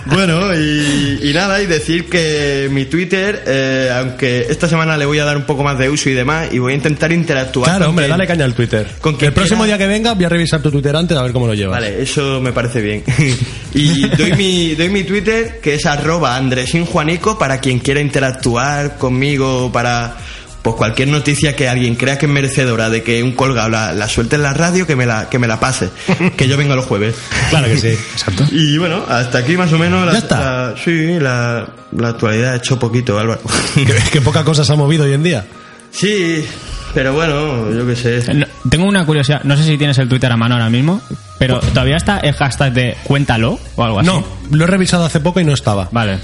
bueno, 0.06 0.54
y, 0.56 1.20
y 1.30 1.34
nada, 1.34 1.62
y 1.62 1.66
decir 1.68 2.10
que 2.10 2.68
mi 2.72 2.86
Twitter, 2.86 3.44
eh, 3.46 3.92
aunque 3.96 4.48
esta 4.50 4.68
semana 4.68 4.98
le 4.98 5.06
voy 5.06 5.20
a 5.20 5.26
dar 5.26 5.38
un 5.38 5.44
poco 5.44 5.64
más 5.64 5.78
de 5.78 5.90
uso 5.90 6.10
y 6.10 6.14
demás, 6.14 6.50
y 6.52 6.60
voy 6.60 6.74
a 6.74 6.76
intentar 6.76 7.12
interactuar. 7.12 7.66
Claro, 7.66 7.80
con 7.86 7.90
hombre, 7.92 8.06
quien- 8.06 8.12
dale 8.18 8.28
caña 8.28 8.46
al 8.46 8.54
Twitter. 8.54 8.88
con 9.00 9.16
el 9.20 9.34
próximo 9.34 9.64
quiera. 9.64 9.78
día 9.78 9.86
que 9.86 9.92
venga 9.92 10.14
voy 10.14 10.26
a 10.26 10.30
revisar 10.30 10.62
tu 10.62 10.72
Twitter 10.72 10.96
antes 10.96 11.18
a 11.18 11.22
ver 11.24 11.32
cómo 11.32 11.48
lo 11.48 11.54
llevas. 11.54 11.80
Vale, 11.80 12.02
eso 12.02 12.42
me 12.42 12.52
parece 12.52 12.82
bien. 12.82 13.04
y 13.74 14.08
doy 14.10 14.34
mi, 14.34 14.76
doy 14.76 14.90
mi 14.90 15.04
Twitter, 15.04 15.60
que 15.62 15.76
es 15.76 15.86
arroba 15.86 16.36
andresinjuanico, 16.36 17.38
para 17.38 17.60
quien 17.60 17.80
quiera 17.80 18.00
interactuar 18.02 18.98
conmigo, 18.98 19.72
para 19.72 20.18
pues 20.62 20.76
cualquier 20.76 21.08
noticia 21.08 21.56
que 21.56 21.68
alguien 21.68 21.96
crea 21.96 22.18
que 22.18 22.28
es 22.28 22.32
merecedora 22.32 22.90
de 22.90 23.02
que 23.04 23.24
un 23.24 23.32
colgado 23.32 23.70
la, 23.70 23.94
la 23.94 24.08
suelte 24.08 24.36
en 24.36 24.44
la 24.44 24.54
radio, 24.54 24.86
que 24.86 24.96
me 24.96 25.06
la, 25.06 25.28
que 25.30 25.40
me 25.40 25.48
la 25.48 25.60
pase. 25.60 25.90
que 26.38 26.48
yo 26.48 26.56
vengo 26.58 26.76
los 26.76 26.86
jueves. 26.86 27.16
Claro 27.50 27.68
que 27.68 27.78
sí. 27.78 27.88
Exacto. 27.88 28.46
Y 28.52 28.78
bueno, 28.78 29.04
hasta 29.10 29.40
aquí 29.40 29.58
más 29.58 29.74
o 29.74 29.80
menos 29.80 30.06
la, 30.06 30.14
Ya 30.14 30.18
está. 30.20 30.40
la- 30.40 30.76
sí, 30.84 31.18
la, 31.20 31.68
la 31.98 32.10
actualidad 32.10 32.54
ha 32.54 32.56
hecho 32.58 32.78
poquito, 32.78 33.18
Álvaro. 33.18 33.42
que, 33.76 33.96
que 34.12 34.22
poca 34.22 34.44
cosa 34.44 34.64
se 34.64 34.72
ha 34.72 34.76
movido 34.76 35.04
hoy 35.06 35.14
en 35.14 35.24
día. 35.24 35.46
sí, 35.92 36.46
pero 36.94 37.14
bueno, 37.14 37.72
yo 37.72 37.88
qué 37.88 37.96
sé. 37.96 38.34
No, 38.34 38.46
tengo 38.70 38.86
una 38.86 39.06
curiosidad, 39.06 39.42
no 39.46 39.56
sé 39.56 39.64
si 39.64 39.78
tienes 39.78 39.98
el 39.98 40.10
Twitter 40.10 40.30
a 40.30 40.36
mano 40.36 40.56
ahora 40.56 40.70
mismo, 40.70 41.02
pero 41.40 41.60
todavía 41.62 41.96
está 41.96 42.20
el 42.20 42.34
hashtag 42.34 42.74
de 42.74 42.98
cuéntalo 43.06 43.58
o 43.78 43.84
algo 43.86 44.00
así. 44.02 44.08
No, 44.08 44.24
lo 44.52 44.66
he 44.66 44.68
revisado 44.68 45.06
hace 45.06 45.22
poco 45.22 45.40
y 45.40 45.46
no 45.46 45.54
estaba. 45.54 45.88
Vale. 45.92 46.20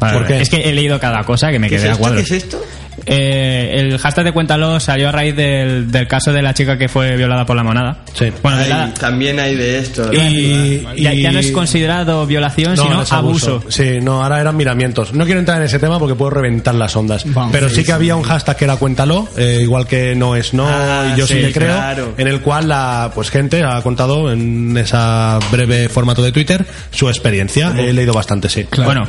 Vale, 0.00 0.12
¿Por 0.12 0.22
vale. 0.24 0.26
qué? 0.36 0.42
Es 0.42 0.50
que 0.50 0.68
he 0.68 0.74
leído 0.74 1.00
cada 1.00 1.24
cosa 1.24 1.50
que 1.50 1.58
me 1.58 1.70
¿Qué 1.70 1.76
es 1.76 1.80
quedé 1.82 1.90
a 1.90 1.94
esto? 1.94 2.12
¿Qué 2.14 2.20
es 2.20 2.30
esto? 2.32 2.62
Eh, 3.06 3.72
el 3.80 3.98
hashtag 3.98 4.24
de 4.26 4.32
cuéntalo 4.32 4.78
salió 4.80 5.08
a 5.08 5.12
raíz 5.12 5.34
del, 5.36 5.90
del 5.90 6.06
caso 6.08 6.32
de 6.32 6.42
la 6.42 6.54
chica 6.54 6.78
que 6.78 6.88
fue 6.88 7.16
violada 7.16 7.44
por 7.46 7.56
la 7.56 7.62
monada. 7.62 7.98
Sí. 8.14 8.26
Bueno, 8.42 8.58
Ay, 8.58 8.66
violada. 8.66 8.94
también 8.94 9.38
hay 9.40 9.54
de 9.56 9.78
esto. 9.78 10.12
Y, 10.12 10.82
Ya, 10.96 11.12
ya 11.12 11.32
no 11.32 11.40
y- 11.40 11.44
es 11.46 11.52
considerado 11.52 12.26
violación, 12.26 12.74
No, 12.76 12.82
sino 12.82 12.94
no 12.96 13.02
es 13.02 13.12
abuso. 13.12 13.62
Sí, 13.68 13.98
no, 14.00 14.22
ahora 14.22 14.40
eran 14.40 14.56
miramientos. 14.56 15.12
No 15.12 15.24
quiero 15.24 15.40
entrar 15.40 15.58
en 15.58 15.64
ese 15.64 15.78
tema 15.78 15.98
porque 15.98 16.14
puedo 16.14 16.30
reventar 16.30 16.74
las 16.74 16.94
ondas. 16.96 17.24
Vamos, 17.26 17.52
pero 17.52 17.68
sí, 17.68 17.76
sí, 17.76 17.84
que 17.84 17.92
había 17.92 18.16
un 18.16 18.22
hashtag 18.22 18.56
que 18.56 18.64
era 18.64 18.76
cuéntalo, 18.76 19.28
eh, 19.36 19.58
igual 19.62 19.86
que 19.86 20.14
no 20.14 20.36
es 20.36 20.54
no 20.54 20.66
Ah, 20.68 21.12
y 21.14 21.18
yo 21.18 21.26
sí, 21.26 21.34
sí, 21.34 21.40
que 21.40 21.52
creo, 21.52 21.74
claro. 21.76 22.14
en 22.16 22.28
el 22.28 22.40
cual 22.40 22.68
la 22.68 23.10
pues 23.14 23.30
gente 23.30 23.62
ha 23.64 23.80
contado 23.82 24.30
en 24.32 24.76
esa 24.76 25.38
breve 25.50 25.88
formato 25.88 26.22
de 26.22 26.32
Twitter 26.32 26.64
su 26.90 27.08
experiencia. 27.08 27.72
He 27.76 27.92
leído 27.92 28.12
bastante, 28.14 28.48
sí. 28.48 28.66
Bueno, 28.84 29.06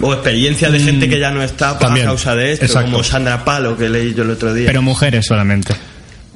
O 0.00 0.12
experiencia 0.12 0.70
de 0.70 0.80
gente 0.80 1.08
que 1.08 1.18
ya 1.20 1.30
no 1.30 1.42
está 1.42 1.78
por 1.78 1.86
También. 1.88 2.06
a 2.06 2.10
causa 2.10 2.34
de 2.34 2.52
esto, 2.52 2.64
Exacto. 2.66 2.90
como 2.90 3.04
Sandra 3.04 3.44
Palo, 3.44 3.76
que 3.76 3.88
leí 3.88 4.12
yo 4.14 4.22
el 4.24 4.30
otro 4.30 4.52
día. 4.52 4.66
pero 4.66 4.82
mujeres 4.82 5.24
solamente. 5.26 5.74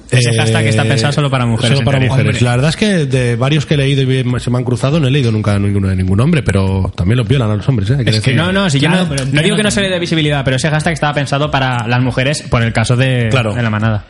Ese 0.09 0.31
Eh, 0.31 0.37
hashtag 0.37 0.67
está 0.69 0.85
pensado 0.85 1.13
solo 1.13 1.29
para 1.29 1.45
mujeres. 1.47 1.77
Solo 1.79 1.85
para 1.85 1.99
mujeres. 1.99 2.41
La 2.41 2.53
verdad 2.53 2.71
es 2.71 2.77
que 2.77 3.07
de 3.07 3.35
varios 3.35 3.67
que 3.67 3.75
he 3.75 3.77
leído 3.77 4.03
y 4.03 4.41
se 4.41 4.51
me 4.51 4.59
han 4.59 4.65
cruzado 4.65 5.01
no 5.01 5.09
he 5.09 5.11
leído 5.11 5.33
nunca 5.33 5.59
ninguno 5.59 5.89
de 5.89 5.97
ningún 5.97 6.21
hombre, 6.21 6.45
pero 6.45 6.93
también 6.97 7.19
los 7.19 7.27
violan 7.27 7.51
a 7.51 7.57
los 7.57 7.69
hombres, 7.69 7.91
¿eh? 7.91 7.97
Hay 7.99 8.05
que 8.05 8.11
Es 8.11 8.21
que 8.21 8.33
no, 8.33 8.53
no, 8.53 8.71
si 8.71 8.79
yo 8.79 8.89
Claro, 8.89 9.03
no, 9.03 9.09
pero 9.11 9.25
no 9.33 9.43
digo 9.43 9.57
que 9.57 9.65
no 9.65 9.71
se 9.73 9.81
le 9.81 9.89
dé 9.91 9.99
visibilidad, 9.99 10.45
pero 10.45 10.57
ese 10.59 10.71
hashtag 10.71 10.93
estaba 10.93 11.13
pensado 11.13 11.51
para 11.51 11.89
las 11.89 12.01
mujeres 12.01 12.43
por 12.49 12.63
el 12.63 12.73
caso 12.73 12.97
de, 12.97 13.27
Claro. 13.31 13.53
de 13.53 13.63
la 13.63 13.71
manada. 13.71 14.05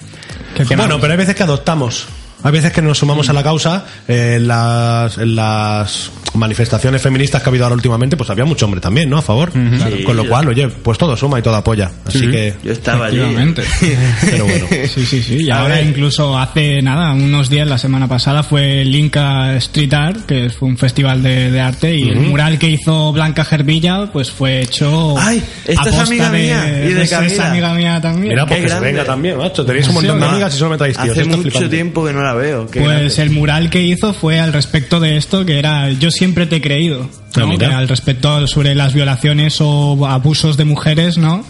Qué 0.55 0.65
¿Qué 0.67 0.77
Bueno, 0.77 0.99
pero 1.01 1.13
hay 1.13 1.19
veces 1.19 1.35
que 1.35 1.43
adoptamos. 1.45 2.07
Hay 2.43 2.53
veces 2.53 2.73
que 2.73 2.83
nos 2.83 2.99
sumamos 2.99 3.29
a 3.29 3.33
la 3.33 3.43
causa. 3.43 3.85
eh, 4.09 4.35
en, 4.37 4.47
las, 4.49 5.19
en 5.19 5.35
las 5.37 6.11
manifestaciones 6.35 7.01
feministas 7.01 7.43
que 7.43 7.49
ha 7.49 7.51
habido 7.51 7.65
ahora 7.65 7.75
últimamente, 7.75 8.17
pues 8.17 8.29
había 8.31 8.45
mucho 8.45 8.67
hombre 8.67 8.81
también, 8.81 9.09
¿no? 9.09 9.17
A 9.19 9.23
favor. 9.23 9.51
Claro, 9.53 9.97
Sí, 9.97 10.05
Con 10.05 10.17
lo 10.17 10.25
yo- 10.25 10.29
cual, 10.31 10.49
oye, 10.49 10.69
pues 10.69 10.99
todo 10.99 11.17
suma 11.17 11.39
y 11.39 11.43
todo 11.43 11.57
apoya. 11.57 11.91
Así 12.05 12.29
que. 12.31 12.55
Yo 12.63 12.73
estaba 12.73 13.07
allí. 13.07 13.17
Efectivamente. 13.19 13.63
Pero 14.31 14.45
bueno. 14.45 14.67
Sí, 14.95 15.07
sí, 15.07 15.23
sí. 15.23 15.37
Y 15.41 15.51
A 15.51 15.61
ahora 15.61 15.77
ver. 15.77 15.87
incluso 15.87 16.39
hace 16.39 16.83
nada, 16.83 17.13
unos 17.15 17.49
días, 17.49 17.67
la 17.67 17.79
semana 17.79 18.07
pasada, 18.07 18.43
fue 18.43 18.83
el 18.83 18.95
Inca 18.95 19.57
Street 19.57 19.93
Art, 19.95 20.27
que 20.27 20.51
fue 20.51 20.69
un 20.69 20.77
festival 20.79 21.23
de, 21.23 21.51
de 21.51 21.61
arte, 21.61 21.97
y 21.97 22.09
el 22.11 22.21
mural 22.21 22.59
que 22.59 22.69
hizo 22.69 23.13
Blanca 23.13 23.45
Gervilla, 23.45 24.11
pues 24.13 24.31
fue 24.31 24.61
hecho... 24.61 25.15
Ay, 25.19 25.43
esta 25.65 25.83
a 25.83 25.89
es 25.89 25.91
posta 25.97 26.03
amiga 26.07 26.31
mía, 26.31 26.65
y 26.85 26.89
de 26.89 26.95
pues, 26.97 27.03
es 27.05 27.11
Camila. 27.11 27.51
amiga 27.51 27.75
mía 27.75 28.01
también. 28.01 28.29
Mira, 28.29 28.47
pues 28.47 28.57
Qué 28.59 28.63
que 28.65 28.69
se 28.69 28.75
grande. 28.75 28.93
venga 28.93 29.05
también, 29.05 29.39
macho. 29.39 29.65
Tenéis 29.65 29.89
un 29.89 29.95
montón 29.95 30.21
de 30.21 30.27
Sí, 30.27 30.33
amigas 30.33 30.55
y 30.55 30.59
solo 30.59 30.71
me 30.73 30.77
traéis 30.77 30.97
tíos. 30.99 31.11
Hace 31.11 31.21
Esto 31.23 31.31
es 31.33 31.37
mucho 31.39 31.51
flipante. 31.51 31.69
tiempo 31.77 32.05
que 32.05 32.13
no 32.13 32.23
la 32.23 32.26
veo. 32.35 32.67
qué 32.67 32.81
Pues 32.81 33.17
grande. 33.17 33.23
el 33.23 33.31
mural 33.31 33.71
que 33.71 33.83
hizo 33.83 34.13
fue 34.15 34.39
al 34.41 34.53
respecto 34.53 35.01
de 35.01 35.17
esto, 35.17 35.45
que 35.47 35.59
era 35.59 35.91
Yo 35.91 36.11
siempre 36.11 36.47
te 36.47 36.57
he 36.57 36.61
creído. 36.61 37.09
¿no? 37.37 37.47
mira. 37.47 37.69
Que 37.69 37.75
al 37.75 37.89
respecto 37.89 38.47
sobre 38.47 38.75
las 38.75 38.95
violaciones 38.95 39.59
o 39.61 40.07
abusos 40.07 40.57
de 40.57 40.65
mujeres, 40.65 41.19
¿no? 41.19 41.45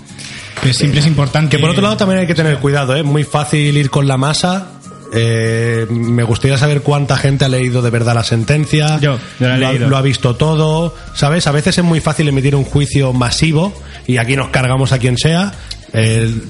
Que 0.63 0.73
siempre 0.75 1.01
es 1.01 1.07
importante. 1.07 1.57
Que 1.57 1.61
por 1.61 1.71
otro 1.71 1.83
lado 1.83 1.97
también 1.97 2.21
hay 2.21 2.27
que 2.27 2.35
tener 2.35 2.59
cuidado, 2.59 2.97
¿eh? 2.97 3.03
Muy 3.03 3.25
fácil 3.25 3.77
ir 3.77 3.91
con 3.91 4.09
la 4.09 4.17
masa. 4.17 4.73
Eh, 5.15 5.87
me 5.89 6.25
gustaría 6.25 6.59
saber 6.59 6.83
cuánta 6.83 7.17
gente 7.17 7.45
ha 7.45 7.49
leído 7.49 7.81
de 7.83 7.91
verdad 7.91 8.15
la 8.15 8.25
sentencia. 8.25 8.99
Yo, 9.01 9.19
yo 9.39 9.47
la 9.49 9.55
he 9.55 9.59
lo, 9.61 9.67
ha- 9.69 9.71
leído. 9.73 9.89
lo 9.89 9.97
ha 9.97 10.03
visto 10.03 10.35
todo, 10.35 10.95
¿sabes? 11.15 11.47
A 11.47 11.53
veces 11.53 11.79
es 11.79 11.85
muy 11.85 12.01
fácil 12.01 12.27
emitir 12.29 12.57
un 12.57 12.65
juicio 12.65 13.13
masivo 13.13 13.73
y 14.09 14.17
aquí 14.17 14.35
nos 14.35 14.49
cargamos 14.49 14.91
a 14.93 14.99
quien 14.99 15.17
sea. 15.17 15.53
El- 15.93 16.43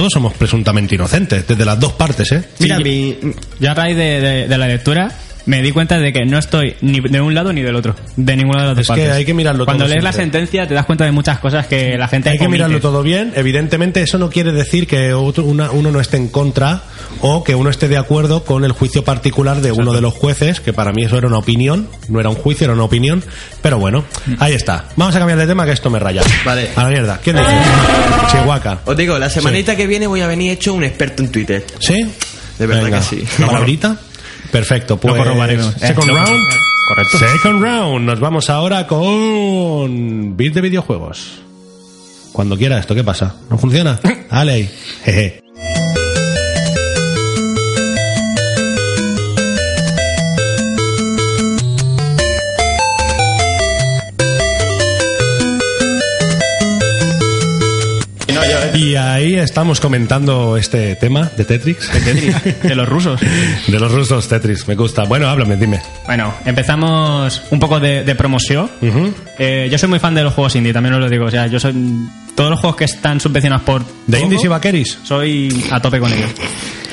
todos 0.00 0.12
somos 0.14 0.32
presuntamente 0.32 0.94
inocentes, 0.94 1.46
desde 1.46 1.62
las 1.62 1.78
dos 1.78 1.92
partes, 1.92 2.32
¿eh? 2.32 2.42
Mira, 2.58 2.78
Sí, 2.78 2.82
mi, 2.82 3.18
Yo 3.60 3.70
a 3.70 3.74
raíz 3.74 3.94
de, 3.98 4.20
de- 4.22 4.48
de 4.48 4.58
la 4.58 4.66
lectura 4.66 5.12
me 5.50 5.62
di 5.62 5.72
cuenta 5.72 5.98
de 5.98 6.12
que 6.12 6.24
no 6.24 6.38
estoy 6.38 6.76
ni 6.80 7.00
de 7.00 7.20
un 7.20 7.34
lado 7.34 7.52
ni 7.52 7.60
del 7.60 7.74
otro, 7.74 7.96
de 8.16 8.36
ninguna 8.36 8.62
de 8.62 8.66
las 8.68 8.76
dos 8.76 8.90
Es 8.90 8.94
que 8.94 9.10
hay 9.10 9.24
que 9.24 9.34
mirarlo 9.34 9.64
Cuando 9.64 9.84
todo 9.84 9.92
lees 9.92 10.04
la 10.04 10.12
sentencia 10.12 10.68
te 10.68 10.74
das 10.74 10.86
cuenta 10.86 11.04
de 11.04 11.10
muchas 11.10 11.40
cosas 11.40 11.66
que 11.66 11.96
la 11.98 12.06
gente 12.06 12.28
Hay 12.30 12.38
que 12.38 12.44
omite. 12.44 12.58
mirarlo 12.58 12.80
todo 12.80 13.02
bien. 13.02 13.32
Evidentemente, 13.34 14.00
eso 14.00 14.16
no 14.16 14.30
quiere 14.30 14.52
decir 14.52 14.86
que 14.86 15.12
otro- 15.12 15.44
una- 15.44 15.70
uno 15.72 15.90
no 15.90 16.00
esté 16.00 16.18
en 16.18 16.28
contra 16.28 16.82
o 17.20 17.42
que 17.42 17.54
uno 17.56 17.68
esté 17.68 17.88
de 17.88 17.96
acuerdo 17.96 18.44
con 18.44 18.64
el 18.64 18.70
juicio 18.72 19.02
particular 19.04 19.60
de 19.60 19.72
uno 19.72 19.92
de 19.92 20.00
los 20.00 20.14
jueces, 20.14 20.60
que 20.60 20.72
para 20.72 20.92
mí 20.92 21.02
eso 21.04 21.18
era 21.18 21.26
una 21.26 21.38
opinión, 21.38 21.88
no 22.08 22.20
era 22.20 22.28
un 22.28 22.36
juicio, 22.36 22.64
era 22.66 22.74
una 22.74 22.84
opinión. 22.84 23.24
Pero 23.60 23.78
bueno, 23.78 24.04
ahí 24.38 24.52
está. 24.52 24.84
Vamos 24.96 25.16
a 25.16 25.18
cambiar 25.18 25.38
de 25.38 25.46
tema 25.48 25.66
que 25.66 25.72
esto 25.72 25.90
me 25.90 25.98
raya. 25.98 26.22
Vale. 26.44 26.68
A 26.76 26.84
la 26.84 26.88
mierda. 26.90 27.20
¿Quién 27.24 27.36
dice? 27.36 27.50
Chihuahua. 28.30 28.80
os 28.84 28.96
digo, 28.96 29.18
la 29.18 29.28
semanita 29.28 29.74
que 29.76 29.86
viene 29.86 30.06
voy 30.06 30.20
a 30.20 30.26
venir 30.26 30.52
hecho 30.52 30.74
un 30.74 30.84
experto 30.84 31.22
en 31.22 31.32
Twitter. 31.32 31.64
¿Sí? 31.80 32.06
De 32.58 32.66
verdad 32.66 32.84
Venga. 32.84 32.98
que 33.00 33.04
sí. 33.04 33.24
¿Una 33.38 33.46
palabrita? 33.48 33.96
Perfecto. 34.50 34.96
Pues. 34.98 35.14
Eh, 35.18 35.86
second 35.88 36.06
lo- 36.08 36.14
round. 36.16 36.48
Correcto. 36.88 37.18
Second 37.18 37.62
round. 37.62 38.06
Nos 38.06 38.20
vamos 38.20 38.50
ahora 38.50 38.86
con 38.86 40.36
beat 40.36 40.54
de 40.54 40.60
videojuegos. 40.60 41.42
Cuando 42.32 42.56
quiera 42.56 42.78
esto, 42.78 42.94
¿qué 42.94 43.04
pasa? 43.04 43.34
¿No 43.50 43.58
funciona? 43.58 43.98
Dale 44.30 44.52
ahí. 44.52 44.70
Jeje. 45.04 45.39
Y 58.74 58.94
ahí 58.96 59.34
estamos 59.36 59.80
comentando 59.80 60.56
este 60.56 60.94
tema 60.96 61.30
de 61.36 61.44
Tetris. 61.44 61.78
Tetris, 61.90 62.36
de 62.62 62.74
los 62.74 62.88
rusos. 62.88 63.20
De 63.66 63.78
los 63.78 63.90
rusos 63.92 64.28
Tetris, 64.28 64.66
me 64.68 64.74
gusta. 64.74 65.04
Bueno, 65.04 65.28
háblame, 65.28 65.56
dime. 65.56 65.80
Bueno, 66.06 66.34
empezamos 66.44 67.42
un 67.50 67.58
poco 67.60 67.78
de, 67.80 68.04
de 68.04 68.14
promoción. 68.14 68.70
Ujú. 68.80 69.14
Eh, 69.38 69.68
yo 69.70 69.78
soy 69.78 69.88
muy 69.88 69.98
fan 69.98 70.14
de 70.14 70.22
los 70.22 70.34
juegos 70.34 70.54
indie, 70.56 70.72
también 70.72 70.94
os 70.94 71.00
lo 71.00 71.08
digo. 71.08 71.26
O 71.26 71.30
sea, 71.30 71.46
yo 71.46 71.58
soy. 71.60 71.74
todos 72.34 72.50
los 72.50 72.60
juegos 72.60 72.76
que 72.76 72.84
están 72.84 73.20
subvencionados 73.20 73.64
por... 73.64 73.82
¿De 74.06 74.20
indies 74.20 74.44
y 74.44 74.48
vaqueris? 74.48 74.98
Soy 75.04 75.64
a 75.70 75.80
tope 75.80 75.98
con 76.00 76.12
ellos. 76.12 76.30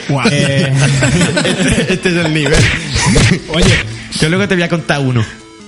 Guau. 0.09 0.27
Eh, 0.31 0.71
este, 1.45 1.93
este 1.93 2.09
es 2.09 2.15
el 2.25 2.33
nivel. 2.33 2.53
Oye, 3.53 3.65
yo 4.19 4.29
luego 4.29 4.47
te 4.47 4.55
voy 4.55 4.63
a 4.63 4.69
contar 4.69 4.99
uno. 4.99 5.23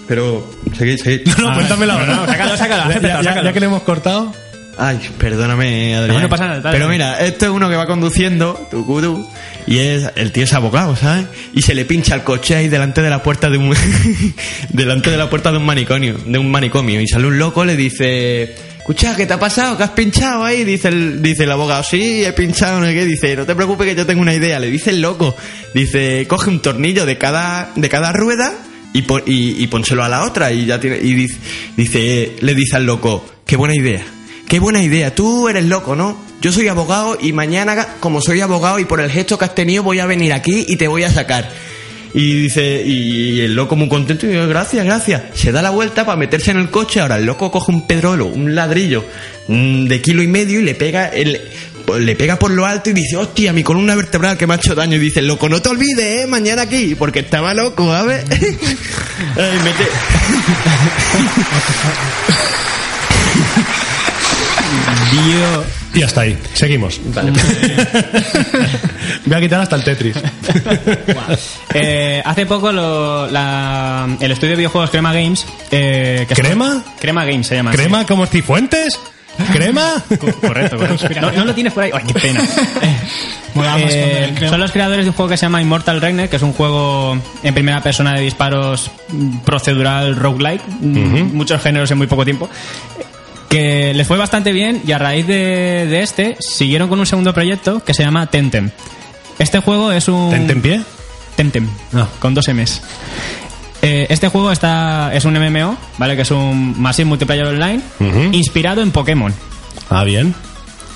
Pero, 0.08 0.50
seguid, 0.78 0.98
seguid. 0.98 1.28
No, 1.38 1.54
cuéntamelo 1.54 1.94
ahora. 1.94 2.06
no, 2.08 2.26
sácalo, 2.26 2.58
sácalo, 2.58 3.00
Ya- 3.02 3.22
ya, 3.22 3.44
ya 3.44 3.54
que 3.54 3.60
le 3.60 3.66
hemos 3.68 3.84
cortado. 3.84 4.34
Ay, 4.82 5.00
perdóname, 5.18 5.94
Adrián. 5.96 6.16
No, 6.18 6.22
no 6.24 6.30
pasa 6.30 6.48
nada. 6.48 6.72
Pero 6.72 6.88
mira, 6.88 7.20
esto 7.26 7.46
es 7.46 7.52
uno 7.52 7.70
que 7.70 7.76
va 7.76 7.86
conduciendo, 7.86 8.68
tucudú, 8.72 9.28
y 9.68 9.80
es, 9.80 10.10
el 10.16 10.32
tío 10.32 10.46
es 10.46 10.54
abogado, 10.54 10.96
¿sabes? 10.96 11.26
Y 11.54 11.62
se 11.64 11.76
le 11.76 11.84
pincha 11.86 12.16
el 12.16 12.24
coche 12.24 12.56
ahí 12.56 12.70
delante 12.70 13.02
de 13.02 13.10
la 13.10 13.22
puerta 13.22 13.50
de 13.50 13.58
un, 13.58 13.76
delante 14.70 15.10
de 15.12 15.18
la 15.18 15.30
puerta 15.30 15.52
de 15.52 15.58
un 15.58 15.66
manicomio, 15.66 16.16
de 16.26 16.38
un 16.38 16.50
manicomio, 16.50 17.02
y 17.02 17.08
sale 17.08 17.28
un 17.28 17.38
loco, 17.38 17.66
le 17.66 17.76
dice, 17.76 18.56
escucha, 18.78 19.16
¿qué 19.16 19.26
te 19.26 19.34
ha 19.34 19.40
pasado? 19.40 19.76
¿Qué 19.78 19.84
has 19.84 19.90
pinchado 19.92 20.44
ahí? 20.46 20.64
Dice 20.64 20.88
el, 20.88 21.22
dice 21.22 21.44
el 21.44 21.52
abogado, 21.52 21.84
sí, 21.84 22.24
he 22.24 22.34
pinchado, 22.34 22.80
no 22.80 22.86
sé 22.86 22.94
qué, 22.94 23.06
dice, 23.06 23.36
no 23.36 23.46
te 23.46 23.56
preocupes 23.56 23.88
que 23.88 23.96
yo 23.96 24.06
tengo 24.06 24.22
una 24.22 24.34
idea, 24.34 24.60
le 24.60 24.72
dice 24.72 24.92
el 24.92 25.02
loco, 25.02 25.36
dice, 25.74 26.26
coge 26.28 26.50
un 26.50 26.62
tornillo 26.62 27.06
de 27.06 27.18
cada, 27.18 27.72
de 27.76 27.90
cada 27.90 28.12
rueda, 28.14 28.54
y, 28.94 29.04
pon- 29.04 29.24
y, 29.26 29.62
y 29.62 29.68
pónselo 29.68 30.04
a 30.04 30.10
la 30.10 30.24
otra, 30.24 30.52
y 30.52 30.66
ya 30.66 30.80
tiene, 30.80 30.98
y 31.02 31.14
dice, 31.14 31.38
dice, 31.76 32.36
le 32.40 32.56
dice 32.56 32.78
al 32.78 32.86
loco, 32.86 33.26
qué 33.46 33.56
buena 33.56 33.76
idea. 33.76 34.04
Qué 34.50 34.60
buena 34.60 34.82
idea. 34.82 35.14
Tú 35.14 35.48
eres 35.48 35.66
loco, 35.66 35.96
¿no? 35.96 36.20
Yo 36.42 36.52
soy 36.52 36.68
abogado 36.70 37.20
y 37.22 37.34
mañana, 37.34 37.88
como 38.00 38.20
soy 38.20 38.42
abogado 38.42 38.80
y 38.80 38.86
por 38.86 39.00
el 39.00 39.12
gesto 39.12 39.38
que 39.38 39.46
has 39.46 39.54
tenido, 39.54 39.84
voy 39.84 40.00
a 40.00 40.08
venir 40.08 40.34
aquí 40.34 40.66
y 40.68 40.76
te 40.76 40.88
voy 40.88 41.04
a 41.04 41.12
sacar. 41.12 41.48
Y 42.16 42.42
dice, 42.42 42.82
y 42.84 43.42
el 43.42 43.54
loco 43.54 43.76
muy 43.76 43.88
contento 43.88 44.26
y 44.26 44.30
dice, 44.30 44.48
gracias, 44.48 44.84
gracias. 44.84 45.22
Se 45.36 45.52
da 45.52 45.62
la 45.62 45.70
vuelta 45.70 46.04
para 46.04 46.18
meterse 46.18 46.50
en 46.50 46.58
el 46.58 46.72
coche. 46.72 47.00
Ahora 47.00 47.18
el 47.18 47.26
loco 47.26 47.52
coge 47.52 47.72
un 47.72 47.86
pedrolo, 47.86 48.26
un 48.26 48.56
ladrillo 48.56 49.06
mm, 49.50 49.86
de 49.86 50.02
kilo 50.02 50.24
y 50.24 50.28
medio 50.28 50.60
y 50.60 50.64
le 50.64 50.74
pega 50.74 51.10
el, 51.10 51.40
le 52.00 52.16
pega 52.16 52.40
por 52.40 52.50
lo 52.50 52.66
alto 52.66 52.90
y 52.90 52.94
dice, 52.94 53.18
hostia, 53.18 53.54
mi 53.54 53.62
columna 53.62 53.94
vertebral 53.94 54.36
que 54.36 54.48
me 54.48 54.56
ha 54.56 54.58
hecho 54.58 54.74
daño. 54.74 54.96
Y 54.96 55.00
dice, 55.00 55.22
loco, 55.22 55.48
no 55.48 55.62
te 55.62 55.70
olvides, 55.70 56.24
¿eh? 56.24 56.28
Mañana 56.28 56.64
aquí, 56.64 56.96
porque 56.96 57.20
estaba 57.20 57.54
loco, 57.54 57.86
¿sabes? 57.92 58.26
Ay, 58.32 59.60
mete... 59.64 59.88
Dio- 65.12 65.64
Y 65.94 66.04
hasta 66.04 66.22
ahí. 66.22 66.38
Seguimos. 66.54 67.00
Voy 69.26 69.36
a 69.38 69.40
quitar 69.42 69.62
hasta 69.62 69.76
el 69.76 69.84
Tetris. 69.84 70.16
Eh, 71.74 72.22
hace 72.24 72.46
poco 72.46 72.72
lo- 72.72 73.28
la- 73.30 74.08
el 74.20 74.32
estudio 74.32 74.52
de 74.52 74.58
videojuegos 74.58 74.90
Crema 74.92 75.14
Games... 75.14 75.46
eh, 75.72 76.26
que 76.28 76.36
¿Crema? 76.36 76.84
Crema 77.00 77.26
Games 77.26 77.48
se 77.48 77.56
llama. 77.56 77.72
¿Crema 77.72 78.06
como 78.06 78.26
Cifuentes? 78.28 79.00
¿Crema? 79.54 79.94
Correcto, 80.42 80.78
correcto. 80.78 81.08
No, 81.22 81.32
no 81.32 81.46
lo 81.46 81.54
tienes 81.56 81.72
por 81.74 81.84
ahí. 81.84 81.92
Ay, 81.94 82.04
qué 82.08 82.14
pena. 82.14 82.42
Eh, 83.82 84.36
son 84.48 84.60
los 84.60 84.72
creadores 84.72 85.04
de 85.06 85.10
un 85.10 85.16
juego 85.16 85.28
que 85.32 85.36
se 85.36 85.42
llama 85.48 85.60
Immortal 85.60 86.00
Reigner, 86.00 86.30
que 86.30 86.36
es 86.36 86.42
un 86.44 86.54
juego 86.54 87.18
en 87.44 87.54
primera 87.54 87.82
persona 87.82 88.14
de 88.14 88.22
disparos 88.22 88.92
mm, 89.10 89.40
procedural 89.40 90.16
roguelike, 90.16 90.62
mm, 90.80 91.34
muchos 91.36 91.60
géneros 91.62 91.90
en 91.92 91.98
muy 91.98 92.06
poco 92.08 92.24
tiempo, 92.24 92.48
que 93.50 93.94
les 93.94 94.08
fue 94.08 94.18
bastante 94.18 94.52
bien 94.52 94.82
y 94.86 94.92
a 94.92 94.98
raíz 94.98 95.26
de, 95.28 95.88
de 95.88 96.02
este 96.04 96.38
siguieron 96.40 96.88
con 96.90 97.00
un 97.00 97.06
segundo 97.06 97.34
proyecto 97.34 97.84
que 97.84 97.94
se 97.94 98.04
llama 98.04 98.28
Temtem. 98.28 98.70
Este 99.40 99.60
juego 99.60 99.92
es 99.92 100.08
un... 100.08 100.30
¿Tente 100.30 100.54
en 100.54 100.62
pie? 100.62 100.82
Temtem, 101.36 101.68
Ah. 101.94 102.08
con 102.20 102.34
dos 102.34 102.48
M's. 102.50 102.82
Eh, 103.82 104.08
este 104.10 104.28
juego 104.28 104.52
está, 104.52 105.12
es 105.14 105.24
un 105.26 105.34
MMO, 105.36 105.78
¿vale? 105.98 106.16
Que 106.18 106.24
es 106.24 106.32
un 106.32 106.80
Massive 106.80 107.06
Multiplayer 107.06 107.46
Online, 107.46 107.80
inspirado 108.34 108.82
en 108.82 108.92
Pokémon. 108.92 109.34
Ah, 109.90 110.04
bien. 110.04 110.36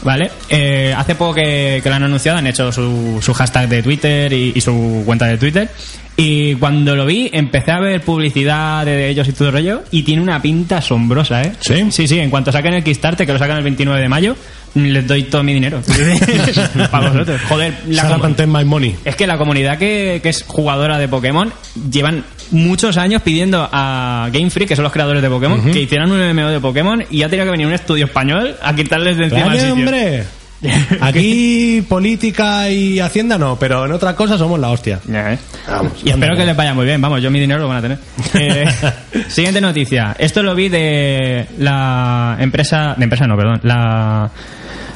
Vale, 0.04 0.30
eh, 0.50 0.94
hace 0.98 1.16
poco 1.16 1.36
que, 1.36 1.80
que 1.82 1.88
lo 1.90 1.96
han 1.96 2.04
anunciado, 2.04 2.38
han 2.38 2.46
hecho 2.48 2.74
su, 2.74 3.20
su 3.22 3.34
hashtag 3.34 3.70
de 3.70 3.82
Twitter 3.82 4.34
y, 4.34 4.52
y 4.54 4.60
su 4.60 5.04
cuenta 5.06 5.26
de 5.28 5.38
Twitter. 5.38 5.70
Y 6.16 6.56
cuando 6.56 6.96
lo 6.96 7.06
vi, 7.06 7.30
empecé 7.34 7.72
a 7.72 7.80
ver 7.80 8.02
publicidad 8.02 8.86
de 8.86 9.10
ellos 9.10 9.28
y 9.28 9.32
todo 9.34 9.48
el 9.48 9.54
rollo. 9.54 9.84
Y 9.92 10.04
tiene 10.04 10.22
una 10.22 10.42
pinta 10.42 10.78
asombrosa, 10.78 11.42
¿eh? 11.42 11.54
¿Sí? 11.60 11.92
Sí, 11.92 12.08
sí, 12.08 12.20
en 12.20 12.30
cuanto 12.30 12.52
saquen 12.52 12.76
el 12.76 12.84
Kickstarter, 12.84 13.26
que 13.26 13.34
lo 13.34 13.40
sacan 13.40 13.58
el 13.58 13.64
29 13.64 14.00
de 14.00 14.10
mayo, 14.10 14.36
les 14.76 15.08
doy 15.08 15.24
todo 15.24 15.44
mi 15.44 15.54
dinero. 15.54 15.82
Para 16.92 17.10
vosotros. 17.10 17.42
Joder, 17.50 17.74
la 17.88 18.18
My 18.48 18.64
Money. 18.66 18.96
es 19.06 19.16
que 19.16 19.26
la 19.26 19.38
comunidad 19.38 19.78
que, 19.78 20.20
que 20.22 20.30
es 20.30 20.44
jugadora 20.48 21.00
de 21.00 21.08
Pokémon 21.08 21.52
llevan 21.92 22.24
muchos 22.52 22.98
años 22.98 23.22
pidiendo 23.24 23.68
a 23.72 24.30
Game 24.32 24.50
Freak, 24.50 24.70
que 24.70 24.76
son 24.76 24.84
los 24.84 24.92
creadores 24.94 25.22
de 25.22 25.30
Pokémon, 25.30 25.72
que 25.72 25.82
hicieran 25.82 26.12
un 26.12 26.20
MMO 26.36 26.50
de 26.50 26.60
Pokémon 26.60 27.04
y 27.10 27.24
ha 27.24 27.30
tenido 27.30 27.46
que 27.46 27.52
venir 27.52 27.68
un 27.68 27.74
estudio 27.74 28.06
español 28.06 28.56
a 28.62 28.76
quitarles 28.76 29.18
de 29.18 29.24
encima 29.26 29.42
el 29.42 29.48
¡Vaya, 29.50 29.60
sitio. 29.62 29.74
hombre! 29.74 30.24
Aquí 31.02 31.84
política 31.88 32.70
y 32.70 33.00
hacienda 33.00 33.38
no, 33.38 33.58
pero 33.60 33.86
en 33.86 33.92
otra 33.92 34.16
cosa 34.16 34.38
somos 34.38 34.60
la 34.60 34.70
hostia. 34.70 35.00
Ya, 35.08 35.34
¿eh? 35.34 35.38
y 36.04 36.10
espero 36.10 36.36
que 36.36 36.46
les 36.46 36.56
vaya 36.56 36.74
muy 36.74 36.86
bien, 36.86 37.02
vamos, 37.02 37.22
yo 37.22 37.30
mi 37.32 37.40
dinero 37.40 37.62
lo 37.62 37.68
van 37.68 37.78
a 37.78 37.82
tener. 37.82 37.98
Eh, 38.36 38.66
siguiente 39.28 39.62
noticia. 39.62 40.16
Esto 40.18 40.42
lo 40.42 40.56
vi 40.56 40.68
de 40.70 41.46
la 41.60 42.36
empresa, 42.40 42.96
de 42.98 43.04
empresa 43.04 43.28
no, 43.28 43.36
perdón, 43.38 43.60
la, 43.64 44.30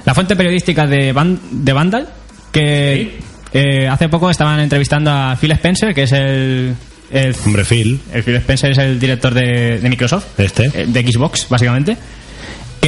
la 0.05 0.13
fuente 0.15 0.35
periodística 0.35 0.87
de, 0.87 1.11
Van- 1.13 1.39
de 1.51 1.73
Vandal, 1.73 2.07
que 2.51 3.19
eh, 3.53 3.87
hace 3.87 4.09
poco 4.09 4.29
estaban 4.29 4.59
entrevistando 4.59 5.11
a 5.11 5.35
Phil 5.39 5.51
Spencer, 5.51 5.93
que 5.93 6.03
es 6.03 6.11
el, 6.13 6.75
el 7.11 7.35
Hombre, 7.45 7.63
Phil. 7.63 7.99
el 8.13 8.23
Phil 8.23 8.35
Spencer 8.37 8.71
es 8.71 8.77
el 8.79 8.99
director 8.99 9.33
de, 9.33 9.79
de 9.79 9.89
Microsoft, 9.89 10.39
Este. 10.39 10.65
eh, 10.73 10.85
de 10.87 11.11
Xbox, 11.11 11.47
básicamente, 11.49 11.95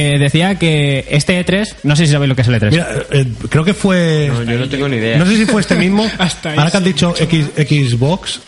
que 0.00 0.18
decía 0.18 0.54
que 0.54 1.06
este 1.10 1.44
E3, 1.44 1.76
no 1.82 1.94
sé 1.94 2.06
si 2.06 2.12
sabéis 2.12 2.28
lo 2.28 2.36
que 2.36 2.42
es 2.42 2.48
el 2.48 2.54
E3. 2.54 2.70
Mira, 2.70 2.88
eh, 3.10 3.26
creo 3.48 3.64
que 3.64 3.74
fue... 3.74 4.30
yo 4.46 4.58
no 4.58 4.68
tengo 4.68 4.88
ni 4.88 4.96
idea. 4.96 5.18
No 5.18 5.26
sé 5.26 5.36
si 5.36 5.46
fue 5.46 5.60
este 5.60 5.76
mismo. 5.76 6.08
Hasta 6.18 6.50
ahí 6.50 6.58
Ahora 6.58 6.70
que 6.70 6.76
han 6.78 6.84
dicho 6.84 7.14
X, 7.18 7.46
Xbox, 7.56 8.40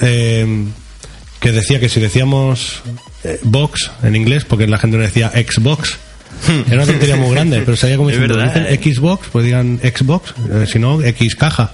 eh, 0.00 0.66
que 1.40 1.52
decía 1.52 1.78
que 1.78 1.88
si 1.88 2.00
decíamos 2.00 2.82
eh, 3.24 3.38
box 3.42 3.90
en 4.02 4.16
inglés, 4.16 4.44
porque 4.44 4.66
la 4.66 4.78
gente 4.78 4.96
no 4.96 5.02
decía 5.04 5.30
Xbox, 5.30 5.98
era 6.66 6.82
una 6.82 6.86
tontería 6.86 7.16
muy 7.16 7.30
grande, 7.30 7.60
pero 7.64 7.76
sabía 7.76 7.96
como 7.96 8.08
diciendo, 8.08 8.36
verdad, 8.36 8.54
dicen 8.54 8.66
eh. 8.68 8.94
Xbox, 8.94 9.28
pues 9.30 9.44
digan 9.44 9.80
Xbox, 9.82 10.34
eh, 10.50 10.66
si 10.66 10.78
no, 10.78 11.00
X 11.02 11.36
caja. 11.36 11.72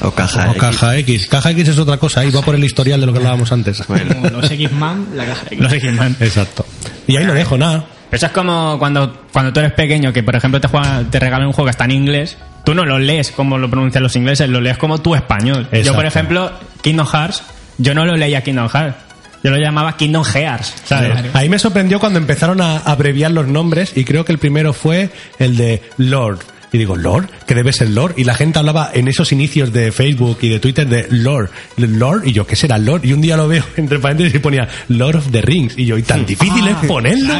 O 0.00 0.12
caja. 0.12 0.48
o 0.48 0.50
X. 0.52 0.60
caja 0.60 0.96
X. 0.98 1.26
Caja 1.26 1.50
X 1.50 1.68
es 1.68 1.78
otra 1.78 1.96
cosa, 1.96 2.20
ahí 2.20 2.30
va 2.30 2.42
por 2.42 2.54
el 2.54 2.62
historial 2.62 3.00
de 3.00 3.06
lo 3.06 3.12
que 3.12 3.18
hablábamos 3.18 3.50
antes. 3.50 3.82
Como 3.82 3.98
los 4.30 4.48
X-Man, 4.48 5.08
la 5.16 5.26
caja 5.26 5.46
X. 5.46 5.58
No 5.58 5.68
sé 5.68 5.80
quién 5.80 5.96
man. 5.96 6.16
Exacto. 6.20 6.64
Y 7.08 7.16
ahí 7.16 7.24
no 7.24 7.34
dejo 7.34 7.58
nada. 7.58 7.84
Eso 8.12 8.26
es 8.26 8.32
como 8.32 8.78
cuando, 8.78 9.22
cuando 9.32 9.52
tú 9.52 9.60
eres 9.60 9.72
pequeño, 9.72 10.12
que 10.12 10.22
por 10.22 10.36
ejemplo 10.36 10.60
te, 10.60 10.68
juegan, 10.68 11.10
te 11.10 11.18
regalan 11.18 11.46
un 11.46 11.54
juego 11.54 11.66
que 11.66 11.70
está 11.70 11.86
en 11.86 11.92
inglés, 11.92 12.36
tú 12.64 12.74
no 12.74 12.84
lo 12.84 12.98
lees 12.98 13.32
como 13.32 13.56
lo 13.56 13.70
pronuncian 13.70 14.02
los 14.02 14.14
ingleses, 14.16 14.48
lo 14.50 14.60
lees 14.60 14.76
como 14.76 14.98
tu 14.98 15.14
español. 15.14 15.66
Yo, 15.82 15.94
por 15.94 16.04
ejemplo, 16.04 16.52
Kingdom 16.82 17.06
Hearts, 17.06 17.42
yo 17.78 17.94
no 17.94 18.04
lo 18.04 18.14
leía 18.14 18.42
Kingdom 18.42 18.68
Hearts, 18.68 18.96
yo 19.42 19.50
lo 19.50 19.56
llamaba 19.56 19.96
Kingdom 19.96 20.24
Hearts, 20.24 20.74
¿sabes? 20.84 21.34
Ahí 21.34 21.48
me 21.48 21.58
sorprendió 21.58 21.98
cuando 21.98 22.18
empezaron 22.18 22.60
a 22.60 22.76
abreviar 22.78 23.30
los 23.30 23.48
nombres 23.48 23.96
y 23.96 24.04
creo 24.04 24.26
que 24.26 24.32
el 24.32 24.38
primero 24.38 24.74
fue 24.74 25.10
el 25.38 25.56
de 25.56 25.82
Lord. 25.96 26.40
Y 26.72 26.78
digo, 26.78 26.96
Lord, 26.96 27.28
que 27.46 27.54
debe 27.54 27.70
ser 27.72 27.90
Lord. 27.90 28.14
Y 28.16 28.24
la 28.24 28.34
gente 28.34 28.58
hablaba 28.58 28.90
en 28.94 29.06
esos 29.06 29.30
inicios 29.32 29.72
de 29.74 29.92
Facebook 29.92 30.38
y 30.40 30.48
de 30.48 30.58
Twitter 30.58 30.88
de 30.88 31.06
Lord. 31.10 31.50
Lord, 31.76 32.26
y 32.26 32.32
yo, 32.32 32.46
¿qué 32.46 32.56
será 32.56 32.78
Lord? 32.78 33.04
Y 33.04 33.12
un 33.12 33.20
día 33.20 33.36
lo 33.36 33.46
veo 33.46 33.62
entre 33.76 33.98
paréntesis 33.98 34.34
y 34.34 34.38
ponía 34.38 34.66
Lord 34.88 35.16
of 35.16 35.30
the 35.30 35.42
Rings. 35.42 35.74
Y 35.76 35.84
yo, 35.84 35.98
¿y 35.98 36.02
tan 36.02 36.24
difícil 36.24 36.66
es 36.66 36.76
ponerlo? 36.88 37.34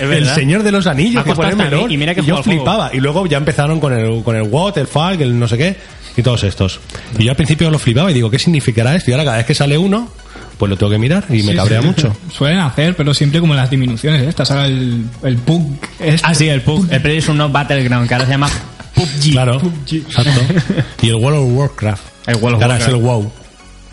es 0.00 0.02
el. 0.10 0.26
Señor 0.28 0.62
de 0.62 0.72
los 0.72 0.86
Anillos, 0.86 1.24
que 1.24 1.34
ponerme 1.34 1.70
Lord. 1.70 1.90
y 1.92 1.96
mira 1.96 2.14
que 2.14 2.22
yo 2.22 2.36
al 2.36 2.42
juego. 2.42 2.60
flipaba. 2.60 2.90
Y 2.92 3.00
luego 3.00 3.26
ya 3.26 3.38
empezaron 3.38 3.80
con 3.80 3.92
el, 3.94 4.22
con 4.22 4.36
el 4.36 4.42
WOT, 4.42 4.76
el 4.76 4.86
FALC, 4.86 5.20
el 5.22 5.38
no 5.38 5.48
sé 5.48 5.56
qué, 5.56 5.76
y 6.16 6.22
todos 6.22 6.44
estos. 6.44 6.78
Y 7.18 7.24
yo 7.24 7.30
al 7.30 7.36
principio 7.36 7.70
lo 7.70 7.78
flipaba 7.78 8.10
y 8.10 8.14
digo, 8.14 8.30
¿qué 8.30 8.38
significará 8.38 8.94
esto? 8.94 9.10
Y 9.10 9.14
ahora 9.14 9.24
cada 9.24 9.36
vez 9.38 9.46
que 9.46 9.54
sale 9.54 9.78
uno, 9.78 10.10
pues 10.58 10.68
lo 10.68 10.76
tengo 10.76 10.92
que 10.92 10.98
mirar 10.98 11.24
y 11.30 11.42
me 11.42 11.52
Sí, 11.52 11.56
cabrea 11.56 11.80
sí. 11.80 11.86
mucho. 11.86 12.14
Suelen 12.30 12.58
hacer, 12.60 12.94
pero 12.96 13.14
siempre 13.14 13.40
como 13.40 13.54
las 13.54 13.70
diminuciones 13.70 14.22
estas. 14.28 14.50
Ahora 14.50 14.66
el, 14.66 15.04
el 15.22 15.36
PUG. 15.38 15.78
este. 16.00 16.20
Ah, 16.22 16.34
sí, 16.34 16.48
el 16.48 16.60
PUBG, 16.60 16.92
el 16.92 17.00
PlayStation 17.00 17.50
Battleground, 17.50 18.06
que 18.08 18.14
ahora 18.14 18.26
se 18.26 18.32
llama 18.32 18.48
PUBG. 18.94 19.32
Claro, 19.32 19.60
exacto. 19.90 20.40
Y 21.02 21.08
el 21.08 21.14
World 21.16 21.38
of 21.40 21.48
Warcraft. 21.58 22.02
El 22.26 22.36
World 22.36 22.56
of 22.56 22.62
ahora 22.62 22.76
es 22.78 22.88
el 22.88 22.96
WoW. 22.96 23.32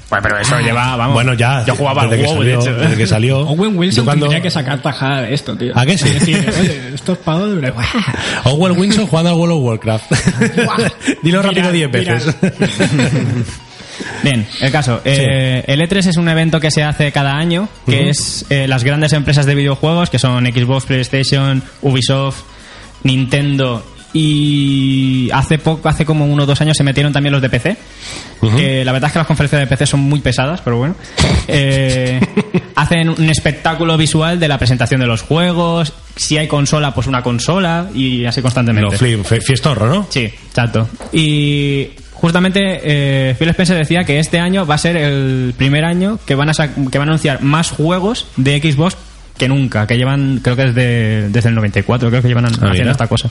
Bueno, 0.10 0.24
pero 0.24 0.40
eso 0.40 0.60
lleva, 0.60 0.96
vamos. 0.98 1.14
Bueno, 1.14 1.34
ya. 1.36 1.64
Yo 1.66 1.74
jugaba 1.74 2.02
al 2.02 2.10
WoW, 2.10 2.36
salió, 2.38 2.44
de 2.44 2.54
hecho. 2.56 2.74
Desde 2.76 2.98
que 2.98 3.08
salió. 3.08 3.40
Owen 3.48 3.78
Wilson 3.78 4.04
cuando- 4.04 4.26
tendría 4.26 4.42
que 4.44 4.52
sacar 4.52 4.82
tajada 4.82 5.22
de 5.22 5.34
esto, 5.34 5.58
tío. 5.58 5.72
¿A 5.78 5.86
qué 5.86 5.98
sí? 5.98 6.08
Es 6.10 6.14
decir, 6.20 6.54
oye, 6.60 6.82
estos 6.94 7.18
pavos 7.20 7.50
de... 7.62 7.74
Owen 8.44 8.78
Wilson 8.78 9.08
jugando 9.08 9.30
al 9.30 9.38
World 9.38 9.56
of 9.56 9.64
Warcraft. 9.64 10.12
Dilo 11.24 11.42
rápido 11.42 11.72
Viral, 11.72 11.92
10 11.92 11.92
veces. 11.92 12.36
Bien, 14.24 14.48
el 14.62 14.72
caso. 14.72 15.02
eh, 15.06 15.64
el 15.68 15.80
E3 15.80 16.08
es 16.08 16.18
un 16.18 16.28
evento 16.28 16.60
que 16.60 16.72
se 16.72 16.84
hace 16.84 17.12
cada 17.12 17.38
año, 17.38 17.70
que 17.86 18.10
es 18.10 18.46
eh, 18.50 18.68
las 18.68 18.84
grandes 18.84 19.14
empresas 19.14 19.46
de 19.46 19.56
videojuegos, 19.56 20.10
que 20.10 20.20
son 20.20 20.46
Xbox, 20.46 20.86
PlayStation, 20.86 21.62
Ubisoft, 21.82 22.42
Nintendo 23.04 23.86
y 24.14 25.30
hace 25.32 25.58
poco, 25.58 25.88
hace 25.88 26.06
como 26.06 26.26
uno 26.26 26.44
o 26.44 26.46
dos 26.46 26.60
años 26.62 26.76
se 26.76 26.84
metieron 26.84 27.14
también 27.14 27.32
los 27.34 27.42
de 27.42 27.50
PC. 27.50 27.78
que 28.56 28.84
la 28.84 28.92
verdad 28.92 29.08
es 29.08 29.14
que 29.14 29.20
las 29.20 29.28
conferencias 29.28 29.62
de 29.62 29.68
PC 29.68 29.86
son 29.86 30.02
muy 30.02 30.20
pesadas, 30.20 30.62
pero 30.62 30.78
bueno. 30.78 30.96
Eh, 31.54 32.22
hacen 32.76 33.10
un 33.10 33.30
espectáculo 33.30 33.98
visual 33.98 34.40
de 34.40 34.48
la 34.48 34.58
presentación 34.58 35.02
de 35.02 35.08
los 35.08 35.22
juegos. 35.22 35.92
Si 36.16 36.38
hay 36.38 36.48
consola, 36.48 36.94
pues 36.94 37.08
una 37.08 37.24
consola 37.24 37.90
y 37.94 38.26
así 38.26 38.42
constantemente. 38.42 38.98
Lo 39.18 39.24
fiestorro, 39.24 39.88
¿no? 39.88 40.08
Sí, 40.10 40.22
exacto. 40.22 40.88
Y 41.12 41.90
justamente 42.14 42.80
eh, 42.84 43.36
Phil 43.38 43.50
Spencer 43.50 43.78
decía 43.78 44.04
que 44.04 44.20
este 44.20 44.40
año 44.40 44.66
va 44.66 44.76
a 44.76 44.78
ser 44.78 44.96
el 44.96 45.54
primer 45.58 45.84
año 45.84 46.20
que 46.26 46.36
van 46.36 46.50
a 46.50 46.54
que 46.54 46.98
van 46.98 47.10
a 47.10 47.12
anunciar 47.12 47.42
más 47.42 47.72
juegos 47.72 48.28
de 48.38 48.60
Xbox 48.60 48.96
que 49.42 49.48
nunca, 49.50 49.88
que 49.88 49.98
llevan, 49.98 50.40
creo 50.44 50.56
que 50.56 50.66
desde, 50.66 51.30
desde 51.30 51.50
el 51.50 51.56
94, 51.56 52.10
creo 52.10 52.22
que 52.22 52.28
llevan 52.28 52.46
an- 52.46 52.54
Ah, 52.54 52.58
mira. 52.62 52.72
haciendo 52.74 52.92
esta 52.92 53.08
cosa. 53.08 53.30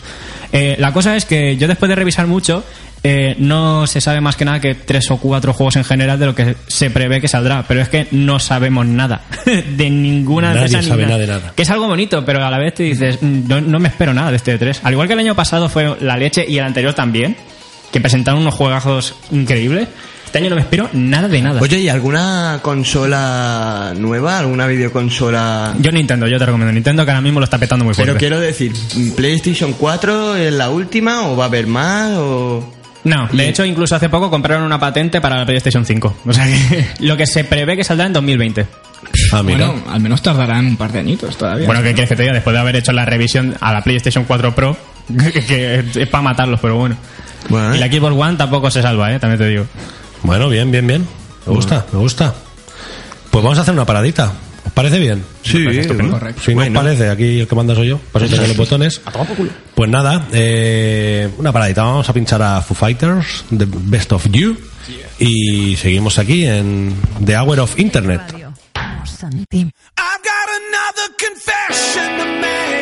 Eh, 0.52 0.74
la 0.80 0.92
cosa 0.92 1.16
es 1.16 1.24
que 1.24 1.56
yo 1.56 1.68
después 1.68 1.88
de 1.88 1.94
revisar 1.94 2.26
mucho, 2.26 2.64
eh, 3.04 3.36
no 3.38 3.86
se 3.86 4.00
sabe 4.00 4.20
más 4.20 4.34
que 4.34 4.44
nada 4.44 4.60
que 4.60 4.74
tres 4.74 5.08
o 5.12 5.18
cuatro 5.18 5.52
juegos 5.52 5.76
en 5.76 5.84
general 5.84 6.18
de 6.18 6.26
lo 6.26 6.34
que 6.34 6.56
se 6.66 6.90
prevé 6.90 7.20
que 7.20 7.28
saldrá, 7.28 7.64
pero 7.68 7.80
es 7.80 7.88
que 7.88 8.08
no 8.10 8.40
sabemos 8.40 8.84
nada 8.86 9.22
de 9.46 9.88
ninguna 9.88 10.48
Nadie 10.48 10.62
empresa 10.66 10.82
ni 10.82 10.88
sabe 10.88 11.02
nada 11.06 11.18
de 11.18 11.26
nada. 11.28 11.52
que 11.54 11.62
es 11.62 11.70
algo 11.70 11.86
bonito, 11.86 12.24
pero 12.24 12.44
a 12.44 12.50
la 12.50 12.58
vez 12.58 12.74
te 12.74 12.82
dices, 12.82 13.18
"Mm, 13.22 13.46
no, 13.48 13.60
no 13.60 13.78
me 13.78 13.88
espero 13.88 14.12
nada 14.12 14.30
de 14.30 14.36
este 14.36 14.58
3. 14.58 14.80
Al 14.82 14.92
igual 14.92 15.06
que 15.06 15.14
el 15.14 15.20
año 15.20 15.36
pasado 15.36 15.68
fue 15.68 15.96
la 16.00 16.16
leche 16.16 16.44
y 16.46 16.58
el 16.58 16.64
anterior 16.64 16.92
también, 16.92 17.36
que 17.92 18.00
presentaron 18.00 18.40
unos 18.42 18.54
juegazos 18.54 19.14
increíbles. 19.30 19.86
Este 20.30 20.38
año 20.38 20.50
no 20.50 20.54
me 20.54 20.62
espero 20.62 20.88
nada 20.92 21.26
de 21.26 21.42
nada. 21.42 21.60
Oye, 21.60 21.80
¿y 21.80 21.88
alguna 21.88 22.60
consola 22.62 23.92
nueva? 23.98 24.38
¿Alguna 24.38 24.68
videoconsola? 24.68 25.74
Yo 25.80 25.90
Nintendo, 25.90 26.28
yo 26.28 26.38
te 26.38 26.46
recomiendo 26.46 26.72
Nintendo, 26.72 27.04
que 27.04 27.10
ahora 27.10 27.20
mismo 27.20 27.40
lo 27.40 27.44
está 27.44 27.58
petando 27.58 27.84
muy 27.84 27.94
fuerte. 27.94 28.12
Pero 28.12 28.20
quiero 28.20 28.38
decir, 28.38 28.72
¿PlayStation 29.16 29.72
4 29.72 30.36
es 30.36 30.52
la 30.52 30.70
última 30.70 31.26
o 31.26 31.36
va 31.36 31.46
a 31.46 31.46
haber 31.48 31.66
más? 31.66 32.12
O... 32.12 32.72
No, 33.02 33.26
de 33.32 33.48
hecho 33.48 33.64
incluso 33.64 33.96
hace 33.96 34.08
poco 34.08 34.30
compraron 34.30 34.62
una 34.62 34.78
patente 34.78 35.20
para 35.20 35.36
la 35.36 35.44
PlayStation 35.44 35.84
5. 35.84 36.16
O 36.24 36.32
sea 36.32 36.46
que 36.46 36.86
lo 37.00 37.16
que 37.16 37.26
se 37.26 37.42
prevé 37.42 37.76
que 37.76 37.82
saldrá 37.82 38.06
en 38.06 38.12
2020. 38.12 38.66
Ah, 39.32 39.42
mira. 39.42 39.66
Bueno, 39.66 39.82
al 39.90 40.00
menos 40.00 40.22
tardarán 40.22 40.64
un 40.64 40.76
par 40.76 40.92
de 40.92 41.00
añitos 41.00 41.36
todavía. 41.36 41.66
Bueno, 41.66 41.82
¿qué 41.82 41.92
quieres 41.92 42.08
que 42.08 42.14
te 42.14 42.22
diga? 42.22 42.34
Después 42.34 42.54
de 42.54 42.60
haber 42.60 42.76
hecho 42.76 42.92
la 42.92 43.04
revisión 43.04 43.56
a 43.60 43.72
la 43.72 43.82
PlayStation 43.82 44.22
4 44.26 44.54
Pro, 44.54 44.76
que, 45.48 45.82
es 45.92 46.08
para 46.08 46.22
matarlos, 46.22 46.60
pero 46.60 46.76
bueno. 46.76 46.94
Bueno, 47.48 47.74
Y 47.74 47.78
la 47.80 47.88
Xbox 47.88 48.14
One 48.16 48.36
tampoco 48.36 48.70
se 48.70 48.80
salva, 48.80 49.12
¿eh? 49.12 49.18
También 49.18 49.40
te 49.40 49.48
digo. 49.48 49.66
Bueno, 50.22 50.48
bien, 50.48 50.70
bien, 50.70 50.86
bien. 50.86 51.06
Me 51.46 51.52
gusta, 51.54 51.86
me 51.92 51.98
gusta. 51.98 52.34
Pues 53.30 53.42
vamos 53.44 53.58
a 53.58 53.62
hacer 53.62 53.74
una 53.74 53.84
paradita. 53.86 54.32
¿Os 54.66 54.72
parece 54.72 54.98
bien? 54.98 55.24
sí, 55.42 55.64
bueno. 55.64 56.10
Correcto. 56.12 56.42
Si 56.44 56.54
no 56.54 56.62
os 56.62 56.68
parece, 56.70 57.08
aquí 57.08 57.40
el 57.40 57.48
que 57.48 57.54
manda 57.54 57.74
soy 57.74 57.88
yo. 57.88 57.98
Paso 58.12 58.26
tengo 58.26 58.46
los 58.46 58.56
botones. 58.56 59.00
Pues 59.74 59.90
nada, 59.90 60.26
eh, 60.32 61.28
una 61.38 61.52
paradita. 61.52 61.82
Vamos 61.82 62.08
a 62.08 62.12
pinchar 62.12 62.42
a 62.42 62.60
Foo 62.60 62.74
Fighters, 62.74 63.44
The 63.56 63.66
Best 63.66 64.12
of 64.12 64.26
You. 64.30 64.56
Y 65.18 65.76
seguimos 65.76 66.18
aquí 66.18 66.44
en 66.46 66.94
The 67.24 67.36
Hour 67.38 67.60
of 67.60 67.78
Internet. 67.78 68.20
Santi. 69.04 69.60
I've 69.60 70.22
got 70.22 70.48
another 70.56 71.14
confession 71.18 72.18
to 72.18 72.24
make. 72.40 72.79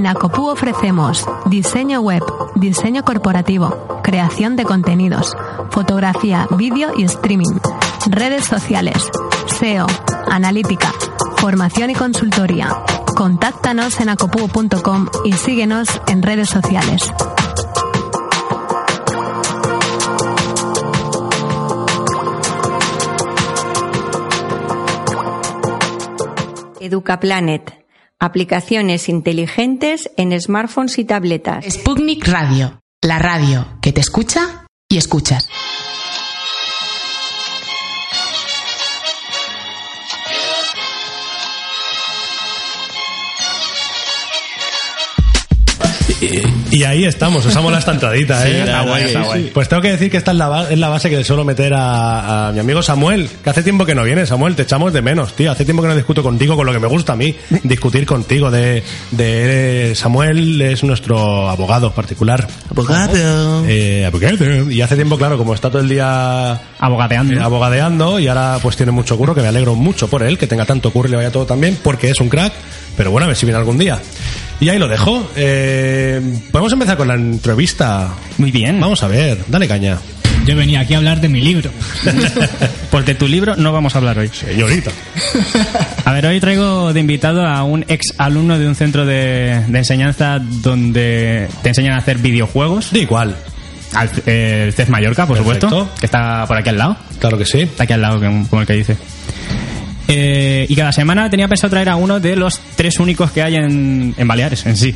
En 0.00 0.06
Acopú 0.06 0.48
ofrecemos 0.48 1.26
diseño 1.44 2.00
web, 2.00 2.22
diseño 2.54 3.04
corporativo, 3.04 4.00
creación 4.02 4.56
de 4.56 4.64
contenidos, 4.64 5.36
fotografía, 5.68 6.46
vídeo 6.52 6.92
y 6.96 7.04
streaming, 7.04 7.58
redes 8.06 8.46
sociales, 8.46 9.10
SEO, 9.58 9.86
analítica, 10.30 10.90
formación 11.36 11.90
y 11.90 11.94
consultoría. 11.94 12.82
Contáctanos 13.14 14.00
en 14.00 14.08
acopú.com 14.08 15.08
y 15.26 15.34
síguenos 15.34 15.88
en 16.06 16.22
redes 16.22 16.48
sociales. 16.48 17.12
EducaPlanet. 26.80 27.79
Aplicaciones 28.22 29.08
inteligentes 29.08 30.10
en 30.18 30.38
smartphones 30.38 30.98
y 30.98 31.06
tabletas. 31.06 31.64
Sputnik 31.64 32.28
Radio, 32.28 32.82
la 33.00 33.18
radio 33.18 33.78
que 33.80 33.92
te 33.92 34.02
escucha 34.02 34.66
y 34.90 34.98
escuchas. 34.98 35.48
Y 46.70 46.84
ahí 46.84 47.04
estamos, 47.04 47.44
usamos 47.44 47.72
la 47.72 47.78
estantadita, 47.78 48.42
Sí, 48.44 48.50
¿eh? 48.52 48.64
la 48.64 48.84
verdad 48.84 49.32
que 49.32 49.40
sí. 49.42 49.50
Pues 49.52 49.68
tengo 49.68 49.82
que 49.82 49.90
decir 49.90 50.10
que 50.10 50.16
esta 50.16 50.30
es 50.30 50.36
la, 50.36 50.68
es 50.70 50.78
la 50.78 50.88
base 50.88 51.10
que 51.10 51.16
le 51.16 51.24
suelo 51.24 51.44
meter 51.44 51.74
a, 51.74 52.48
a 52.48 52.52
mi 52.52 52.60
amigo 52.60 52.80
Samuel, 52.82 53.28
que 53.42 53.50
hace 53.50 53.62
tiempo 53.62 53.84
que 53.84 53.94
no 53.94 54.04
viene, 54.04 54.24
Samuel, 54.26 54.54
te 54.54 54.62
echamos 54.62 54.92
de 54.92 55.02
menos, 55.02 55.34
tío. 55.34 55.50
Hace 55.50 55.64
tiempo 55.64 55.82
que 55.82 55.88
no 55.88 55.96
discuto 55.96 56.22
contigo 56.22 56.54
con 56.56 56.66
lo 56.66 56.72
que 56.72 56.78
me 56.78 56.86
gusta 56.86 57.14
a 57.14 57.16
mí, 57.16 57.34
discutir 57.64 58.06
contigo. 58.06 58.50
De, 58.50 58.82
de 59.10 59.92
Samuel 59.96 60.60
es 60.62 60.84
nuestro 60.84 61.48
abogado 61.48 61.92
particular. 61.92 62.46
Abogado. 62.70 63.64
Eh, 63.66 64.04
abogado. 64.06 64.70
Y 64.70 64.80
hace 64.80 64.94
tiempo, 64.94 65.16
claro, 65.18 65.36
como 65.38 65.54
está 65.54 65.70
todo 65.70 65.82
el 65.82 65.88
día 65.88 66.60
Abogadeando. 66.78 67.34
eh, 67.34 67.40
abogadeando 67.40 68.18
y 68.20 68.28
ahora 68.28 68.58
pues 68.62 68.76
tiene 68.76 68.92
mucho 68.92 69.16
curro, 69.18 69.34
que 69.34 69.42
me 69.42 69.48
alegro 69.48 69.74
mucho 69.74 70.08
por 70.08 70.22
él, 70.22 70.38
que 70.38 70.46
tenga 70.46 70.64
tanto 70.66 70.92
curro 70.92 71.08
y 71.08 71.10
le 71.10 71.16
vaya 71.16 71.30
todo 71.32 71.46
también, 71.46 71.78
porque 71.82 72.10
es 72.10 72.20
un 72.20 72.28
crack, 72.28 72.52
pero 72.96 73.10
bueno, 73.10 73.24
a 73.24 73.28
ver 73.28 73.36
si 73.36 73.44
viene 73.46 73.58
algún 73.58 73.78
día. 73.78 74.00
Y 74.60 74.68
ahí 74.68 74.78
lo 74.78 74.88
dejo. 74.88 75.30
Eh, 75.36 76.20
Podemos 76.52 76.72
empezar 76.72 76.96
con 76.96 77.08
la 77.08 77.14
entrevista. 77.14 78.10
Muy 78.38 78.50
bien. 78.50 78.78
Vamos 78.80 79.02
a 79.02 79.08
ver, 79.08 79.38
dale 79.48 79.66
caña. 79.66 79.98
Yo 80.46 80.56
venía 80.56 80.80
aquí 80.80 80.94
a 80.94 80.98
hablar 80.98 81.20
de 81.20 81.28
mi 81.28 81.40
libro. 81.40 81.70
Porque 82.90 83.14
tu 83.14 83.28
libro 83.28 83.56
no 83.56 83.72
vamos 83.72 83.94
a 83.94 83.98
hablar 83.98 84.18
hoy. 84.18 84.28
Señorita. 84.28 84.90
A 86.04 86.12
ver, 86.12 86.26
hoy 86.26 86.40
traigo 86.40 86.92
de 86.92 87.00
invitado 87.00 87.46
a 87.46 87.62
un 87.64 87.84
ex 87.88 88.14
alumno 88.18 88.58
de 88.58 88.66
un 88.66 88.74
centro 88.74 89.04
de, 89.06 89.64
de 89.68 89.78
enseñanza 89.78 90.38
donde 90.40 91.48
te 91.62 91.68
enseñan 91.68 91.92
a 91.94 91.98
hacer 91.98 92.18
videojuegos. 92.18 92.90
Da 92.92 92.98
igual. 92.98 93.36
Al, 93.94 94.08
eh, 94.26 94.64
el 94.68 94.72
CES 94.72 94.88
Mallorca, 94.88 95.26
por 95.26 95.36
Perfecto. 95.38 95.68
supuesto, 95.68 95.94
que 96.00 96.06
está 96.06 96.46
por 96.46 96.56
aquí 96.56 96.68
al 96.70 96.78
lado. 96.78 96.96
Claro 97.18 97.36
que 97.36 97.44
sí. 97.44 97.60
Está 97.60 97.84
aquí 97.84 97.92
al 97.92 98.00
lado, 98.02 98.20
como 98.48 98.60
el 98.60 98.66
que 98.66 98.74
dice. 98.74 98.96
Eh, 100.08 100.66
y 100.68 100.74
cada 100.74 100.92
semana 100.92 101.30
tenía 101.30 101.46
pensado 101.48 101.70
traer 101.70 101.88
a 101.88 101.96
uno 101.96 102.18
de 102.20 102.36
los 102.36 102.60
tres 102.76 102.98
únicos 102.98 103.30
que 103.30 103.42
hay 103.42 103.56
en, 103.56 104.14
en 104.16 104.28
Baleares, 104.28 104.66
en 104.66 104.76
sí. 104.76 104.94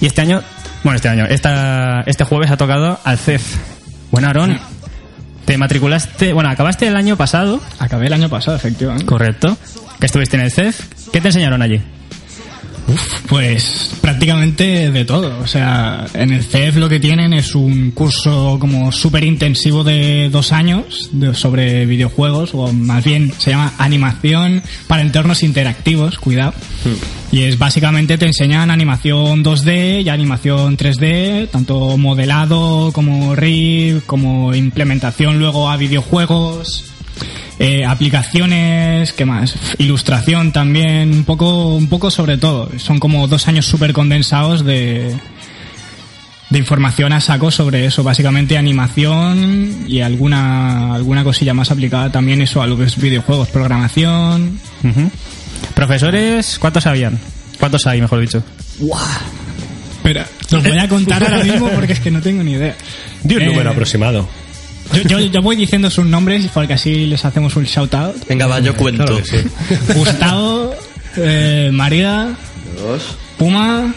Y 0.00 0.06
este 0.06 0.22
año, 0.22 0.42
bueno, 0.82 0.96
este 0.96 1.08
año, 1.08 1.24
esta, 1.26 2.02
este 2.06 2.24
jueves 2.24 2.50
ha 2.50 2.56
tocado 2.56 2.98
al 3.04 3.18
CEF. 3.18 3.42
Bueno, 4.10 4.26
Aarón, 4.28 4.58
te 5.44 5.56
matriculaste, 5.58 6.32
bueno, 6.32 6.50
acabaste 6.50 6.86
el 6.86 6.96
año 6.96 7.16
pasado, 7.16 7.60
Acabé 7.78 8.06
el 8.06 8.12
año 8.12 8.28
pasado, 8.28 8.56
efectivamente. 8.56 9.06
correcto, 9.06 9.56
que 10.00 10.06
estuviste 10.06 10.36
en 10.36 10.42
el 10.42 10.50
CEF. 10.50 10.80
¿Qué 11.12 11.20
te 11.20 11.28
enseñaron 11.28 11.62
allí? 11.62 11.80
Pues 13.28 13.90
prácticamente 14.00 14.90
de 14.90 15.04
todo. 15.04 15.38
O 15.40 15.46
sea, 15.46 16.06
en 16.14 16.32
el 16.32 16.42
CEF 16.44 16.76
lo 16.76 16.88
que 16.88 17.00
tienen 17.00 17.32
es 17.32 17.54
un 17.54 17.90
curso 17.92 18.58
como 18.60 18.92
súper 18.92 19.24
intensivo 19.24 19.82
de 19.82 20.28
dos 20.30 20.52
años 20.52 21.08
de- 21.12 21.34
sobre 21.34 21.86
videojuegos, 21.86 22.50
o 22.54 22.72
más 22.72 23.02
bien 23.04 23.32
se 23.38 23.50
llama 23.50 23.72
animación 23.78 24.62
para 24.86 25.02
entornos 25.02 25.42
interactivos, 25.42 26.18
cuidado. 26.18 26.52
Y 27.32 27.42
es 27.42 27.58
básicamente 27.58 28.18
te 28.18 28.26
enseñan 28.26 28.70
animación 28.70 29.42
2D 29.42 30.02
y 30.04 30.08
animación 30.08 30.76
3D, 30.76 31.48
tanto 31.50 31.96
modelado 31.96 32.92
como 32.92 33.34
RIB, 33.34 34.02
como 34.06 34.54
implementación 34.54 35.38
luego 35.38 35.70
a 35.70 35.76
videojuegos. 35.76 36.84
Eh, 37.58 37.84
aplicaciones, 37.84 39.12
¿qué 39.12 39.24
más? 39.24 39.54
Ilustración 39.78 40.52
también, 40.52 41.10
un 41.12 41.24
poco, 41.24 41.74
un 41.76 41.88
poco 41.88 42.10
sobre 42.10 42.36
todo. 42.38 42.68
Son 42.78 42.98
como 42.98 43.28
dos 43.28 43.46
años 43.48 43.64
súper 43.66 43.92
condensados 43.92 44.64
de, 44.64 45.14
de 46.50 46.58
información 46.58 47.12
a 47.12 47.20
saco 47.20 47.50
sobre 47.52 47.86
eso. 47.86 48.02
Básicamente 48.02 48.58
animación 48.58 49.84
y 49.86 50.00
alguna, 50.00 50.94
alguna 50.94 51.22
cosilla 51.22 51.54
más 51.54 51.70
aplicada 51.70 52.10
también 52.10 52.42
eso 52.42 52.60
a 52.60 52.66
lo 52.66 52.76
que 52.76 52.84
es 52.84 52.96
videojuegos, 53.00 53.48
programación. 53.50 54.58
Profesores, 55.74 56.58
¿cuántos 56.60 56.86
habían? 56.86 57.18
¿Cuántos 57.58 57.86
hay, 57.86 58.00
mejor 58.00 58.20
dicho? 58.20 58.42
Espera, 59.96 60.26
los 60.50 60.62
voy 60.62 60.78
a 60.78 60.88
contar 60.88 61.22
ahora 61.22 61.42
mismo 61.42 61.68
porque 61.70 61.94
es 61.94 62.00
que 62.00 62.10
no 62.10 62.20
tengo 62.20 62.42
ni 62.42 62.52
idea. 62.52 62.74
Di 63.22 63.36
un 63.36 63.42
Eh, 63.42 63.46
número 63.46 63.70
aproximado. 63.70 64.28
Yo, 64.92 65.02
yo, 65.02 65.18
yo 65.20 65.42
voy 65.42 65.56
diciendo 65.56 65.90
sus 65.90 66.04
nombres 66.06 66.48
porque 66.52 66.74
así 66.74 67.06
les 67.06 67.24
hacemos 67.24 67.56
un 67.56 67.64
shout 67.64 67.94
out. 67.94 68.14
Venga, 68.28 68.46
va, 68.46 68.60
yo 68.60 68.74
cuento. 68.76 69.04
Claro 69.04 69.24
sí. 69.24 69.38
Gustavo, 69.94 70.74
eh, 71.16 71.70
María, 71.72 72.34
Dos, 72.78 73.16
Puma, 73.38 73.94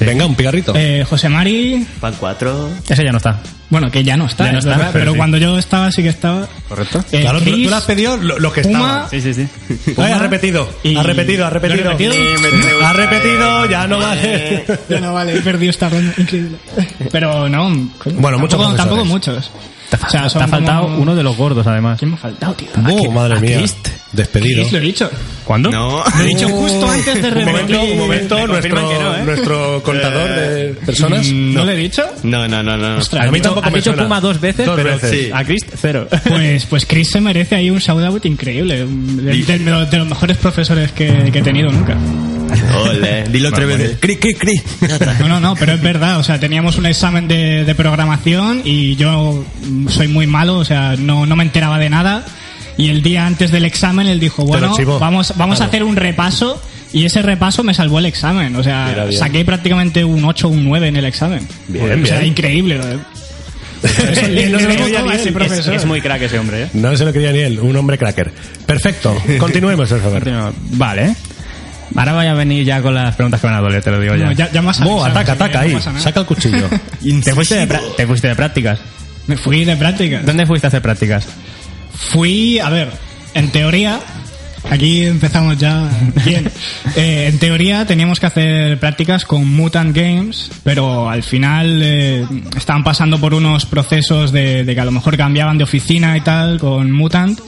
Venga, 0.00 0.26
un 0.26 0.34
pigarrito. 0.34 0.72
eh, 0.76 1.04
José 1.08 1.28
Mari, 1.28 1.86
van 2.00 2.14
cuatro. 2.14 2.70
Ese 2.88 3.04
ya 3.04 3.10
no 3.12 3.16
está. 3.18 3.40
Bueno, 3.70 3.90
que 3.90 4.04
ya 4.04 4.16
no 4.16 4.26
está, 4.26 4.44
Ya 4.46 4.52
no 4.52 4.58
está, 4.58 4.70
verdad, 4.72 4.90
pero 4.92 5.00
pero 5.04 5.12
sí. 5.12 5.16
cuando 5.18 5.38
yo 5.38 5.58
estaba 5.58 5.90
sí 5.90 6.02
que 6.02 6.10
estaba. 6.10 6.46
¿Correcto? 6.68 7.02
Eh, 7.12 7.22
claro, 7.22 7.38
tú, 7.38 7.44
Chris, 7.50 7.64
tú 7.64 7.70
le 7.70 7.76
has 7.76 7.84
pedido 7.84 8.16
lo, 8.18 8.38
lo 8.38 8.52
que 8.52 8.60
Puma, 8.62 8.78
estaba. 8.78 9.08
Sí, 9.10 9.20
sí, 9.20 9.34
sí. 9.34 9.94
Ay, 9.96 10.12
ha 10.12 10.18
repetido, 10.18 10.68
y- 10.82 10.96
ha 10.96 11.02
repetido, 11.02 11.46
ha 11.46 11.50
repetido. 11.50 11.82
¿Lo 11.84 11.90
he 11.90 11.94
repetido? 11.94 12.86
Ha 12.86 12.92
repetido, 12.92 13.66
ya 13.70 13.86
no 13.86 13.98
vale. 13.98 14.64
Ya 14.88 15.00
no 15.00 15.14
vale, 15.14 15.36
he 15.36 15.40
perdido 15.40 15.70
esta 15.70 15.88
ronda, 15.88 16.12
increíble. 16.18 16.58
Pero 17.10 17.48
no, 17.48 17.68
Bueno, 18.04 18.38
muchos 18.38 18.58
tampoco, 18.58 18.74
profesores. 18.74 18.76
tampoco 18.76 19.04
muchos. 19.06 19.50
O 20.02 20.10
sea, 20.10 20.28
Te 20.28 20.38
ha 20.44 20.48
faltado 20.48 20.82
como- 20.84 20.98
uno 20.98 21.14
de 21.16 21.22
los 21.22 21.36
gordos, 21.36 21.66
además. 21.66 21.98
¿Quién 21.98 22.10
me 22.10 22.16
ha 22.16 22.20
faltado, 22.20 22.54
tío? 22.54 22.68
Oh, 22.90 23.10
madre 23.10 23.36
¿A 23.36 23.40
mía. 23.40 23.58
Crist? 23.58 23.88
Despedido. 24.12 24.60
Chris, 24.62 24.72
lo 24.72 24.78
he 24.78 24.80
dicho. 24.80 25.10
¿Cuándo? 25.44 25.70
No. 25.70 26.04
Lo 26.16 26.24
he 26.24 26.28
dicho 26.28 26.48
justo 26.48 26.88
antes 26.88 27.20
de 27.20 27.28
Un 27.28 27.44
momento, 27.44 27.72
repetir. 27.72 27.92
un 27.92 27.98
momento, 27.98 28.38
Me 28.38 28.46
nuestro, 28.46 28.80
no, 28.80 29.16
¿eh? 29.16 29.22
nuestro 29.24 29.82
contador 29.82 30.28
de 30.30 30.74
personas. 30.86 31.26
¿No 31.28 31.64
lo 31.64 31.70
he 31.72 31.76
dicho? 31.76 32.04
No, 32.22 32.46
no, 32.48 32.62
no, 32.62 32.76
no. 32.76 32.96
Ostras, 32.98 33.26
A 33.28 33.30
mí 33.32 33.40
tampoco 33.40 33.70
me 33.70 33.78
dicho 33.78 33.90
suena. 33.90 34.04
Puma 34.04 34.20
dos 34.20 34.40
veces, 34.40 34.66
Dos 34.66 34.76
pero 34.76 34.90
veces. 34.90 35.10
Sí. 35.10 35.30
a 35.34 35.44
Chris 35.44 35.62
cero. 35.80 36.08
Pues, 36.28 36.66
pues 36.66 36.86
Chris 36.86 37.10
se 37.10 37.20
merece 37.20 37.56
ahí 37.56 37.70
un 37.70 37.78
shout-out 37.78 38.24
increíble. 38.26 38.86
De, 38.86 39.32
de- 39.32 39.58
de 39.58 39.98
los 39.98 40.08
mejores 40.08 40.36
profesores 40.36 40.92
que, 40.92 41.30
que 41.32 41.38
he 41.40 41.42
tenido 41.42 41.70
nunca. 41.72 41.96
Ole, 42.82 43.24
dilo 43.30 43.52
tres 43.52 43.66
veces. 43.68 43.96
Cri, 44.00 44.16
cri, 44.16 44.34
cri. 44.34 44.60
No, 45.20 45.28
no, 45.28 45.40
no, 45.40 45.54
pero 45.56 45.72
es 45.72 45.80
verdad. 45.82 46.18
O 46.18 46.22
sea, 46.24 46.38
teníamos 46.40 46.76
un 46.76 46.86
examen 46.86 47.28
de, 47.28 47.64
de 47.64 47.74
programación 47.74 48.62
y 48.64 48.96
yo 48.96 49.44
soy 49.88 50.08
muy 50.08 50.26
malo, 50.26 50.56
o 50.58 50.64
sea, 50.64 50.96
no, 50.98 51.26
no 51.26 51.36
me 51.36 51.44
enteraba 51.44 51.78
de 51.78 51.90
nada. 51.90 52.24
Y 52.76 52.88
el 52.88 53.02
día 53.02 53.26
antes 53.26 53.50
del 53.52 53.64
examen 53.64 54.06
él 54.08 54.18
dijo, 54.18 54.44
bueno, 54.44 54.74
vamos, 54.98 55.34
vamos 55.36 55.60
a 55.60 55.64
hacer 55.66 55.84
un 55.84 55.96
repaso. 55.96 56.60
Y 56.92 57.04
ese 57.06 57.22
repaso 57.22 57.64
me 57.64 57.74
salvó 57.74 57.98
el 57.98 58.06
examen. 58.06 58.54
O 58.54 58.62
sea, 58.62 59.06
saqué 59.12 59.44
prácticamente 59.44 60.04
un 60.04 60.24
8 60.24 60.46
o 60.46 60.50
un 60.50 60.64
9 60.64 60.88
en 60.88 60.96
el 60.96 61.04
examen. 61.04 61.46
Bien, 61.66 62.02
o 62.02 62.06
sea, 62.06 62.18
bien. 62.18 62.30
increíble. 62.30 62.78
Eso, 63.84 64.28
le- 64.28 64.48
No 64.48 64.58
le 64.58 64.90
lo 64.90 65.10
a 65.10 65.14
ese 65.14 65.32
profesor. 65.32 65.74
Es 65.74 65.84
muy 65.84 66.00
crack 66.00 66.22
ese 66.22 66.38
hombre, 66.38 66.62
¿eh? 66.64 66.68
No 66.72 66.96
se 66.96 67.04
lo 67.04 67.12
quería 67.12 67.32
ni 67.32 67.40
él, 67.40 67.58
un 67.60 67.76
hombre 67.76 67.98
cracker. 67.98 68.32
Perfecto, 68.64 69.14
continuemos, 69.38 69.88
por 69.90 70.00
favor. 70.00 70.52
Vale. 70.70 71.14
Ahora 71.94 72.14
voy 72.14 72.26
a 72.26 72.34
venir 72.34 72.64
ya 72.64 72.82
con 72.82 72.94
las 72.94 73.14
preguntas 73.14 73.40
que 73.40 73.46
van 73.46 73.56
a 73.56 73.60
doler, 73.60 73.82
te 73.82 73.90
lo 73.90 74.00
digo 74.00 74.14
ya. 74.14 74.26
No, 74.26 74.32
ya, 74.32 74.50
ya 74.50 74.62
Mo, 74.62 74.70
avisado, 74.70 75.04
ataca, 75.04 75.24
que 75.24 75.30
ataca 75.30 75.60
ahí, 75.60 75.76
saca 75.98 76.20
el 76.20 76.26
cuchillo. 76.26 76.68
¿Te, 77.22 77.34
fuiste 77.34 77.66
de 77.66 77.80
te 77.96 78.06
fuiste 78.06 78.28
de 78.28 78.34
prácticas. 78.34 78.80
Me 79.26 79.36
fui 79.36 79.64
de 79.64 79.76
práctica. 79.76 80.20
¿Dónde 80.24 80.46
fuiste 80.46 80.66
a 80.66 80.68
hacer 80.68 80.82
prácticas? 80.82 81.26
Fui, 81.94 82.58
a 82.58 82.68
ver, 82.68 82.90
en 83.34 83.50
teoría, 83.50 84.00
aquí 84.70 85.04
empezamos 85.04 85.58
ya 85.58 85.88
bien. 86.24 86.50
Eh, 86.96 87.26
en 87.28 87.40
teoría 87.40 87.86
teníamos 87.86 88.20
que 88.20 88.26
hacer 88.26 88.78
prácticas 88.78 89.24
con 89.24 89.48
Mutant 89.48 89.96
Games, 89.96 90.52
pero 90.62 91.10
al 91.10 91.24
final 91.24 91.80
eh, 91.82 92.24
estaban 92.56 92.84
pasando 92.84 93.18
por 93.18 93.34
unos 93.34 93.66
procesos 93.66 94.30
de, 94.30 94.62
de 94.62 94.74
que 94.76 94.80
a 94.80 94.84
lo 94.84 94.92
mejor 94.92 95.16
cambiaban 95.16 95.58
de 95.58 95.64
oficina 95.64 96.16
y 96.16 96.20
tal 96.20 96.60
con 96.60 96.92
Mutant. 96.92 97.40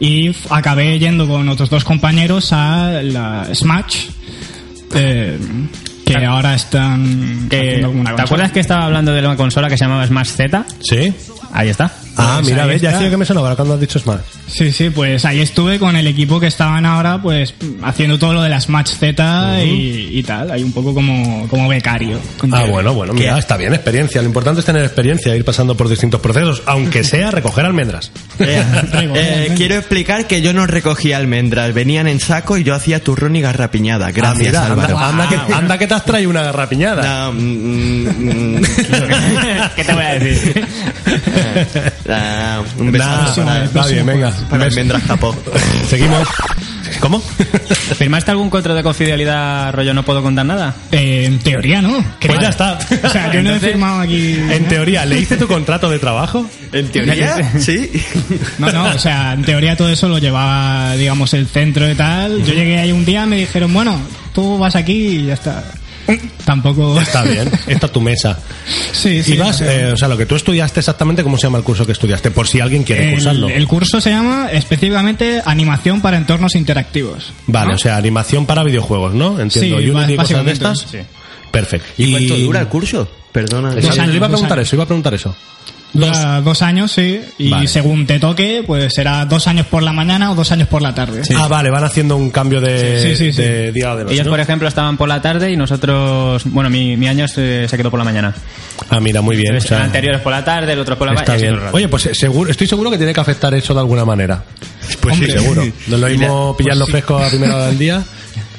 Y 0.00 0.30
acabé 0.50 0.98
yendo 0.98 1.26
con 1.26 1.48
otros 1.48 1.70
dos 1.70 1.84
compañeros 1.84 2.52
a 2.52 3.02
la 3.02 3.48
Smash, 3.52 4.06
eh, 4.94 5.38
que 6.04 6.24
ahora 6.24 6.54
están 6.54 7.48
Que, 7.50 7.84
¿Te 8.16 8.22
acuerdas 8.22 8.52
que 8.52 8.60
estaba 8.60 8.84
hablando 8.84 9.12
de 9.12 9.20
una 9.20 9.36
consola 9.36 9.68
que 9.68 9.76
se 9.76 9.84
llamaba 9.84 10.06
Smash 10.06 10.28
Z? 10.28 10.64
¿Sí? 10.80 11.12
Ahí 11.52 11.68
está. 11.68 11.92
Ah, 12.18 12.38
Pues 12.40 12.50
mira, 12.50 12.66
ves, 12.66 12.80
ya 12.82 12.92
decía 12.92 13.08
que 13.10 13.16
me 13.16 13.24
sonaba 13.24 13.46
ahora 13.48 13.56
cuando 13.56 13.74
has 13.74 13.80
dicho 13.80 13.98
Smash. 13.98 14.20
Sí, 14.48 14.72
sí, 14.72 14.90
pues 14.90 15.24
ahí 15.24 15.40
estuve 15.40 15.78
con 15.78 15.94
el 15.96 16.06
equipo 16.06 16.40
que 16.40 16.46
estaban 16.46 16.84
ahora, 16.84 17.20
pues 17.22 17.54
haciendo 17.82 18.18
todo 18.18 18.32
lo 18.34 18.42
de 18.42 18.48
las 18.48 18.68
Match 18.68 18.90
Z 18.98 19.64
y, 19.64 20.18
y 20.18 20.22
tal, 20.22 20.50
ahí 20.50 20.62
un 20.62 20.72
poco 20.72 20.92
como, 20.94 21.46
como 21.48 21.68
becario. 21.68 22.18
Ah, 22.52 22.64
bueno, 22.68 22.92
bueno, 22.94 23.12
mira, 23.14 23.38
está 23.38 23.56
bien, 23.56 23.72
experiencia. 23.74 24.20
Lo 24.20 24.26
importante 24.28 24.60
es 24.60 24.66
tener 24.66 24.84
experiencia, 24.84 25.34
ir 25.36 25.44
pasando 25.44 25.76
por 25.76 25.88
distintos 25.88 26.20
procesos, 26.20 26.62
aunque 26.66 27.04
sea 27.04 27.30
recoger 27.30 27.64
almendras. 27.64 28.10
Eh, 28.40 28.64
eh, 29.14 29.54
quiero 29.56 29.74
explicar 29.76 30.26
que 30.26 30.40
yo 30.42 30.52
no 30.52 30.66
recogía 30.66 31.16
almendras, 31.18 31.74
venían 31.74 32.06
en 32.08 32.18
saco 32.20 32.56
y 32.56 32.62
yo 32.64 32.74
hacía 32.74 33.02
turrón 33.02 33.36
y 33.36 33.40
garrapiñada. 33.40 34.06
Ah, 34.06 34.12
Gracias, 34.12 34.46
mira, 34.46 34.64
Álvaro. 34.66 34.96
anda, 34.98 35.24
anda 35.24 35.28
que, 35.46 35.52
anda 35.54 35.78
que 35.78 35.86
te 35.86 35.94
has 35.94 36.04
traído 36.04 36.30
una 36.30 36.42
garrapiñada. 36.42 37.26
No, 37.26 37.32
mm, 37.32 38.58
mm, 38.58 38.62
¿Qué 39.76 39.84
te 39.84 39.92
voy 39.92 40.04
a 40.04 40.18
decir? 40.18 40.66
ah, 42.08 42.62
un 42.78 42.92
beso 42.92 43.04
Nah, 43.04 43.34
para, 43.34 43.64
está 43.64 43.86
bien, 43.86 44.06
venga. 44.06 44.32
para 44.50 44.64
almendras 44.64 45.02
capó. 45.04 45.34
Seguimos. 45.88 46.26
¿Cómo? 47.00 47.20
¿Firmaste 47.20 48.30
algún 48.30 48.50
contrato 48.50 48.76
de 48.76 48.82
confidencialidad 48.82 49.72
rollo 49.72 49.94
no 49.94 50.04
puedo 50.04 50.22
contar 50.22 50.46
nada? 50.46 50.74
Eh, 50.90 51.24
en 51.26 51.38
teoría 51.38 51.80
no. 51.82 52.02
creo. 52.18 52.34
Pues 52.34 52.40
ya 52.40 52.48
está. 52.48 52.78
O 53.04 53.10
sea, 53.10 53.32
yo 53.32 53.42
no 53.42 53.54
he 53.54 53.60
firmado 53.60 54.00
aquí. 54.00 54.36
En 54.50 54.66
teoría, 54.68 55.04
¿leíste 55.04 55.36
tu 55.36 55.46
contrato 55.46 55.88
de 55.90 55.98
trabajo? 55.98 56.48
En 56.72 56.88
teoría, 56.88 57.52
sí. 57.58 57.90
No, 58.58 58.72
no, 58.72 58.84
o 58.86 58.98
sea, 58.98 59.32
en 59.34 59.42
teoría 59.42 59.76
todo 59.76 59.88
eso 59.88 60.08
lo 60.08 60.18
llevaba, 60.18 60.94
digamos, 60.96 61.32
el 61.34 61.46
centro 61.46 61.90
y 61.90 61.94
tal. 61.94 62.42
Yo 62.44 62.54
llegué 62.54 62.78
ahí 62.78 62.92
un 62.92 63.04
día, 63.04 63.26
me 63.26 63.36
dijeron, 63.36 63.72
bueno, 63.72 64.00
tú 64.34 64.58
vas 64.58 64.74
aquí 64.76 64.92
y 64.92 65.26
ya 65.26 65.34
está. 65.34 65.64
Tampoco. 66.44 67.00
Está 67.00 67.22
bien, 67.22 67.50
esta 67.66 67.86
es 67.86 67.92
tu 67.92 68.00
mesa. 68.00 68.38
Sí, 68.92 69.22
sí. 69.22 69.34
y 69.34 69.36
vas, 69.36 69.60
eh, 69.60 69.92
o 69.92 69.96
sea, 69.96 70.08
lo 70.08 70.16
que 70.16 70.26
tú 70.26 70.34
estudiaste 70.34 70.80
exactamente, 70.80 71.22
¿cómo 71.22 71.36
se 71.36 71.44
llama 71.44 71.58
el 71.58 71.64
curso 71.64 71.84
que 71.86 71.92
estudiaste? 71.92 72.30
Por 72.30 72.46
si 72.48 72.60
alguien 72.60 72.84
quiere 72.84 73.12
cursarlo. 73.12 73.48
el, 73.48 73.54
el 73.54 73.66
curso 73.68 74.00
se 74.00 74.10
llama 74.10 74.48
específicamente 74.50 75.42
Animación 75.44 76.00
para 76.00 76.16
entornos 76.16 76.54
interactivos. 76.54 77.32
Vale, 77.46 77.70
¿no? 77.70 77.74
o 77.74 77.78
sea, 77.78 77.96
animación 77.96 78.46
para 78.46 78.62
videojuegos, 78.62 79.14
¿no? 79.14 79.40
Entiendo. 79.40 79.78
Sí, 79.78 79.84
y 79.84 79.90
cosas 79.92 80.08
de 80.08 80.16
básicamente, 80.16 80.52
estas. 80.52 80.78
sí. 80.80 80.98
Perfecto. 81.50 81.88
¿Y 81.98 82.10
cuánto 82.12 82.36
dura 82.36 82.60
el 82.60 82.68
curso? 82.68 83.08
Perdona. 83.32 83.74
Dos 83.74 83.98
años, 83.98 84.14
iba 84.14 84.26
a 84.26 84.30
preguntar 84.30 84.58
eso, 84.58 84.76
iba 84.76 84.84
a 84.84 84.86
preguntar 84.86 85.14
eso. 85.14 85.34
Dura 85.92 86.40
dos 86.42 86.62
años, 86.62 86.92
sí. 86.92 87.20
Y 87.38 87.50
Vale. 87.50 87.66
según 87.66 88.06
te 88.06 88.18
toque, 88.18 88.62
pues 88.66 88.92
será 88.94 89.24
dos 89.24 89.46
años 89.48 89.66
por 89.66 89.82
la 89.82 89.92
mañana 89.92 90.30
o 90.30 90.34
dos 90.34 90.52
años 90.52 90.68
por 90.68 90.82
la 90.82 90.94
tarde. 90.94 91.22
Ah, 91.36 91.48
vale, 91.48 91.70
van 91.70 91.84
haciendo 91.84 92.16
un 92.16 92.30
cambio 92.30 92.60
de, 92.60 93.00
Sí, 93.02 93.16
sí, 93.16 93.32
sí. 93.32 93.42
de 93.42 93.72
día 93.72 93.94
de 93.96 94.04
noche, 94.04 94.14
Ellos, 94.14 94.26
¿no? 94.26 94.32
por 94.32 94.40
ejemplo, 94.40 94.68
estaban 94.68 94.96
por 94.96 95.08
la 95.08 95.22
tarde 95.22 95.50
y 95.50 95.56
nosotros, 95.56 96.42
bueno, 96.46 96.68
mi, 96.70 96.96
mi 96.96 97.08
año 97.08 97.26
se, 97.26 97.66
se 97.68 97.76
quedó 97.76 97.90
por 97.90 97.98
la 97.98 98.04
mañana. 98.04 98.34
Ah, 98.90 99.00
mira, 99.00 99.20
muy 99.22 99.36
bien. 99.36 99.48
o 99.48 99.56
Entonces, 99.56 99.68
sea, 99.68 99.78
el 99.78 99.84
anterior 99.84 100.14
es 100.16 100.20
por 100.20 100.32
la 100.32 100.44
tarde, 100.44 100.72
el 100.74 100.78
otro 100.78 100.98
por 100.98 101.08
la 101.08 101.14
mañana. 101.14 101.70
Oye, 101.72 101.88
pues 101.88 102.06
eh, 102.06 102.14
seguro, 102.14 102.50
estoy 102.50 102.66
seguro 102.66 102.90
que 102.90 102.98
tiene 102.98 103.12
que 103.14 103.20
afectar 103.20 103.52
eso 103.54 103.72
de 103.74 103.80
alguna 103.80 104.04
manera. 104.04 104.44
Pues 105.00 105.16
sí, 105.16 105.26
seguro. 105.26 105.62
No 105.88 105.96
es 105.96 106.00
lo 106.02 106.08
mismo 106.08 106.56
pillarlo 106.56 106.86
fresco 106.86 107.18
a 107.18 107.28
primera 107.28 107.54
hora 107.56 107.66
del 107.68 107.78
día 107.78 108.02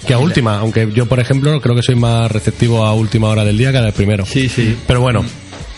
que 0.05 0.13
a 0.13 0.17
última, 0.19 0.57
aunque 0.57 0.89
yo, 0.93 1.05
por 1.05 1.19
ejemplo, 1.19 1.61
creo 1.61 1.75
que 1.75 1.83
soy 1.83 1.95
más 1.95 2.31
receptivo 2.31 2.85
a 2.85 2.93
última 2.93 3.27
hora 3.29 3.45
del 3.45 3.57
día 3.57 3.71
que 3.71 3.77
al 3.77 3.93
primero. 3.93 4.25
Sí, 4.25 4.49
sí. 4.49 4.75
Pero 4.87 5.01
bueno. 5.01 5.23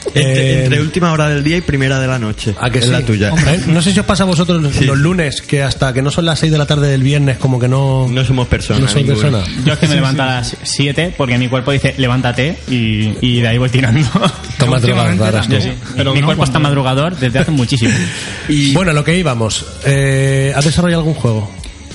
Entre, 0.08 0.52
eh, 0.52 0.64
entre 0.64 0.82
última 0.82 1.12
hora 1.12 1.30
del 1.30 1.43
día 1.43 1.58
y 1.58 1.62
primera 1.62 1.99
de 1.99 2.08
la 2.08 2.20
noche. 2.20 2.56
¿A 2.60 2.70
que 2.70 2.80
es 2.80 2.86
sí? 2.86 2.91
la 2.91 3.02
tuya. 3.02 3.32
No 3.68 3.82
sé 3.82 3.93
si 3.93 3.99
os 3.99 4.06
pasa 4.06 4.24
a 4.24 4.26
vosotros 4.26 4.62
los, 4.62 4.82
los 4.82 4.97
lunes, 4.97 5.41
que 5.41 5.64
hasta 5.64 5.93
que 5.93 6.02
no 6.02 6.12
son 6.12 6.26
las 6.26 6.39
6 6.39 6.52
de 6.52 6.58
la 6.58 6.66
tarde 6.66 6.89
del 6.89 7.04
viernes, 7.04 7.38
como 7.38 7.60
que 7.60 7.68
no... 7.68 8.08
No 8.10 8.26
somos 8.26 8.47
personas. 8.47 8.82
no 8.82 8.88
soy 8.88 9.04
ninguno. 9.04 9.32
persona. 9.39 9.64
Yo 9.66 9.74
es 9.74 9.80
que 9.80 9.88
me 9.88 9.95
levanto 9.95 10.24
a 10.24 10.26
las 10.28 10.58
7 10.64 11.14
porque 11.18 11.38
mi 11.38 11.47
cuerpo 11.47 11.72
dice 11.72 11.93
levántate 11.97 12.58
y, 12.68 13.16
y 13.22 13.41
de 13.41 13.47
ahí 13.47 13.58
voy 13.58 13.70
tirando. 13.70 14.08
Tomas 14.58 14.82
drogas 14.82 15.18
raras 15.18 15.45
sí. 15.45 15.72
Pero 15.95 16.14
mi 16.14 16.22
no 16.22 16.28
cuerpo 16.28 16.43
está 16.43 16.60
madrugador 16.60 17.16
desde 17.18 17.39
hace 17.39 17.52
muchísimo. 17.52 17.93
Y 18.49 18.74
Bueno, 18.74 18.91
lo 18.93 19.04
que 19.04 19.18
íbamos. 19.18 19.66
Eh, 19.86 20.52
¿Has 20.56 20.66
desarrollado 20.66 21.02
algún 21.02 21.14
juego? 21.14 21.49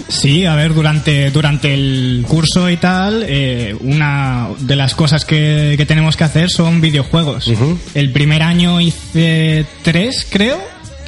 Sí, 0.08 0.44
a 0.44 0.54
ver, 0.54 0.72
durante, 0.72 1.30
durante 1.30 1.74
el 1.74 2.24
curso 2.28 2.70
y 2.70 2.76
tal, 2.76 3.24
eh, 3.26 3.74
una 3.80 4.48
de 4.60 4.76
las 4.76 4.94
cosas 4.94 5.24
que, 5.24 5.74
que 5.76 5.84
tenemos 5.84 6.16
que 6.16 6.24
hacer 6.24 6.50
son 6.50 6.80
videojuegos. 6.80 7.50
El 7.94 8.12
primer 8.12 8.42
año 8.42 8.80
hice 8.80 9.66
tres, 9.82 10.26
creo. 10.30 10.58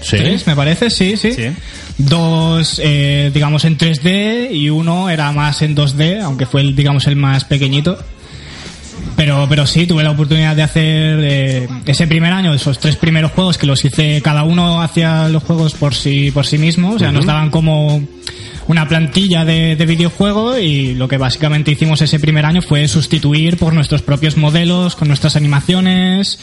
Sí. 0.01 0.17
Tres, 0.17 0.47
me 0.47 0.57
parece, 0.57 0.91
sí, 0.91 1.17
sí. 1.17 1.33
Sí. 1.33 1.49
Dos, 1.97 2.81
eh, 2.83 3.31
digamos, 3.33 3.65
en 3.65 3.79
3D 3.79 4.53
y 4.53 4.71
uno 4.71 5.11
era 5.11 5.31
más 5.33 5.63
en 5.63 5.77
2D, 5.77 6.23
aunque 6.23 6.47
fue, 6.47 6.61
el, 6.61 6.75
digamos, 6.75 7.07
el 7.07 7.17
más 7.17 7.45
pequeñito. 7.45 7.99
Pero, 9.17 9.47
pero 9.49 9.67
sí, 9.67 9.87
tuve 9.87 10.05
la 10.05 10.13
oportunidad 10.13 10.55
de 10.55 10.63
hacer 10.63 11.19
eh, 11.23 11.69
ese 11.87 12.07
primer 12.07 12.33
año, 12.33 12.55
esos 12.55 12.79
tres 12.79 12.97
primeros 12.97 13.33
juegos 13.33 13.59
que 13.59 13.67
los 13.67 13.85
hice, 13.85 14.21
cada 14.23 14.45
uno 14.45 14.81
hacía 14.81 15.29
los 15.29 15.43
juegos 15.43 15.75
por 15.75 15.95
sí, 15.95 16.31
por 16.31 16.47
sí 16.47 16.59
mismo, 16.59 16.93
o 16.93 16.99
sea, 16.99 17.11
nos 17.11 17.27
daban 17.27 17.51
como 17.51 18.01
una 18.69 18.87
plantilla 18.87 19.45
de, 19.45 19.75
de 19.77 19.87
videojuego 19.87 20.59
y 20.59 20.95
lo 20.95 21.09
que 21.09 21.17
básicamente 21.17 21.73
hicimos 21.73 22.01
ese 22.03 22.21
primer 22.21 22.45
año 22.47 22.63
fue 22.63 22.87
sustituir 22.87 23.57
por 23.57 23.73
nuestros 23.75 24.03
propios 24.03 24.37
modelos, 24.37 24.95
con 24.95 25.09
nuestras 25.09 25.35
animaciones 25.37 26.39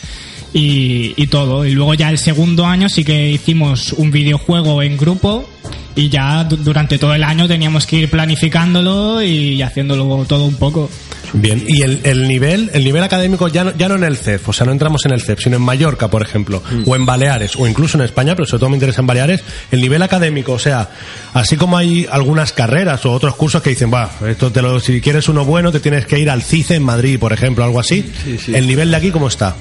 y, 0.54 1.14
y 1.16 1.28
todo. 1.28 1.66
Y 1.66 1.72
luego 1.72 1.94
ya 1.94 2.10
el 2.10 2.18
segundo 2.18 2.66
año 2.66 2.90
sí 2.90 3.04
que 3.06 3.32
hicimos 3.32 3.94
un 3.94 4.12
videojuego 4.12 4.82
en 4.82 4.98
grupo 4.98 5.48
y 5.96 6.10
ya 6.10 6.44
du- 6.44 6.58
durante 6.58 6.98
todo 6.98 7.14
el 7.14 7.24
año 7.24 7.48
teníamos 7.48 7.86
que 7.86 7.98
ir 7.98 8.10
planificándolo 8.10 9.22
y 9.24 9.62
haciéndolo 9.62 10.26
todo 10.28 10.46
un 10.46 10.56
poco. 10.56 10.90
Bien, 11.34 11.64
y 11.68 11.82
el, 11.82 12.00
el 12.04 12.28
nivel 12.28 12.70
el 12.74 12.84
nivel 12.84 13.04
académico 13.04 13.48
ya 13.48 13.64
no, 13.64 13.76
ya 13.78 13.88
no 13.90 13.96
en 13.96 14.04
el 14.04 14.18
CEF, 14.18 14.50
o 14.50 14.54
sea, 14.54 14.66
no 14.66 14.72
entramos 14.72 15.06
en 15.06 15.12
el 15.14 15.22
CEF, 15.22 15.40
sino 15.42 15.56
en 15.58 15.62
Mallorca, 15.62 16.10
por 16.10 16.22
ejemplo, 16.22 16.62
o 16.86 16.96
en 16.96 17.06
Baleares, 17.06 17.56
o 17.58 17.68
incluso 17.68 17.98
en 17.98 18.04
España, 18.04 18.36
pero 18.36 18.46
sobre 18.46 18.60
todo 18.60 18.70
me 18.70 18.76
interesa 18.78 19.02
en 19.02 19.08
Baleares, 19.08 19.44
el 19.72 19.82
nivel 19.82 20.02
académico, 20.02 20.54
o 20.54 20.60
sea, 20.60 20.90
así 21.34 21.58
como 21.58 21.78
hay 21.78 22.08
algunas 22.12 22.52
carreras 22.54 23.06
o 23.06 23.12
otros 23.12 23.36
cursos 23.36 23.62
que 23.62 23.72
dicen, 23.72 23.92
va, 23.94 24.10
esto 24.28 24.52
te 24.52 24.62
lo, 24.62 24.80
si 24.80 25.02
quieres 25.02 25.28
uno 25.30 25.46
bueno, 25.46 25.72
te 25.72 25.80
tienes 25.80 26.06
que 26.06 26.20
ir 26.20 26.30
al 26.30 26.42
CICE 26.44 26.76
en 26.76 26.84
Madrid, 26.84 27.20
por 27.20 27.34
ejemplo, 27.34 27.64
algo 27.64 27.80
así. 27.80 28.06
El 28.48 28.68
nivel 28.68 28.92
de 28.92 28.98
aquí, 28.98 29.12
¿cómo 29.12 29.28
está? 29.28 29.56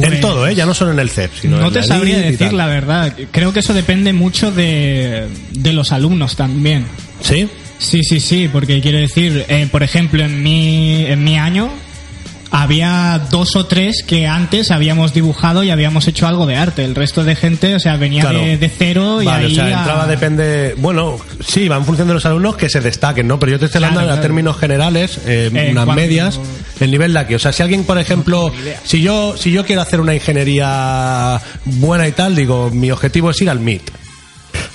en 0.00 0.08
Pues- 0.08 0.20
todo, 0.20 0.48
¿eh? 0.48 0.54
Ya 0.54 0.66
no 0.66 0.74
solo 0.74 0.92
en 0.92 0.98
el 0.98 1.10
CEF, 1.10 1.40
sino 1.42 1.58
No 1.58 1.66
en 1.68 1.72
te 1.74 1.80
la 1.80 1.86
sabría 1.86 2.18
decir 2.18 2.52
la 2.52 2.66
verdad. 2.66 3.14
Creo 3.30 3.52
que 3.52 3.60
eso 3.60 3.74
depende 3.74 4.12
mucho 4.12 4.50
de, 4.50 5.26
de 5.52 5.72
los 5.72 5.92
alumnos 5.92 6.34
también. 6.34 6.86
¿Sí? 7.20 7.48
Sí, 7.78 8.02
sí, 8.04 8.20
sí, 8.20 8.48
porque 8.52 8.80
quiero 8.80 8.98
decir, 8.98 9.44
eh, 9.48 9.68
por 9.70 9.82
ejemplo, 9.82 10.22
en 10.24 10.42
mi, 10.42 11.04
en 11.06 11.24
mi 11.24 11.36
año 11.36 11.68
había 12.54 13.18
dos 13.30 13.56
o 13.56 13.64
tres 13.66 14.04
que 14.06 14.26
antes 14.26 14.70
habíamos 14.70 15.14
dibujado 15.14 15.64
y 15.64 15.70
habíamos 15.70 16.06
hecho 16.06 16.26
algo 16.26 16.44
de 16.46 16.54
arte. 16.56 16.84
El 16.84 16.94
resto 16.94 17.24
de 17.24 17.34
gente, 17.34 17.74
o 17.74 17.80
sea, 17.80 17.96
venía 17.96 18.22
Claro. 18.22 18.40
de, 18.40 18.58
de 18.58 18.68
cero 18.68 19.22
y 19.22 19.24
Vale, 19.24 19.46
ahí 19.46 19.52
o 19.52 19.54
sea, 19.54 19.64
a- 19.64 19.78
entraba 19.80 20.06
depende. 20.06 20.74
Bueno, 20.76 21.18
sí, 21.44 21.66
va 21.66 21.76
en 21.78 21.84
función 21.86 22.08
de 22.08 22.14
los 22.14 22.26
alumnos 22.26 22.56
que 22.56 22.68
se 22.68 22.80
destaquen, 22.82 23.26
¿no? 23.26 23.38
Pero 23.40 23.52
yo 23.52 23.58
te 23.58 23.64
estoy 23.66 23.78
hablando 23.78 24.00
Claro, 24.00 24.10
a 24.10 24.14
claro. 24.16 24.22
términos 24.22 24.56
generales, 24.58 25.18
eh, 25.26 25.50
Eh, 25.52 25.68
unas 25.70 25.86
cuando- 25.86 26.02
medias, 26.02 26.38
el 26.78 26.90
nivel 26.90 27.14
de 27.14 27.18
aquí. 27.20 27.34
O 27.34 27.38
sea, 27.38 27.52
si 27.52 27.62
alguien, 27.62 27.84
por 27.84 27.96
ejemplo, 27.98 28.52
si 28.84 29.00
yo, 29.00 29.34
si 29.38 29.50
yo 29.50 29.64
quiero 29.64 29.80
hacer 29.80 30.00
una 30.00 30.14
ingeniería 30.14 31.40
buena 31.64 32.06
y 32.06 32.12
tal, 32.12 32.36
digo, 32.36 32.70
mi 32.70 32.90
objetivo 32.90 33.30
es 33.30 33.40
ir 33.40 33.48
al 33.48 33.60
MIT. 33.60 33.90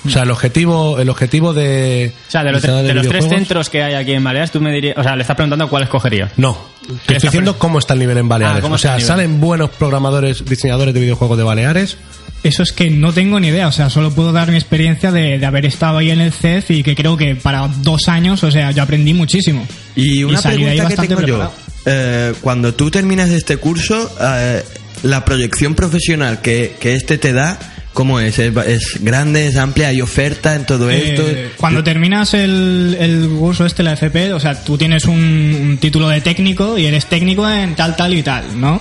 O 0.08 0.12
sea, 0.12 0.22
el 0.22 0.30
objetivo, 0.30 0.98
el 0.98 1.08
objetivo 1.08 1.52
de. 1.52 2.12
O 2.28 2.30
sea, 2.30 2.42
de 2.42 2.52
los, 2.52 2.62
de 2.62 2.94
los 2.94 3.08
tres 3.08 3.28
centros 3.28 3.70
que 3.70 3.82
hay 3.82 3.94
aquí 3.94 4.12
en 4.12 4.24
Baleares, 4.24 4.50
tú 4.50 4.60
me 4.60 4.72
dirías, 4.72 4.96
o 4.96 5.02
sea, 5.02 5.16
le 5.16 5.22
estás 5.22 5.36
preguntando 5.36 5.68
cuál 5.68 5.84
escogería. 5.84 6.30
No, 6.36 6.58
te 7.06 7.14
estoy 7.14 7.28
diciendo 7.28 7.58
cómo 7.58 7.78
está 7.78 7.94
el 7.94 8.00
nivel 8.00 8.18
en 8.18 8.28
Baleares. 8.28 8.58
Ah, 8.58 8.62
¿cómo 8.62 8.76
o 8.76 8.78
sea, 8.78 8.98
salen 9.00 9.40
buenos 9.40 9.70
programadores, 9.70 10.44
diseñadores 10.44 10.94
de 10.94 11.00
videojuegos 11.00 11.36
de 11.38 11.44
Baleares. 11.44 11.96
Eso 12.44 12.62
es 12.62 12.72
que 12.72 12.88
no 12.88 13.12
tengo 13.12 13.40
ni 13.40 13.48
idea, 13.48 13.66
o 13.66 13.72
sea, 13.72 13.90
solo 13.90 14.12
puedo 14.12 14.30
dar 14.30 14.48
mi 14.48 14.56
experiencia 14.56 15.10
de, 15.10 15.40
de 15.40 15.46
haber 15.46 15.66
estado 15.66 15.98
ahí 15.98 16.12
en 16.12 16.20
el 16.20 16.32
CEF 16.32 16.70
y 16.70 16.82
que 16.84 16.94
creo 16.94 17.16
que 17.16 17.34
para 17.34 17.66
dos 17.66 18.08
años, 18.08 18.44
o 18.44 18.50
sea, 18.50 18.70
yo 18.70 18.84
aprendí 18.84 19.12
muchísimo. 19.12 19.66
Y 19.96 20.22
una 20.22 20.40
salí 20.40 20.62
de 20.62 20.70
ahí 20.70 20.76
pregunta 20.76 21.02
que 21.02 21.08
bastante 21.08 21.26
tengo 21.26 21.40
yo. 21.40 21.52
Eh, 21.84 22.34
cuando 22.40 22.74
tú 22.74 22.90
terminas 22.90 23.30
este 23.30 23.56
curso, 23.56 24.14
eh, 24.20 24.62
la 25.02 25.24
proyección 25.24 25.74
profesional 25.74 26.40
que, 26.40 26.76
que 26.78 26.94
este 26.94 27.18
te 27.18 27.32
da, 27.32 27.58
¿cómo 27.98 28.20
es? 28.20 28.38
¿Es, 28.38 28.56
es 28.56 29.02
grande, 29.02 29.48
es 29.48 29.56
amplia? 29.56 29.88
¿Hay 29.88 30.00
oferta 30.00 30.54
en 30.54 30.64
todo 30.64 30.88
esto? 30.88 31.22
Eh, 31.26 31.50
cuando 31.56 31.82
terminas 31.82 32.32
el, 32.32 32.96
el 32.96 33.28
curso 33.28 33.66
este, 33.66 33.82
la 33.82 33.94
FP, 33.94 34.34
o 34.34 34.38
sea, 34.38 34.62
tú 34.62 34.78
tienes 34.78 35.06
un, 35.06 35.18
un 35.18 35.78
título 35.78 36.08
de 36.08 36.20
técnico 36.20 36.78
y 36.78 36.86
eres 36.86 37.06
técnico 37.06 37.50
en 37.50 37.74
tal, 37.74 37.96
tal 37.96 38.14
y 38.14 38.22
tal, 38.22 38.60
¿no? 38.60 38.80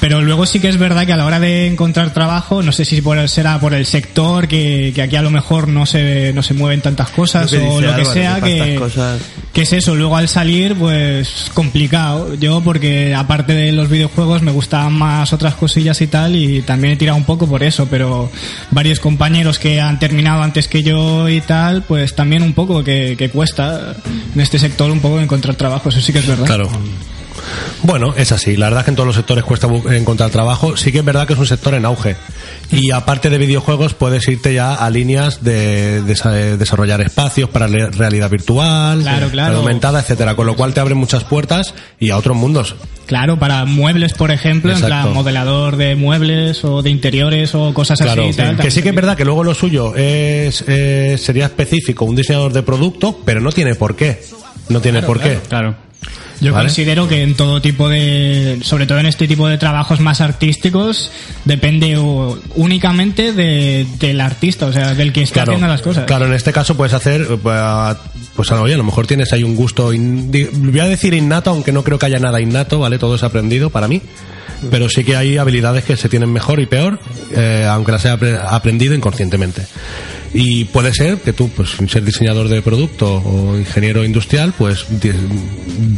Pero 0.00 0.22
luego 0.22 0.46
sí 0.46 0.60
que 0.60 0.68
es 0.68 0.76
verdad 0.78 1.06
que 1.06 1.12
a 1.12 1.16
la 1.16 1.26
hora 1.26 1.40
de 1.40 1.66
encontrar 1.66 2.12
trabajo, 2.14 2.62
no 2.62 2.70
sé 2.72 2.84
si 2.84 3.00
por 3.00 3.18
el- 3.18 3.28
será 3.28 3.58
por 3.58 3.74
el 3.74 3.84
sector, 3.84 4.46
que, 4.46 4.92
que 4.94 5.02
aquí 5.02 5.16
a 5.16 5.22
lo 5.22 5.30
mejor 5.30 5.66
no 5.68 5.86
se, 5.86 6.32
no 6.32 6.42
se 6.42 6.54
mueven 6.54 6.80
tantas 6.80 7.10
cosas 7.10 7.50
Lo 7.52 7.72
o 7.74 7.80
lo 7.80 7.88
que 7.88 7.94
Álvaro, 8.02 8.12
sea, 8.12 8.40
que 8.40 8.76
cosas- 8.76 9.20
que 9.52 9.62
es 9.62 9.72
eso. 9.72 9.96
Luego 9.96 10.16
al 10.16 10.28
salir, 10.28 10.76
pues 10.76 11.46
complicado. 11.52 12.34
Yo, 12.34 12.60
porque 12.62 13.14
aparte 13.14 13.54
de 13.54 13.72
los 13.72 13.88
videojuegos, 13.88 14.40
me 14.42 14.52
gustaban 14.52 14.92
más 14.92 15.32
otras 15.32 15.54
cosillas 15.54 16.00
y 16.00 16.06
tal, 16.06 16.36
y 16.36 16.62
también 16.62 16.92
he 16.94 16.96
tirado 16.96 17.18
un 17.18 17.24
poco 17.24 17.48
por 17.48 17.62
eso, 17.64 17.88
pero 17.90 18.30
varios 18.70 19.00
compañeros 19.00 19.58
que 19.58 19.80
han 19.80 19.98
terminado 19.98 20.42
antes 20.42 20.68
que 20.68 20.82
yo 20.84 21.28
y 21.28 21.40
tal, 21.40 21.82
pues 21.82 22.14
también 22.14 22.42
un 22.44 22.52
poco 22.52 22.84
que, 22.84 23.16
que 23.18 23.30
cuesta 23.30 23.96
en 24.34 24.40
este 24.40 24.58
sector 24.60 24.90
un 24.92 25.00
poco 25.00 25.20
encontrar 25.20 25.56
trabajo, 25.56 25.88
eso 25.88 26.00
sí 26.00 26.12
que 26.12 26.20
es 26.20 26.26
verdad. 26.26 26.46
Claro. 26.46 26.70
Bueno, 27.82 28.12
es 28.16 28.32
así. 28.32 28.56
La 28.56 28.66
verdad 28.66 28.80
es 28.80 28.84
que 28.86 28.90
en 28.90 28.96
todos 28.96 29.06
los 29.06 29.16
sectores 29.16 29.44
cuesta 29.44 29.68
encontrar 29.90 30.30
trabajo. 30.30 30.76
Sí 30.76 30.90
que 30.92 30.98
es 30.98 31.04
verdad 31.04 31.26
que 31.26 31.32
es 31.34 31.38
un 31.38 31.46
sector 31.46 31.74
en 31.74 31.84
auge. 31.84 32.16
Y 32.70 32.90
aparte 32.90 33.30
de 33.30 33.38
videojuegos, 33.38 33.94
puedes 33.94 34.26
irte 34.28 34.52
ya 34.54 34.74
a 34.74 34.90
líneas 34.90 35.42
de, 35.42 36.02
de 36.02 36.56
desarrollar 36.56 37.00
espacios 37.00 37.48
para 37.50 37.66
realidad 37.66 38.28
virtual, 38.30 39.00
Claro, 39.00 39.28
claro. 39.28 39.30
realidad 39.30 39.54
aumentada, 39.56 40.00
etcétera. 40.00 40.34
Con 40.34 40.46
lo 40.46 40.56
cual 40.56 40.74
te 40.74 40.80
abren 40.80 40.98
muchas 40.98 41.24
puertas 41.24 41.74
y 42.00 42.10
a 42.10 42.16
otros 42.16 42.36
mundos. 42.36 42.74
Claro, 43.06 43.38
para 43.38 43.64
muebles, 43.64 44.12
por 44.12 44.30
ejemplo, 44.30 44.70
en 44.70 44.76
Exacto. 44.76 45.02
plan 45.04 45.14
modelador 45.14 45.76
de 45.76 45.96
muebles 45.96 46.62
o 46.64 46.82
de 46.82 46.90
interiores 46.90 47.54
o 47.54 47.72
cosas 47.72 47.98
Claro, 48.00 48.24
así. 48.24 48.36
tal, 48.36 48.58
que 48.58 48.70
sí 48.70 48.82
que 48.82 48.90
es 48.90 48.94
verdad 48.94 49.16
que 49.16 49.24
luego 49.24 49.44
lo 49.44 49.54
suyo 49.54 49.94
es, 49.96 50.62
eh, 50.68 51.16
sería 51.18 51.46
específico, 51.46 52.04
un 52.04 52.16
diseñador 52.16 52.52
de 52.52 52.62
producto, 52.62 53.18
pero 53.24 53.40
no 53.40 53.50
tiene 53.50 53.74
por 53.76 53.96
qué. 53.96 54.20
No 54.68 54.80
tiene 54.82 55.00
por 55.02 55.18
qué. 55.20 55.38
Claro. 55.48 55.74
Yo 56.40 56.52
¿Vale? 56.52 56.66
considero 56.66 57.08
que 57.08 57.22
en 57.22 57.34
todo 57.34 57.60
tipo 57.60 57.88
de, 57.88 58.58
sobre 58.62 58.86
todo 58.86 58.98
en 58.98 59.06
este 59.06 59.26
tipo 59.26 59.48
de 59.48 59.58
trabajos 59.58 59.98
más 60.00 60.20
artísticos, 60.20 61.10
depende 61.44 61.96
o- 61.96 62.38
únicamente 62.54 63.32
de, 63.32 63.86
del 63.98 64.20
artista, 64.20 64.66
o 64.66 64.72
sea, 64.72 64.94
del 64.94 65.12
que 65.12 65.22
está 65.22 65.34
Claro, 65.34 65.52
haciendo 65.52 65.66
las 65.66 65.82
cosas. 65.82 66.04
claro, 66.06 66.26
en 66.26 66.34
este 66.34 66.52
caso 66.52 66.76
puedes 66.76 66.92
hacer, 66.94 67.22
eh, 67.22 67.38
pues, 67.42 67.56
a- 67.58 67.98
pues 68.36 68.50
oye, 68.52 68.74
a 68.74 68.76
lo 68.78 68.84
mejor 68.84 69.06
tienes 69.06 69.32
ahí 69.32 69.42
un 69.42 69.56
gusto, 69.56 69.92
in- 69.92 70.30
voy 70.30 70.78
a 70.80 70.84
decir 70.86 71.12
innato, 71.12 71.50
aunque 71.50 71.72
no 71.72 71.82
creo 71.82 71.98
que 71.98 72.06
haya 72.06 72.20
nada 72.20 72.40
innato, 72.40 72.78
¿vale? 72.78 72.98
Todo 72.98 73.16
es 73.16 73.24
aprendido 73.24 73.70
para 73.70 73.88
mí, 73.88 74.00
pero 74.70 74.88
sí 74.88 75.04
que 75.04 75.16
hay 75.16 75.36
habilidades 75.38 75.84
que 75.84 75.96
se 75.96 76.08
tienen 76.08 76.32
mejor 76.32 76.60
y 76.60 76.66
peor, 76.66 76.98
eh, 77.34 77.66
aunque 77.68 77.92
las 77.92 78.04
haya 78.04 78.18
apre- 78.18 78.40
aprendido 78.48 78.94
inconscientemente. 78.94 79.62
Y 80.34 80.66
puede 80.66 80.92
ser 80.92 81.18
que 81.18 81.32
tú, 81.32 81.48
pues, 81.48 81.70
sin 81.70 81.88
ser 81.88 82.04
diseñador 82.04 82.48
de 82.48 82.60
producto 82.60 83.14
o 83.24 83.56
ingeniero 83.58 84.04
industrial, 84.04 84.52
pues 84.58 84.84
di- 84.90 85.10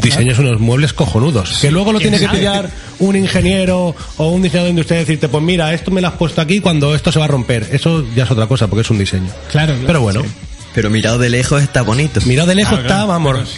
diseñes 0.03 0.39
unos 0.39 0.61
muebles 0.61 0.93
cojonudos. 0.93 1.59
Que 1.61 1.71
luego 1.73 1.93
lo 1.93 1.99
tiene 1.99 2.19
que 2.19 2.29
pillar 2.29 2.71
un 3.01 3.17
ingeniero 3.17 3.95
o 4.19 4.29
un 4.29 4.43
diseñador 4.43 4.71
industrial 4.71 5.03
y 5.03 5.05
decirte, 5.05 5.29
pues 5.29 5.43
mira, 5.43 5.75
esto 5.75 5.91
me 5.91 6.01
lo 6.01 6.09
has 6.09 6.15
puesto 6.15 6.41
aquí 6.41 6.61
cuando 6.61 6.95
esto 6.95 7.11
se 7.11 7.19
va 7.19 7.25
a 7.25 7.29
romper. 7.29 7.69
Eso 7.73 8.05
ya 8.15 8.23
es 8.25 8.31
otra 8.31 8.47
cosa, 8.47 8.69
porque 8.69 8.83
es 8.83 8.91
un 8.91 8.99
diseño. 8.99 9.31
Claro, 9.51 9.73
claro. 9.73 9.87
Pero 9.87 10.01
bueno, 10.03 10.23
Pero 10.75 10.89
mirado 10.91 11.19
de 11.19 11.31
lejos 11.31 11.63
está 11.63 11.83
bonito. 11.83 12.21
mira 12.27 12.47
de 12.47 12.55
lejos 12.55 12.79
está, 12.79 13.05
vamos. 13.05 13.57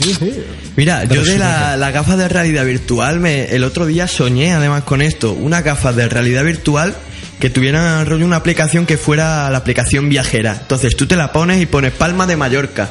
Mira, 0.77 1.01
Pero 1.03 1.15
yo 1.17 1.25
de 1.25 1.33
sí, 1.33 1.39
la, 1.39 1.77
la 1.77 1.91
gafas 1.91 2.17
de 2.19 2.29
realidad 2.29 2.65
virtual, 2.65 3.21
me, 3.21 3.45
el 3.55 3.65
otro 3.65 3.85
día 3.87 4.09
soñé 4.09 4.53
además 4.53 4.85
con 4.85 5.03
esto, 5.03 5.33
una 5.33 5.61
gafas 5.63 5.95
de 5.97 6.09
realidad 6.09 6.45
virtual 6.45 6.95
que 7.39 7.51
tuviera 7.51 8.05
rollo 8.05 8.25
una 8.25 8.37
aplicación 8.37 8.87
que 8.87 8.97
fuera 8.97 9.51
la 9.51 9.59
aplicación 9.59 10.09
viajera. 10.09 10.57
Entonces 10.63 10.97
tú 10.97 11.07
te 11.07 11.17
la 11.17 11.33
pones 11.33 11.61
y 11.61 11.67
pones 11.67 11.93
Palma 11.93 12.27
de 12.27 12.37
Mallorca. 12.37 12.89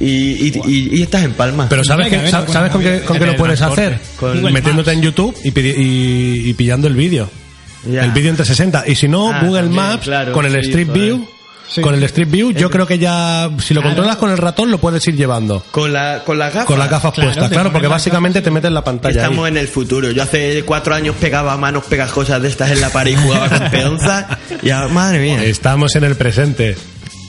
Y, 0.00 0.06
y, 0.06 0.62
y- 0.66 0.98
y 0.98 1.02
estás 1.02 1.22
en 1.24 1.34
Palma. 1.34 1.68
Pero 1.68 1.84
¿sabes, 1.84 2.08
que 2.08 2.28
¿sabes 2.30 2.70
con 2.72 2.80
qué, 2.82 3.02
con 3.02 3.18
qué 3.18 3.26
lo 3.26 3.36
puedes 3.36 3.60
hacer? 3.60 3.98
Con 4.18 4.42
Metiéndote 4.52 4.92
en 4.92 5.02
YouTube 5.02 5.36
y, 5.44 5.50
pidi- 5.52 5.74
y- 5.76 6.48
y 6.48 6.54
pillando 6.54 6.88
el 6.88 6.94
vídeo. 6.94 7.30
El 7.86 8.10
vídeo 8.10 8.30
en 8.30 8.36
360. 8.36 8.84
Y 8.88 8.94
si 8.94 9.06
no, 9.08 9.30
Ah, 9.30 9.42
Google 9.44 9.62
también, 9.64 9.82
Maps, 9.84 10.04
claro, 10.04 10.32
con 10.32 10.46
el 10.46 10.52
sí, 10.52 10.58
Street. 10.70 10.88
View. 10.90 11.28
Sí. 11.72 11.80
Con 11.82 11.94
el 11.94 12.02
Street 12.02 12.28
View, 12.28 12.50
yo 12.52 12.68
creo 12.68 12.84
que 12.86 12.98
ya, 12.98 13.48
si 13.64 13.74
lo 13.74 13.82
controlas 13.82 14.16
con 14.16 14.28
el 14.30 14.38
ratón, 14.38 14.70
lo 14.72 14.78
puedes 14.78 15.06
ir 15.06 15.14
llevando. 15.14 15.64
Con 15.70 15.92
la, 15.92 16.22
con 16.24 16.36
las 16.36 16.52
gafas. 16.52 16.66
Con 16.66 16.78
las 16.80 16.90
gafas 16.90 17.14
Claro, 17.14 17.28
puestas, 17.28 17.48
te 17.48 17.54
claro, 17.54 17.70
porque 17.72 17.86
básicamente 17.86 18.42
te 18.42 18.50
metes 18.50 18.68
en 18.68 18.74
la 18.74 18.82
pantalla. 18.82 19.22
Estamos 19.22 19.44
ahí. 19.46 19.52
en 19.52 19.56
el 19.58 19.68
futuro. 19.68 20.10
Yo 20.10 20.22
hace 20.24 20.64
cuatro 20.64 20.94
años 20.96 21.14
pegaba 21.20 21.56
manos 21.56 21.84
pegajosas 21.84 22.42
de 22.42 22.48
estas 22.48 22.70
en 22.72 22.80
la 22.80 22.90
pared 22.90 23.12
y 23.12 23.16
jugaba 23.16 23.48
con 23.48 23.70
peonzas. 23.70 24.26
Y 24.62 24.70
ahora, 24.70 24.88
madre 24.88 25.20
mía. 25.20 25.44
Estamos 25.44 25.94
en 25.94 26.04
el 26.04 26.16
presente. 26.16 26.76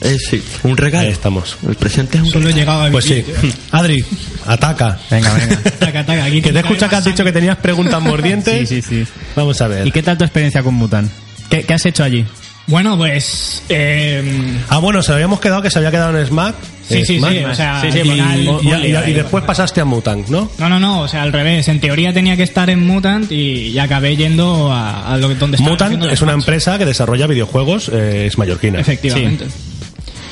Eh, 0.00 0.18
sí, 0.18 0.42
un 0.64 0.76
regalo. 0.76 1.06
Ahí 1.06 1.12
estamos. 1.12 1.56
El 1.66 1.76
presente 1.76 2.18
es 2.18 2.24
un 2.24 2.30
Solo 2.30 2.48
he 2.48 2.52
regalo. 2.52 2.60
llegado 2.60 2.82
a 2.82 2.90
Pues 2.90 3.04
sí. 3.04 3.24
Adri, 3.70 4.04
ataca. 4.46 4.98
Venga, 5.08 5.32
venga. 5.34 5.56
Taca, 5.78 6.04
taca, 6.04 6.24
aquí 6.24 6.36
Que 6.42 6.48
te 6.48 6.52
tiene 6.54 6.60
escucha 6.60 6.88
que 6.88 6.96
has 6.96 7.04
dicho 7.04 7.22
que 7.22 7.30
tenías 7.32 7.56
preguntas 7.58 8.02
mordientes. 8.02 8.68
Sí, 8.68 8.82
sí, 8.82 9.04
sí. 9.04 9.12
Vamos 9.36 9.60
a 9.60 9.68
ver. 9.68 9.86
¿Y 9.86 9.92
qué 9.92 10.02
tal 10.02 10.18
tu 10.18 10.24
experiencia 10.24 10.64
con 10.64 10.74
Mutan? 10.74 11.08
¿Qué, 11.48 11.62
qué 11.62 11.74
has 11.74 11.86
hecho 11.86 12.02
allí? 12.02 12.26
Bueno, 12.68 12.96
pues... 12.96 13.62
Eh, 13.68 14.58
Ah, 14.68 14.78
bueno, 14.78 15.02
se 15.02 15.12
habíamos 15.12 15.40
quedado 15.40 15.62
que 15.62 15.70
se 15.70 15.78
había 15.78 15.90
quedado 15.90 16.16
en 16.16 16.26
Smack. 16.26 16.54
Sí, 16.88 17.04
sí, 17.04 17.18
Smack. 17.18 17.32
sí, 17.32 17.38
o 17.44 17.54
sea, 17.54 17.80
Sí, 17.80 17.92
sí, 17.92 17.98
al 18.00 18.06
Y, 18.06 18.10
final- 18.10 18.40
y- 18.62 19.08
y- 19.08 19.10
y 19.10 19.14
después 19.14 19.44
pasaste 19.44 19.80
a 19.80 19.84
Mutant, 19.84 20.28
¿no? 20.28 20.50
No, 20.58 20.68
no, 20.68 20.78
no, 20.78 21.00
o 21.00 21.08
sea, 21.08 21.22
al 21.22 21.32
revés. 21.32 21.66
En 21.68 21.80
teoría 21.80 22.12
tenía 22.12 22.36
que 22.36 22.42
estar 22.44 22.70
en 22.70 22.86
Mutant 22.86 23.30
y, 23.32 23.76
acabé 23.78 24.16
yendo 24.16 24.70
a, 24.72 25.12
a 25.12 25.16
lo 25.16 25.28
que 25.28 25.34
donde 25.34 25.56
estaban 25.56 25.72
Mutant 25.92 26.12
es 26.12 26.22
una 26.22 26.32
empresa 26.32 26.78
que 26.78 26.84
desarrolla 26.86 27.26
videojuegos, 27.26 27.90
eh, 27.92 28.26
es 28.26 28.38
mallorquina. 28.38 28.78
Efectivamente. 28.80 29.46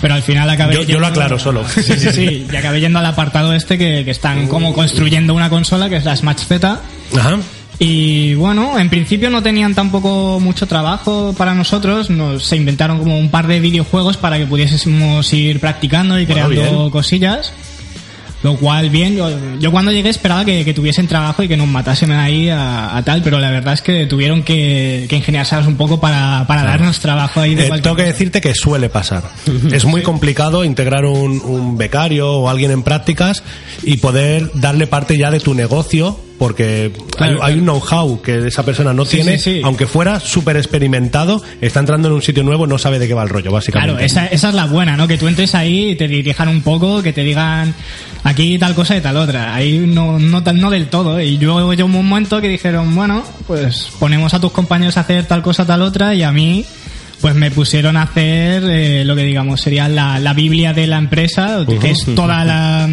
Pero 0.00 0.14
al 0.14 0.22
final 0.22 0.48
acabé 0.48 0.74
Yo- 0.74 0.82
yo 0.84 0.98
lo 1.00 1.06
aclaro 1.08 1.38
solo. 1.38 1.64
Sí, 1.68 1.82
sí, 1.82 1.96
sí. 2.12 2.46
Y 2.50 2.56
acabé 2.56 2.80
yendo 2.80 2.98
al 3.00 3.06
apartado 3.06 3.52
este 3.54 3.76
que, 3.76 4.02
que 4.04 4.10
están 4.10 4.46
como 4.48 4.72
construyendo 4.72 5.34
una 5.34 5.50
consola 5.50 5.88
que 5.90 5.96
es 5.96 6.04
la 6.04 6.16
Smash 6.16 6.38
Z. 6.46 6.80
Ajá. 7.18 7.38
Y 7.82 8.34
bueno, 8.34 8.78
en 8.78 8.90
principio 8.90 9.30
no 9.30 9.42
tenían 9.42 9.74
tampoco 9.74 10.38
mucho 10.38 10.66
trabajo 10.68 11.34
para 11.36 11.54
nosotros. 11.54 12.10
Nos, 12.10 12.44
se 12.44 12.56
inventaron 12.56 12.98
como 12.98 13.18
un 13.18 13.30
par 13.30 13.46
de 13.46 13.58
videojuegos 13.58 14.18
para 14.18 14.36
que 14.36 14.44
pudiésemos 14.46 15.32
ir 15.32 15.60
practicando 15.60 16.18
y 16.20 16.26
Bueno, 16.26 16.46
creando 16.48 16.78
bien. 16.78 16.90
cosillas. 16.90 17.54
Lo 18.42 18.56
cual, 18.56 18.88
bien, 18.90 19.16
yo, 19.16 19.28
yo 19.58 19.70
cuando 19.70 19.92
llegué 19.92 20.08
esperaba 20.10 20.44
que, 20.46 20.64
que 20.64 20.72
tuviesen 20.74 21.06
trabajo 21.06 21.42
y 21.42 21.48
que 21.48 21.56
nos 21.58 21.68
matasen 21.68 22.10
ahí 22.12 22.48
a, 22.50 22.96
a 22.96 23.02
tal, 23.02 23.22
pero 23.22 23.38
la 23.38 23.50
verdad 23.50 23.74
es 23.74 23.82
que 23.82 24.06
tuvieron 24.06 24.42
que, 24.42 25.06
que 25.10 25.16
ingeniárselas 25.16 25.66
un 25.66 25.76
poco 25.76 26.00
para, 26.00 26.46
para 26.46 26.64
darnos 26.64 27.00
trabajo 27.00 27.40
ahí 27.40 27.54
de 27.54 27.66
Eh, 27.66 27.70
tengo 27.82 27.96
que 27.96 28.04
decirte 28.04 28.40
que 28.42 28.54
suele 28.54 28.88
pasar. 28.90 29.24
Es 29.72 29.84
muy 29.86 30.02
complicado 30.02 30.64
integrar 30.64 31.04
un, 31.06 31.40
un 31.42 31.76
becario 31.78 32.30
o 32.32 32.48
alguien 32.50 32.70
en 32.72 32.82
prácticas 32.82 33.42
y 33.82 33.96
poder 33.98 34.50
darle 34.54 34.86
parte 34.86 35.16
ya 35.18 35.30
de 35.30 35.40
tu 35.40 35.54
negocio 35.54 36.18
porque 36.40 36.90
Claro, 37.18 37.44
hay, 37.44 37.52
hay 37.52 37.58
un 37.58 37.66
know-how 37.66 38.22
que 38.22 38.48
esa 38.48 38.64
persona 38.64 38.94
no 38.94 39.04
Sí, 39.04 39.18
tiene, 39.18 39.38
sí, 39.38 39.56
sí. 39.56 39.60
aunque 39.62 39.86
fuera 39.86 40.18
súper 40.20 40.56
experimentado, 40.56 41.42
está 41.60 41.80
entrando 41.80 42.08
en 42.08 42.14
un 42.14 42.22
sitio 42.22 42.42
nuevo, 42.42 42.66
no 42.66 42.78
sabe 42.78 42.98
de 42.98 43.06
qué 43.06 43.12
va 43.12 43.22
el 43.24 43.28
rollo, 43.28 43.52
básicamente. 43.52 43.92
Claro, 43.92 44.04
esa, 44.06 44.26
esa 44.26 44.48
es 44.48 44.54
la 44.54 44.64
buena, 44.64 44.96
¿no? 44.96 45.06
Que 45.06 45.18
tú 45.18 45.28
entres 45.28 45.54
ahí 45.54 45.90
y 45.90 45.96
te 45.96 46.08
dirijan 46.08 46.48
un 46.48 46.62
poco, 46.62 47.02
que 47.02 47.12
te 47.12 47.22
digan 47.24 47.74
aquí 48.24 48.58
tal 48.58 48.74
cosa 48.74 48.96
y 48.96 49.02
tal 49.02 49.18
otra. 49.18 49.54
Ahí 49.54 49.80
no, 49.80 50.18
no, 50.18 50.40
no 50.40 50.70
del 50.70 50.86
todo. 50.88 51.18
¿eh? 51.18 51.26
Y 51.26 51.36
luego 51.36 51.74
llegó 51.74 51.84
un 51.84 51.92
momento 51.92 52.40
que 52.40 52.48
dijeron, 52.48 52.94
bueno, 52.94 53.22
pues 53.46 53.88
ponemos 53.98 54.32
a 54.32 54.40
tus 54.40 54.50
compañeros 54.50 54.96
a 54.96 55.00
hacer 55.00 55.26
tal 55.26 55.42
cosa, 55.42 55.66
tal 55.66 55.82
otra, 55.82 56.14
y 56.14 56.22
a 56.22 56.32
mí, 56.32 56.64
pues 57.20 57.34
me 57.34 57.50
pusieron 57.50 57.96
a 57.96 58.02
hacer 58.02 58.62
eh, 58.64 59.04
lo 59.04 59.14
que 59.14 59.24
digamos 59.24 59.60
sería 59.60 59.88
la, 59.88 60.18
la 60.18 60.32
Biblia 60.32 60.72
de 60.72 60.86
la 60.86 60.98
empresa, 60.98 61.64
que 61.80 61.90
es 61.90 62.04
toda 62.14 62.44
la, 62.44 62.88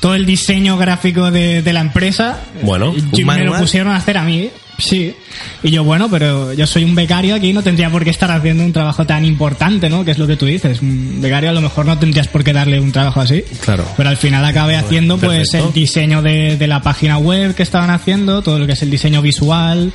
todo 0.00 0.14
el 0.14 0.26
diseño 0.26 0.76
gráfico 0.78 1.30
de, 1.30 1.62
de 1.62 1.72
la 1.72 1.80
empresa. 1.80 2.40
Bueno, 2.62 2.94
Y 3.12 3.22
¿un 3.22 3.28
me 3.28 3.44
lo 3.44 3.56
pusieron 3.58 3.92
a 3.92 3.96
hacer 3.96 4.18
a 4.18 4.22
mí. 4.22 4.50
Sí. 4.78 5.14
Y 5.62 5.70
yo, 5.70 5.84
bueno, 5.84 6.10
pero 6.10 6.52
yo 6.52 6.66
soy 6.66 6.84
un 6.84 6.94
becario 6.94 7.34
aquí, 7.34 7.52
no 7.52 7.62
tendría 7.62 7.90
por 7.90 8.04
qué 8.04 8.10
estar 8.10 8.30
haciendo 8.30 8.62
un 8.62 8.72
trabajo 8.72 9.06
tan 9.06 9.24
importante, 9.24 9.88
¿no? 9.88 10.04
Que 10.04 10.10
es 10.10 10.18
lo 10.18 10.26
que 10.26 10.36
tú 10.36 10.44
dices. 10.44 10.82
Un 10.82 11.20
becario 11.20 11.48
a 11.48 11.52
lo 11.54 11.62
mejor 11.62 11.86
no 11.86 11.98
tendrías 11.98 12.28
por 12.28 12.44
qué 12.44 12.52
darle 12.52 12.78
un 12.78 12.92
trabajo 12.92 13.20
así. 13.20 13.42
Claro. 13.60 13.86
Pero 13.96 14.08
al 14.08 14.18
final 14.18 14.44
acabé 14.44 14.76
haciendo 14.76 15.16
pues 15.16 15.48
perfecto. 15.50 15.68
el 15.68 15.72
diseño 15.72 16.20
de, 16.20 16.56
de 16.58 16.66
la 16.66 16.82
página 16.82 17.16
web 17.16 17.54
que 17.54 17.62
estaban 17.62 17.88
haciendo, 17.88 18.42
todo 18.42 18.58
lo 18.58 18.66
que 18.66 18.72
es 18.74 18.82
el 18.82 18.90
diseño 18.90 19.22
visual, 19.22 19.92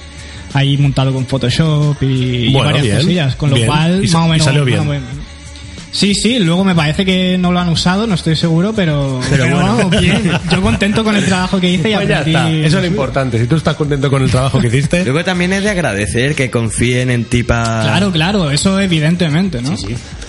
ahí 0.54 0.78
montado 0.78 1.14
con 1.14 1.26
Photoshop 1.26 2.02
y, 2.02 2.06
y 2.06 2.52
Bueno, 2.54 2.66
varias 2.68 2.84
bien, 2.84 2.97
cosillas. 2.97 3.36
Con 3.36 3.49
lo 3.49 3.56
bien. 3.56 3.68
cual, 3.68 4.02
más 4.02 4.16
o 4.16 4.26
y 4.26 4.30
menos. 4.30 4.45
salió 4.45 4.66
bien. 4.66 4.78
más 4.80 4.88
o 4.88 4.89
menos. 4.91 5.10
Sí, 5.93 6.16
sí, 6.16 6.39
luego 6.39 6.64
me 6.64 6.74
parece 6.74 7.04
que 7.04 7.38
no 7.38 7.52
lo 7.52 7.60
han 7.60 7.68
usado, 7.68 8.08
no 8.08 8.16
estoy 8.16 8.38
seguro, 8.38 8.72
pero, 8.74 9.20
Pero 9.30 9.43
bueno. 9.43 9.76
vamos, 9.78 9.99
bien. 10.02 10.32
Yo 10.49 10.62
contento 10.62 11.04
con 11.04 11.18
el 11.18 11.26
trabajo 11.26 11.60
que 11.60 11.70
hice 11.70 11.89
y 11.91 11.93
Pues 11.95 12.08
ya 12.08 12.20
aprendí. 12.20 12.38
está, 12.39 12.49
eso 12.68 12.78
es 12.78 12.84
lo 12.84 12.88
importante. 12.88 13.38
Si 13.38 13.45
tú 13.45 13.58
estás 13.58 13.76
contento 13.76 14.10
con 14.10 14.24
el 14.24 14.32
trabajo 14.32 14.62
que 14.62 14.68
hiciste, 14.68 15.04
Luego 15.04 15.22
también 15.26 15.52
es 15.52 15.64
de 15.64 15.70
agradecer 15.70 16.34
que 16.34 16.49
confíen 16.49 17.10
en 17.10 17.26
ti 17.26 17.43
para... 17.43 17.82
Claro, 17.84 18.10
claro, 18.14 18.49
eso 18.52 18.80
evidentemente, 18.80 19.62
¿no? 19.62 19.76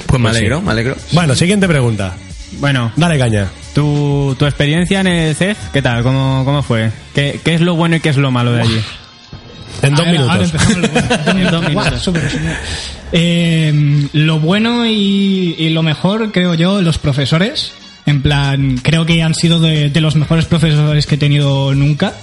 Pues 0.06 0.20
me 0.20 0.30
alegro, 0.30 0.60
me 0.62 0.72
alegro. 0.72 0.96
bueno, 1.12 1.36
siguiente 1.36 1.68
pregunta. 1.68 2.16
Bueno, 2.58 2.90
Dale 2.96 3.16
caña. 3.16 3.46
tu, 3.72 4.34
tu 4.36 4.44
experiencia 4.46 5.00
en 5.00 5.06
el 5.06 5.34
CEF, 5.36 5.56
¿qué 5.72 5.80
tal? 5.80 6.02
¿Cómo, 6.02 6.42
cómo 6.44 6.62
fue? 6.64 6.90
¿Qué, 7.14 7.38
¿Qué 7.44 7.54
es 7.54 7.60
lo 7.60 7.76
bueno 7.76 7.94
y 7.96 8.00
qué 8.00 8.08
es 8.08 8.16
lo 8.16 8.32
malo 8.32 8.52
de 8.52 8.62
allí? 8.62 8.80
En 9.88 9.94
dos 9.94 10.06
ver, 10.06 10.16
ahora 10.18 10.34
minutos. 10.36 10.52
empezamos 10.54 10.78
lo 10.78 10.88
bueno. 10.88 11.08
En 11.40 11.50
dos 11.50 11.68
minutos. 11.68 12.10
Eh, 13.12 14.08
lo 14.12 14.40
bueno 14.40 14.86
y, 14.86 15.54
y 15.58 15.70
lo 15.70 15.82
mejor, 15.82 16.32
creo 16.32 16.54
yo, 16.54 16.80
los 16.82 16.98
profesores. 16.98 17.72
En 18.06 18.22
plan, 18.22 18.78
creo 18.82 19.06
que 19.06 19.22
han 19.22 19.34
sido 19.34 19.60
de, 19.60 19.90
de 19.90 20.00
los 20.00 20.16
mejores 20.16 20.46
profesores 20.46 21.06
que 21.06 21.14
he 21.14 21.18
tenido 21.18 21.74
nunca. 21.74 22.14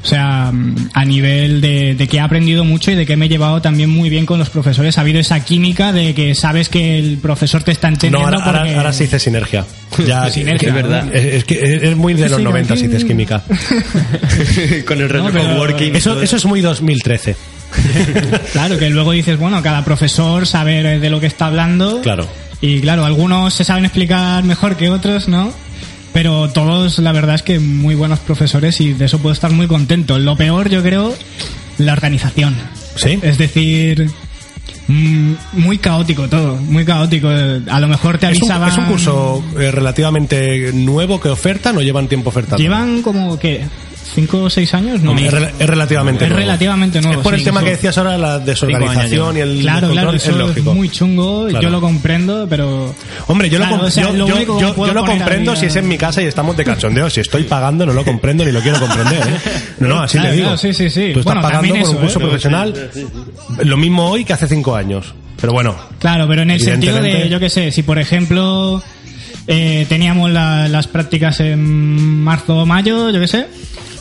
O 0.00 0.06
sea, 0.06 0.52
a 0.94 1.04
nivel 1.04 1.60
de, 1.60 1.94
de 1.96 2.06
que 2.08 2.18
he 2.18 2.20
aprendido 2.20 2.64
mucho 2.64 2.92
y 2.92 2.94
de 2.94 3.04
que 3.04 3.16
me 3.16 3.26
he 3.26 3.28
llevado 3.28 3.60
también 3.60 3.90
muy 3.90 4.08
bien 4.08 4.26
con 4.26 4.38
los 4.38 4.48
profesores. 4.48 4.96
Ha 4.96 5.00
habido 5.00 5.18
esa 5.18 5.44
química 5.44 5.92
de 5.92 6.14
que 6.14 6.34
sabes 6.36 6.68
que 6.68 6.98
el 6.98 7.18
profesor 7.18 7.64
te 7.64 7.72
está 7.72 7.88
No, 7.88 7.94
entendiendo. 7.94 8.26
ahora, 8.26 8.44
ahora, 8.44 8.60
porque- 8.60 8.76
ahora 8.76 8.92
se 8.92 9.04
dice 9.04 9.18
sinergia. 9.18 9.64
Ya, 10.06 10.28
Sinergia, 10.30 10.68
es 10.68 10.74
verdad. 10.74 11.12
Es, 11.14 11.24
es 11.34 11.44
que 11.44 11.80
es 11.82 11.96
muy 11.96 12.14
de 12.14 12.28
los 12.28 12.38
Sí, 12.38 12.44
90 12.44 12.76
si 12.76 12.86
dices 12.86 13.04
química. 13.04 13.42
con 14.86 15.00
el 15.00 15.08
reloj 15.08 15.30
pero- 15.32 15.56
working. 15.58 15.96
Eso, 15.96 16.20
eso 16.22 16.36
es 16.36 16.44
muy 16.44 16.60
2013. 16.60 17.36
Claro, 18.52 18.78
que 18.78 18.88
luego 18.90 19.12
dices, 19.12 19.38
bueno, 19.38 19.62
cada 19.62 19.84
profesor 19.84 20.46
sabe 20.46 20.98
de 21.00 21.10
lo 21.10 21.20
que 21.20 21.26
está 21.26 21.46
hablando. 21.46 22.00
Claro. 22.02 22.26
Y 22.60 22.80
claro, 22.80 23.04
algunos 23.04 23.52
se 23.54 23.64
saben 23.64 23.84
explicar 23.84 24.42
mejor 24.44 24.76
que 24.76 24.88
otros, 24.90 25.28
¿no? 25.28 25.52
Pero 26.12 26.48
todos, 26.50 26.98
la 26.98 27.12
verdad 27.12 27.36
es 27.36 27.42
que 27.42 27.58
muy 27.58 27.94
buenos 27.94 28.18
profesores 28.20 28.80
y 28.80 28.92
de 28.92 29.04
eso 29.04 29.18
puedo 29.18 29.32
estar 29.32 29.50
muy 29.50 29.66
contento. 29.66 30.18
Lo 30.18 30.36
peor, 30.36 30.68
yo 30.68 30.82
creo, 30.82 31.14
la 31.78 31.92
organización. 31.92 32.56
¿Sí? 32.96 33.18
Es 33.22 33.38
decir, 33.38 34.10
mm, 34.88 35.32
muy 35.52 35.78
caótico 35.78 36.28
todo, 36.28 36.56
muy 36.56 36.84
caótico. 36.84 37.28
A 37.28 37.80
lo 37.80 37.88
mejor 37.88 38.18
te 38.18 38.26
¿Es 38.26 38.42
un, 38.42 38.50
avisaban... 38.50 38.70
es 38.70 38.78
un 38.78 38.86
curso 38.86 39.44
eh, 39.58 39.70
relativamente 39.70 40.72
nuevo 40.72 41.20
que 41.20 41.28
ofertan 41.28 41.76
o 41.76 41.82
llevan 41.82 42.08
tiempo 42.08 42.30
ofertando? 42.30 42.58
Llevan 42.58 43.02
como, 43.02 43.38
¿qué? 43.38 43.64
¿Cinco 44.14 44.42
o 44.44 44.50
seis 44.50 44.72
años? 44.74 45.00
No. 45.02 45.16
Es, 45.16 45.32
rel- 45.32 45.50
es 45.58 45.66
relativamente 45.66 46.24
Es 46.24 46.30
nuevo. 46.30 46.40
relativamente 46.40 47.00
nuevo, 47.00 47.20
Es 47.20 47.24
por 47.24 47.34
el 47.34 47.44
tema 47.44 47.62
que 47.62 47.70
decías 47.70 47.96
ahora, 47.98 48.16
la 48.18 48.38
desorganización 48.38 49.36
y 49.36 49.40
el 49.40 49.60
Claro, 49.60 49.80
control, 49.88 49.92
claro, 49.92 50.12
es 50.16 50.22
eso 50.22 50.30
es, 50.32 50.36
lógico. 50.38 50.74
muy 50.74 50.88
chungo, 50.88 51.46
Claro. 51.48 51.62
yo 51.62 51.70
lo 51.70 51.80
comprendo, 51.80 52.46
pero... 52.48 52.94
Hombre, 53.26 53.48
yo 53.50 53.58
Claro, 53.58 53.72
lo, 53.72 53.78
com- 53.78 53.86
o 53.86 53.90
sea, 53.90 54.04
yo, 54.04 54.12
lo 54.14 54.26
yo- 54.26 54.92
lo 54.94 55.04
comprendo 55.04 55.54
si 55.54 55.66
es 55.66 55.76
en 55.76 55.86
mi 55.88 55.98
casa 55.98 56.22
y 56.22 56.26
estamos 56.26 56.56
de 56.56 56.64
cachondeo. 56.64 57.10
Si 57.10 57.20
estoy 57.20 57.44
pagando, 57.44 57.84
no 57.86 57.92
lo 57.92 58.04
comprendo 58.04 58.44
ni 58.44 58.52
lo 58.52 58.60
quiero 58.60 58.80
comprender. 58.80 59.20
¿eh? 59.28 59.38
No, 59.80 59.88
no, 59.88 60.00
así 60.02 60.18
le 60.18 60.32
digo. 60.32 60.44
claro, 60.44 60.58
sí, 60.58 60.72
sí, 60.74 60.90
sí. 60.90 61.10
Tú 61.12 61.20
estás 61.20 61.24
Bueno, 61.24 61.42
pagando 61.42 61.74
por 61.74 61.88
un 61.90 61.96
curso 61.96 62.18
¿eh? 62.18 62.22
profesional 62.22 62.90
lo 63.64 63.76
mismo 63.76 64.08
hoy 64.10 64.24
que 64.24 64.32
hace 64.32 64.48
cinco 64.48 64.74
años. 64.74 65.14
Pero 65.40 65.52
bueno, 65.52 65.76
Claro, 66.00 66.26
pero 66.26 66.42
en 66.42 66.50
el 66.50 66.60
sentido 66.60 67.00
de, 67.00 67.28
yo 67.28 67.38
qué 67.38 67.50
sé, 67.50 67.70
si 67.70 67.82
por 67.82 67.98
ejemplo 67.98 68.82
eh, 69.46 69.86
teníamos 69.88 70.30
la- 70.30 70.66
las 70.68 70.86
prácticas 70.88 71.40
en 71.40 72.22
marzo 72.22 72.56
o 72.58 72.66
mayo, 72.66 73.10
yo 73.10 73.20
qué 73.20 73.28
sé, 73.28 73.46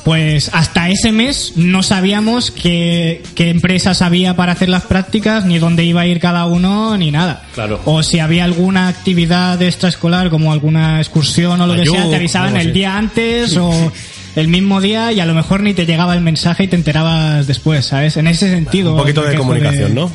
pues 0.07 0.49
hasta 0.53 0.89
ese 0.89 1.11
mes 1.11 1.51
no 1.57 1.83
sabíamos 1.83 2.49
qué, 2.49 3.21
qué 3.35 3.49
empresas 3.49 4.01
había 4.01 4.37
para 4.37 4.53
hacer 4.53 4.69
las 4.69 4.83
prácticas, 4.83 5.43
ni 5.43 5.59
dónde 5.59 5.83
iba 5.83 5.99
a 5.99 6.07
ir 6.07 6.21
cada 6.21 6.45
uno, 6.45 6.95
ni 6.95 7.11
nada. 7.11 7.43
Claro. 7.53 7.81
O 7.83 8.01
si 8.03 8.19
había 8.19 8.45
alguna 8.45 8.87
actividad 8.87 9.61
extraescolar, 9.61 10.29
como 10.29 10.53
alguna 10.53 10.99
excursión 10.99 11.59
o 11.59 11.67
lo 11.67 11.73
que 11.73 11.81
Ayú, 11.81 11.91
sea, 11.91 12.09
te 12.09 12.15
avisaban 12.15 12.55
el 12.55 12.71
día 12.71 12.97
antes 12.97 13.57
o 13.57 13.91
el 14.37 14.47
mismo 14.47 14.79
día 14.79 15.11
y 15.11 15.19
a 15.19 15.25
lo 15.25 15.33
mejor 15.33 15.59
ni 15.61 15.73
te 15.73 15.85
llegaba 15.85 16.13
el 16.13 16.21
mensaje 16.21 16.63
y 16.63 16.67
te 16.69 16.77
enterabas 16.77 17.45
después, 17.45 17.85
¿sabes? 17.85 18.15
En 18.15 18.27
ese 18.27 18.49
sentido. 18.49 18.91
un 18.91 18.99
poquito 18.99 19.23
de 19.23 19.35
comunicación, 19.35 19.93
¿no? 19.93 20.09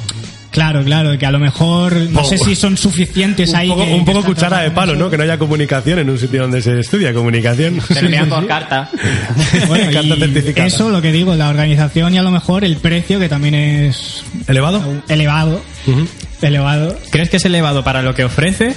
Claro, 0.53 0.85
claro, 0.85 1.19
que 1.19 1.27
a 1.27 1.31
lo 1.33 1.39
mejor 1.41 1.97
no 2.11 2.23
sé 2.25 2.37
si 2.39 2.55
son 2.55 2.77
suficientes 2.77 3.51
Un 3.51 3.57
ahí. 3.57 3.69
poco, 3.71 3.85
que- 3.85 3.93
un 3.95 4.05
poco 4.05 4.23
cuchara 4.23 4.61
de 4.61 4.71
palo, 4.71 4.95
¿no? 4.95 5.11
Que 5.11 5.17
no 5.17 5.25
haya 5.25 5.39
comunicación 5.39 5.99
en 5.99 6.11
un 6.11 6.19
sitio 6.19 6.43
donde 6.43 6.61
se 6.63 6.79
estudia 6.79 7.13
comunicación. 7.15 7.81
Envían 7.97 8.29
por 8.29 8.47
carta. 8.47 8.89
Bueno, 9.67 9.91
Carta 9.93 10.15
certificada. 10.17 10.67
eso 10.67 10.91
lo 10.91 11.01
que 11.03 11.11
digo, 11.11 11.35
la 11.35 11.49
organización 11.49 12.15
y 12.15 12.19
a 12.19 12.23
lo 12.23 12.31
mejor 12.31 12.65
el 12.65 12.77
precio 12.77 13.19
que 13.19 13.29
también 13.29 13.55
es 13.55 14.23
¿Elevado? 14.47 15.03
elevado, 15.09 15.63
elevado. 16.43 16.99
¿Crees 17.11 17.31
que 17.31 17.39
es 17.39 17.45
elevado 17.47 17.83
para 17.83 18.03
lo 18.03 18.15
que 18.15 18.25
ofrece? 18.25 18.77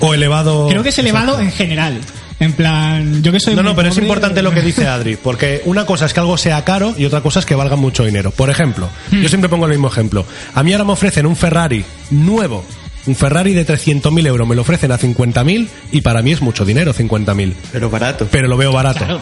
O 0.00 0.14
elevado. 0.14 0.68
Creo 0.68 0.82
que 0.82 0.90
es 0.90 0.98
elevado 0.98 1.40
en 1.40 1.50
general. 1.50 1.98
En 2.40 2.54
plan, 2.54 3.22
yo 3.22 3.30
que 3.32 3.38
soy 3.38 3.54
No, 3.54 3.62
no, 3.62 3.76
pero 3.76 3.90
es 3.90 3.98
importante 3.98 4.42
lo 4.42 4.50
que 4.52 4.62
dice 4.62 4.86
Adri, 4.88 5.16
porque 5.16 5.60
una 5.66 5.84
cosa 5.84 6.06
es 6.06 6.14
que 6.14 6.20
algo 6.20 6.36
sea 6.38 6.64
caro 6.64 6.94
y 6.96 7.04
otra 7.04 7.20
cosa 7.20 7.38
es 7.40 7.46
que 7.46 7.54
valga 7.54 7.76
mucho 7.76 8.04
dinero. 8.04 8.30
Por 8.30 8.48
ejemplo, 8.50 8.88
Hmm. 9.10 9.20
yo 9.22 9.28
siempre 9.28 9.48
pongo 9.50 9.66
el 9.66 9.72
mismo 9.72 9.88
ejemplo. 9.88 10.24
A 10.54 10.62
mí 10.62 10.72
ahora 10.72 10.84
me 10.84 10.92
ofrecen 10.92 11.26
un 11.26 11.36
Ferrari 11.36 11.84
nuevo, 12.10 12.64
un 13.06 13.14
Ferrari 13.14 13.52
de 13.52 13.66
300.000 13.66 14.26
euros, 14.26 14.48
me 14.48 14.54
lo 14.54 14.62
ofrecen 14.62 14.90
a 14.90 14.98
50.000 14.98 15.68
y 15.92 16.00
para 16.00 16.22
mí 16.22 16.32
es 16.32 16.40
mucho 16.40 16.64
dinero, 16.64 16.94
50.000. 16.94 17.54
Pero 17.72 17.90
barato. 17.90 18.26
Pero 18.30 18.48
lo 18.48 18.56
veo 18.56 18.72
barato. 18.72 18.98
Claro. 19.04 19.20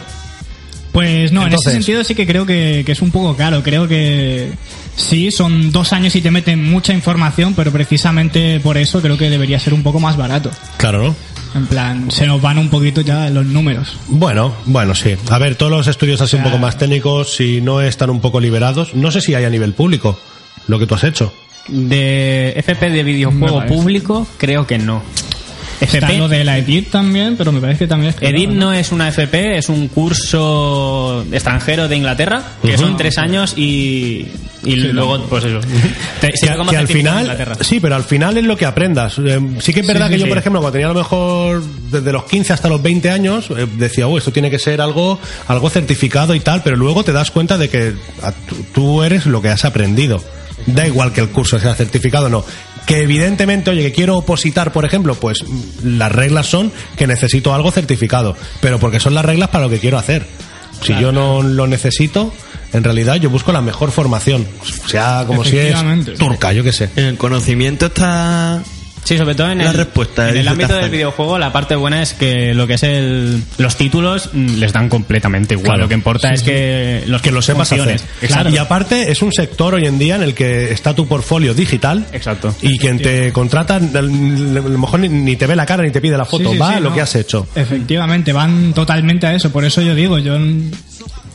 Pues 0.91 1.31
no, 1.31 1.45
en 1.45 1.53
ese 1.53 1.71
sentido 1.71 2.03
sí 2.03 2.15
que 2.15 2.25
creo 2.25 2.45
que, 2.47 2.81
que 2.85 2.93
es 2.93 3.01
un 3.01 3.11
poco 3.11 3.35
caro. 3.35 3.61
Creo 3.61 3.87
que 3.87 4.51
sí, 4.95 5.29
son 5.29 5.71
dos 5.71 5.93
años 5.93 6.15
y 6.15 6.21
te 6.21 6.31
meten 6.31 6.63
mucha 6.69 6.93
información, 6.93 7.53
pero 7.53 7.71
precisamente 7.71 8.59
por 8.59 8.75
eso 8.77 8.99
creo 9.01 9.15
que 9.17 9.29
debería 9.29 9.59
ser 9.59 9.73
un 9.75 9.83
poco 9.83 9.99
más 9.99 10.17
barato. 10.17 10.49
Claro, 10.77 11.03
¿no? 11.03 11.15
En 11.55 11.65
plan, 11.65 12.11
se 12.11 12.27
nos 12.27 12.41
van 12.41 12.57
un 12.57 12.69
poquito 12.69 13.01
ya 13.01 13.29
los 13.29 13.45
números. 13.45 13.97
Bueno, 14.07 14.53
bueno, 14.65 14.93
sí. 14.93 15.15
A 15.29 15.37
ver, 15.39 15.55
todos 15.55 15.71
los 15.71 15.87
estudios 15.87 16.21
así 16.21 16.35
un 16.35 16.43
poco 16.43 16.57
más 16.57 16.77
técnicos, 16.77 17.35
si 17.35 17.61
no 17.61 17.81
están 17.81 18.09
un 18.09 18.21
poco 18.21 18.39
liberados, 18.39 18.93
no 18.93 19.11
sé 19.11 19.21
si 19.21 19.33
hay 19.33 19.45
a 19.45 19.49
nivel 19.49 19.73
público 19.73 20.19
lo 20.67 20.77
que 20.77 20.85
tú 20.85 20.95
has 20.95 21.03
hecho. 21.03 21.33
De 21.67 22.53
FP 22.55 22.89
de 22.89 23.03
videojuego 23.03 23.65
público, 23.65 24.27
creo 24.37 24.65
que 24.65 24.77
no. 24.77 25.01
Está 25.81 25.97
FP, 25.97 26.17
lo 26.17 26.27
de 26.27 26.43
la 26.43 26.57
EDIT 26.57 26.89
también, 26.91 27.35
pero 27.37 27.51
me 27.51 27.61
parece 27.61 27.79
que 27.85 27.87
también 27.87 28.13
es 28.13 28.21
EDIT 28.21 28.49
¿no? 28.49 28.65
no 28.65 28.73
es 28.73 28.91
una 28.91 29.07
FP, 29.09 29.57
es 29.57 29.69
un 29.69 29.87
curso 29.87 31.25
extranjero 31.31 31.87
de 31.87 31.95
Inglaterra, 31.95 32.43
que 32.61 32.77
son 32.77 32.97
tres 32.97 33.17
años 33.17 33.53
y, 33.57 34.27
y 34.63 34.75
luego, 34.75 35.23
pues 35.29 35.45
eso. 35.45 35.59
Te- 36.21 36.29
que, 36.29 36.77
al 36.77 36.87
final, 36.87 37.57
sí, 37.61 37.79
pero 37.79 37.95
al 37.95 38.03
final 38.03 38.37
es 38.37 38.43
lo 38.43 38.57
que 38.57 38.65
aprendas. 38.65 39.17
Eh, 39.19 39.39
sí 39.59 39.73
que 39.73 39.79
es 39.81 39.87
verdad 39.87 40.07
Sí, 40.07 40.13
que 40.13 40.17
sí, 40.19 40.23
yo, 40.23 40.29
por 40.29 40.37
ejemplo, 40.37 40.59
cuando 40.61 40.73
tenía 40.73 40.87
a 40.87 40.93
lo 40.93 40.99
mejor 40.99 41.63
desde 41.91 42.11
los 42.11 42.23
15 42.25 42.53
hasta 42.53 42.67
los 42.69 42.81
20 42.81 43.09
años, 43.09 43.49
eh, 43.51 43.65
decía, 43.77 44.07
oh, 44.07 44.17
esto 44.17 44.31
tiene 44.31 44.49
que 44.49 44.59
ser 44.59 44.81
algo, 44.81 45.19
algo 45.47 45.69
certificado 45.69 46.35
y 46.35 46.39
tal, 46.41 46.61
pero 46.63 46.75
luego 46.75 47.03
te 47.03 47.13
das 47.13 47.31
cuenta 47.31 47.57
de 47.57 47.69
que 47.69 47.93
a- 48.21 48.33
tú 48.73 49.01
eres 49.03 49.25
lo 49.25 49.41
que 49.41 49.49
has 49.49 49.63
aprendido. 49.65 50.21
Da 50.65 50.85
igual 50.85 51.13
que 51.13 51.21
el 51.21 51.29
curso 51.29 51.57
sea 51.57 51.73
certificado 51.73 52.25
o 52.25 52.29
no. 52.29 52.43
Que 52.89 53.03
evidentemente, 53.03 53.69
oye, 53.69 53.83
que 53.83 53.91
quiero 53.91 54.17
opositar, 54.17 54.73
por 54.73 54.83
ejemplo, 54.83 55.13
pues 55.13 55.45
las 55.83 56.11
reglas 56.11 56.47
son 56.47 56.71
que 56.97 57.05
necesito 57.05 57.53
algo 57.53 57.69
certificado, 57.69 58.35
pero 58.61 58.79
porque 58.79 58.99
son 58.99 59.13
las 59.13 59.23
reglas 59.23 59.49
para 59.49 59.65
lo 59.65 59.69
que 59.69 59.77
quiero 59.77 59.99
hacer. 59.99 60.25
Si 60.81 60.93
yo 60.99 61.11
no 61.11 61.43
lo 61.43 61.67
necesito, 61.67 62.33
en 62.73 62.83
realidad 62.83 63.17
yo 63.17 63.29
busco 63.29 63.51
la 63.51 63.61
mejor 63.61 63.91
formación. 63.91 64.47
Sea 64.87 65.25
como 65.27 65.43
si 65.43 65.59
es 65.59 65.75
turca, 66.17 66.51
yo 66.51 66.63
qué 66.63 66.73
sé. 66.73 66.89
El 66.95 67.15
conocimiento 67.19 67.85
está 67.85 68.63
Sí, 69.03 69.17
sobre 69.17 69.33
todo 69.35 69.49
en 69.51 69.57
La 69.59 69.71
el, 69.71 69.73
respuesta, 69.77 70.23
en 70.29 70.29
el 70.29 70.37
dice 70.37 70.49
ámbito 70.49 70.75
del 70.75 70.89
videojuego, 70.89 71.37
la 71.39 71.51
parte 71.51 71.75
buena 71.75 72.01
es 72.01 72.13
que 72.13 72.53
lo 72.53 72.67
que 72.67 72.75
es 72.75 72.83
el, 72.83 73.41
los 73.57 73.75
títulos 73.75 74.29
mm, 74.33 74.55
les 74.59 74.71
dan 74.73 74.87
completamente 74.89 75.55
igual. 75.55 75.65
Claro. 75.65 75.81
Lo 75.83 75.87
que 75.87 75.93
importa 75.95 76.31
es 76.31 76.43
que 76.43 77.03
los 77.07 77.21
que 77.21 77.31
lo 77.31 77.41
sepas 77.41 77.71
hacer. 77.71 77.99
Exacto. 78.21 78.49
Y 78.49 78.57
aparte 78.57 79.11
es 79.11 79.21
un 79.21 79.31
sector 79.31 79.73
hoy 79.75 79.85
en 79.85 79.97
día 79.97 80.15
en 80.15 80.23
el 80.23 80.33
que 80.33 80.71
está 80.71 80.93
tu 80.93 81.07
portfolio 81.07 81.53
digital. 81.53 82.05
Exacto. 82.11 82.53
Y 82.61 82.77
quien 82.77 82.99
te 82.99 83.31
contrata, 83.31 83.75
a 83.77 83.79
lo 83.79 84.09
mejor 84.77 84.99
ni, 84.99 85.09
ni 85.09 85.35
te 85.35 85.47
ve 85.47 85.55
la 85.55 85.65
cara 85.65 85.83
ni 85.83 85.91
te 85.91 86.01
pide 86.01 86.17
la 86.17 86.25
foto, 86.25 86.45
Sí, 86.49 86.53
sí, 86.53 86.57
va 86.57 86.69
sí, 86.69 86.75
a 86.75 86.79
lo 86.79 86.89
no. 86.89 86.95
que 86.95 87.01
has 87.01 87.15
hecho. 87.15 87.47
Efectivamente, 87.55 88.33
van 88.33 88.73
totalmente 88.73 89.27
a 89.27 89.33
eso. 89.33 89.51
Por 89.51 89.65
eso 89.65 89.81
yo 89.81 89.95
digo, 89.95 90.19
yo 90.19 90.37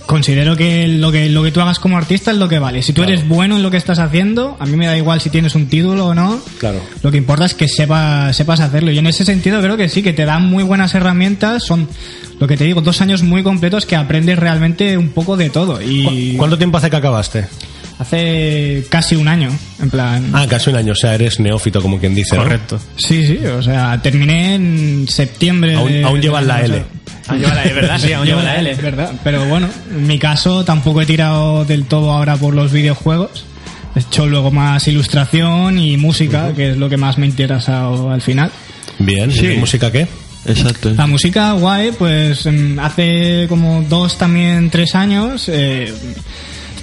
considero 0.06 0.56
que 0.56 0.86
lo 0.88 1.10
que 1.10 1.28
lo 1.28 1.42
que 1.42 1.50
tú 1.50 1.60
hagas 1.60 1.78
como 1.78 1.96
artista 1.96 2.30
es 2.30 2.36
lo 2.36 2.48
que 2.48 2.58
vale. 2.58 2.82
Si 2.82 2.92
tú 2.92 3.02
eres 3.02 3.26
bueno 3.26 3.56
en 3.56 3.62
lo 3.62 3.70
que 3.70 3.76
estás 3.76 3.98
haciendo, 3.98 4.56
a 4.58 4.66
mí 4.66 4.76
me 4.76 4.86
da 4.86 4.96
igual 4.96 5.20
si 5.20 5.30
tienes 5.30 5.54
un 5.54 5.66
título 5.66 6.06
o 6.06 6.14
no. 6.14 6.40
Claro. 6.58 6.80
Lo 7.02 7.10
que 7.10 7.18
importa 7.18 7.44
es 7.44 7.54
que 7.54 7.68
sepas, 7.68 8.36
sepas 8.36 8.60
hacerlo. 8.60 8.90
Y 8.90 8.98
en 8.98 9.06
ese 9.06 9.24
sentido 9.24 9.60
creo 9.60 9.76
que 9.76 9.88
sí, 9.88 10.02
que 10.02 10.12
te 10.12 10.24
dan 10.24 10.44
muy 10.46 10.64
buenas 10.64 10.94
herramientas. 10.94 11.64
Son, 11.64 11.88
lo 12.38 12.46
que 12.46 12.56
te 12.56 12.64
digo, 12.64 12.80
dos 12.80 13.00
años 13.00 13.22
muy 13.22 13.42
completos 13.42 13.86
que 13.86 13.96
aprendes 13.96 14.38
realmente 14.38 14.96
un 14.98 15.10
poco 15.10 15.36
de 15.36 15.50
todo. 15.50 15.80
Y 15.80 16.36
¿Cuánto 16.36 16.58
tiempo 16.58 16.78
hace 16.78 16.90
que 16.90 16.96
acabaste? 16.96 17.46
Hace 17.98 18.84
casi 18.88 19.16
un 19.16 19.28
año, 19.28 19.50
en 19.80 19.90
plan... 19.90 20.30
Ah, 20.32 20.46
casi 20.48 20.70
un 20.70 20.76
año, 20.76 20.92
o 20.92 20.96
sea, 20.96 21.14
eres 21.14 21.40
neófito, 21.40 21.80
como 21.80 21.98
quien 21.98 22.14
dice, 22.14 22.36
¿no? 22.36 22.42
Correcto. 22.42 22.80
Sí, 22.96 23.26
sí, 23.26 23.38
o 23.46 23.62
sea, 23.62 24.00
terminé 24.02 24.54
en 24.56 25.06
septiembre. 25.08 25.74
Aún- 25.76 25.92
de- 25.92 26.04
aún 26.04 26.20
llevas 26.20 26.44
la 26.44 26.60
L. 26.62 26.82
Aún 27.28 27.38
lleva 27.40 27.54
la- 27.54 27.64
es 27.64 27.74
verdad, 27.74 27.98
sí, 27.98 28.12
aún 28.12 28.26
lleva 28.26 28.42
la 28.42 28.56
L. 28.58 28.70
Es 28.70 28.82
verdad, 28.82 29.12
pero 29.22 29.44
bueno, 29.46 29.68
en 29.90 30.06
mi 30.06 30.18
caso 30.18 30.64
tampoco 30.64 31.02
he 31.02 31.06
tirado 31.06 31.64
del 31.64 31.84
todo 31.84 32.10
ahora 32.12 32.36
por 32.36 32.54
los 32.54 32.72
videojuegos. 32.72 33.44
He 33.96 34.00
hecho 34.00 34.26
luego 34.26 34.50
más 34.50 34.88
ilustración 34.88 35.78
y 35.78 35.96
música, 35.96 36.52
que 36.52 36.70
es 36.72 36.76
lo 36.76 36.88
que 36.88 36.96
más 36.96 37.16
me 37.16 37.26
ha 37.26 37.28
interesado 37.28 38.10
al 38.10 38.20
final. 38.22 38.50
Bien, 38.98 39.30
¿y 39.30 39.34
Sí. 39.34 39.46
música 39.58 39.90
qué? 39.92 40.06
Exacto. 40.46 40.90
La 40.90 41.06
música 41.06 41.52
guay, 41.52 41.92
pues 41.98 42.44
em, 42.46 42.78
hace 42.80 43.46
como 43.48 43.82
dos, 43.88 44.18
también 44.18 44.68
tres 44.68 44.94
años, 44.94 45.48
eh, 45.48 45.90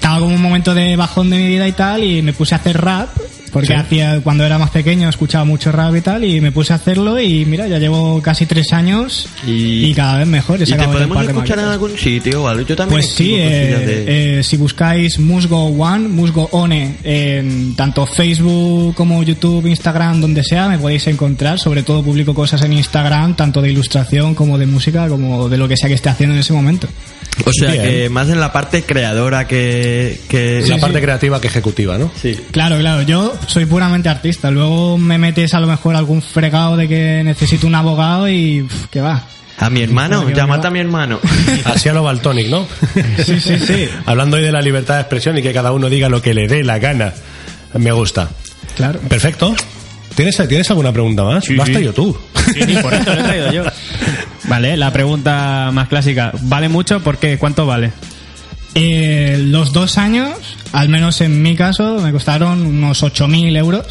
estaba 0.02 0.20
como 0.20 0.34
un 0.34 0.42
momento 0.42 0.74
de 0.74 0.96
bajón 0.96 1.30
de 1.30 1.38
mi 1.38 1.48
vida 1.48 1.68
y 1.68 1.74
tal, 1.74 2.04
y 2.04 2.24
me 2.24 2.34
puse 2.34 2.56
a 2.56 2.58
hacer 2.58 2.76
rap, 2.82 3.10
porque 3.52 3.74
hacía, 3.74 4.22
cuando 4.24 4.46
era 4.46 4.58
más 4.58 4.70
pequeño 4.72 5.10
escuchaba 5.10 5.44
mucho 5.46 5.72
rap 5.72 5.96
y 5.96 6.02
tal, 6.02 6.24
y 6.24 6.42
me 6.42 6.52
puse 6.52 6.74
a 6.74 6.78
hacerlo 6.78 7.20
y 7.20 7.46
mira, 7.46 7.68
ya 7.68 7.78
llevo 7.80 8.22
casi 8.22 8.46
tres 8.46 8.72
años 8.74 9.28
y, 9.46 9.86
Y- 9.86 9.94
cada 9.94 10.18
vez 10.20 10.28
mejor. 10.28 10.62
¿Y 10.62 10.66
te 10.66 10.76
podemos 10.88 11.24
escuchar 11.28 11.60
en 11.60 11.66
algún 11.66 11.98
sitio? 11.98 12.52
Yo 12.64 12.76
también 12.76 12.90
Pues 13.02 13.14
sí, 13.14 13.36
eh, 13.36 14.06
de- 14.08 14.40
eh, 14.40 14.44
si 14.44 14.58
buscáis 14.58 15.20
Musgo 15.20 15.66
One, 15.68 16.08
Musgo 16.08 16.48
One, 16.52 16.96
en 17.04 17.76
tanto 17.76 18.06
Facebook 18.06 18.96
como 18.96 19.22
YouTube, 19.24 19.66
Instagram, 19.68 20.22
donde 20.22 20.44
sea, 20.44 20.68
me 20.68 20.78
podéis 20.78 21.08
encontrar. 21.08 21.60
Sobre 21.60 21.84
todo 21.84 22.04
publico 22.04 22.34
cosas 22.34 22.62
en 22.64 22.74
Instagram, 22.74 23.36
tanto 23.36 23.62
de 23.62 23.72
ilustración 23.72 24.34
como 24.36 24.58
de 24.58 24.66
música, 24.66 25.08
como 25.08 25.50
de 25.50 25.58
lo 25.58 25.68
que 25.68 25.76
sea 25.78 25.90
que 25.90 25.96
esté 25.96 26.10
haciendo 26.10 26.34
en 26.36 26.40
ese 26.42 26.54
momento. 26.54 26.88
O 27.46 27.52
sea, 27.54 27.72
Bien. 27.72 27.84
que 27.84 28.10
más 28.10 28.30
en 28.30 28.40
la 28.40 28.52
parte 28.52 28.84
creadora 28.84 29.48
que... 29.48 30.20
que 30.28 30.64
la 30.68 30.78
parte 30.78 31.02
creativa 31.02 31.40
que 31.40 31.48
ejecutiva, 31.48 31.98
¿no? 31.98 32.12
Sí. 32.22 32.38
Claro, 32.52 32.78
claro, 32.78 33.02
yo 33.04 33.34
soy 33.48 33.66
puramente 33.66 34.10
artista. 34.10 34.52
Luego 34.52 34.98
me 34.98 35.18
metes 35.18 35.54
a 35.54 35.60
lo 35.60 35.68
mejor 35.68 35.96
algún 35.96 36.22
fregado 36.22 36.78
de 36.78 36.88
que 36.88 37.22
necesito 37.24 37.68
un 37.68 37.76
abogado 37.76 38.28
y 38.30 38.64
pff, 38.64 38.86
que 38.88 39.02
va. 39.02 39.24
A 39.60 39.70
mi 39.70 39.82
hermano, 39.84 40.26
va- 40.26 40.56
a 40.68 40.70
mi 40.72 40.80
hermano. 40.80 41.20
Así 41.66 41.88
a 41.90 41.94
lo 41.94 42.04
Baltonic, 42.04 42.48
¿no? 42.48 42.66
Sí, 43.24 43.40
sí, 43.40 43.60
sí. 43.60 43.88
Hablando 44.06 44.38
hoy 44.38 44.44
de 44.44 44.52
la 44.52 44.62
libertad 44.62 44.96
de 44.96 45.02
expresión 45.02 45.38
y 45.38 45.42
que 45.44 45.54
cada 45.54 45.72
uno 45.72 45.90
diga 45.90 46.10
lo 46.10 46.22
que 46.22 46.34
le 46.34 46.48
dé 46.48 46.64
la 46.64 46.80
gana. 46.80 47.14
Me 47.76 47.92
gusta. 47.92 48.30
Claro. 48.76 49.00
Perfecto. 49.02 49.54
¿Tienes, 50.16 50.36
¿tienes 50.48 50.70
alguna 50.70 50.92
pregunta 50.92 51.24
más? 51.24 51.46
Sí, 51.46 51.56
Basta 51.56 51.78
sí. 51.80 51.86
yo 51.86 51.94
tú. 51.94 52.18
Sí, 52.54 52.62
sí, 52.66 52.76
por 52.82 52.94
eso 52.94 53.14
lo 53.14 53.22
he 53.22 53.24
traído 53.24 53.52
yo. 53.52 53.64
Vale, 54.46 54.76
la 54.76 54.92
pregunta 54.92 55.70
más 55.72 55.88
clásica. 55.88 56.32
¿Vale 56.42 56.68
mucho? 56.68 57.00
¿Por 57.02 57.18
qué? 57.18 57.38
¿Cuánto 57.38 57.66
vale? 57.66 57.92
Eh, 58.76 59.38
los 59.40 59.74
dos 59.74 59.98
años, 59.98 60.38
al 60.72 60.90
menos 60.90 61.22
en 61.22 61.42
mi 61.42 61.56
caso, 61.56 62.00
me 62.00 62.12
costaron 62.12 62.66
unos 62.66 63.04
8.000 63.04 63.58
euros. 63.58 63.86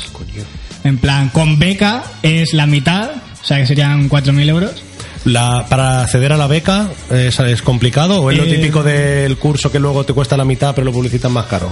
En 0.84 0.98
plan, 0.98 1.28
con 1.28 1.58
beca 1.58 2.02
es 2.22 2.54
la 2.54 2.66
mitad, 2.66 3.10
o 3.42 3.44
sea 3.44 3.58
que 3.58 3.66
serían 3.66 4.08
4.000 4.08 4.48
euros. 4.48 4.82
La, 5.26 5.66
para 5.68 6.00
acceder 6.00 6.32
a 6.32 6.38
la 6.38 6.46
beca 6.46 6.88
es, 7.10 7.38
es 7.40 7.60
complicado 7.60 8.22
o 8.22 8.30
es 8.30 8.38
lo 8.38 8.44
Eh, 8.44 8.54
típico 8.56 8.82
del 8.82 9.36
curso 9.36 9.70
que 9.70 9.78
luego 9.78 10.04
te 10.04 10.14
cuesta 10.14 10.34
la 10.34 10.46
mitad 10.46 10.74
pero 10.74 10.86
lo 10.86 10.92
publicitan 10.92 11.30
más 11.32 11.44
caro. 11.44 11.70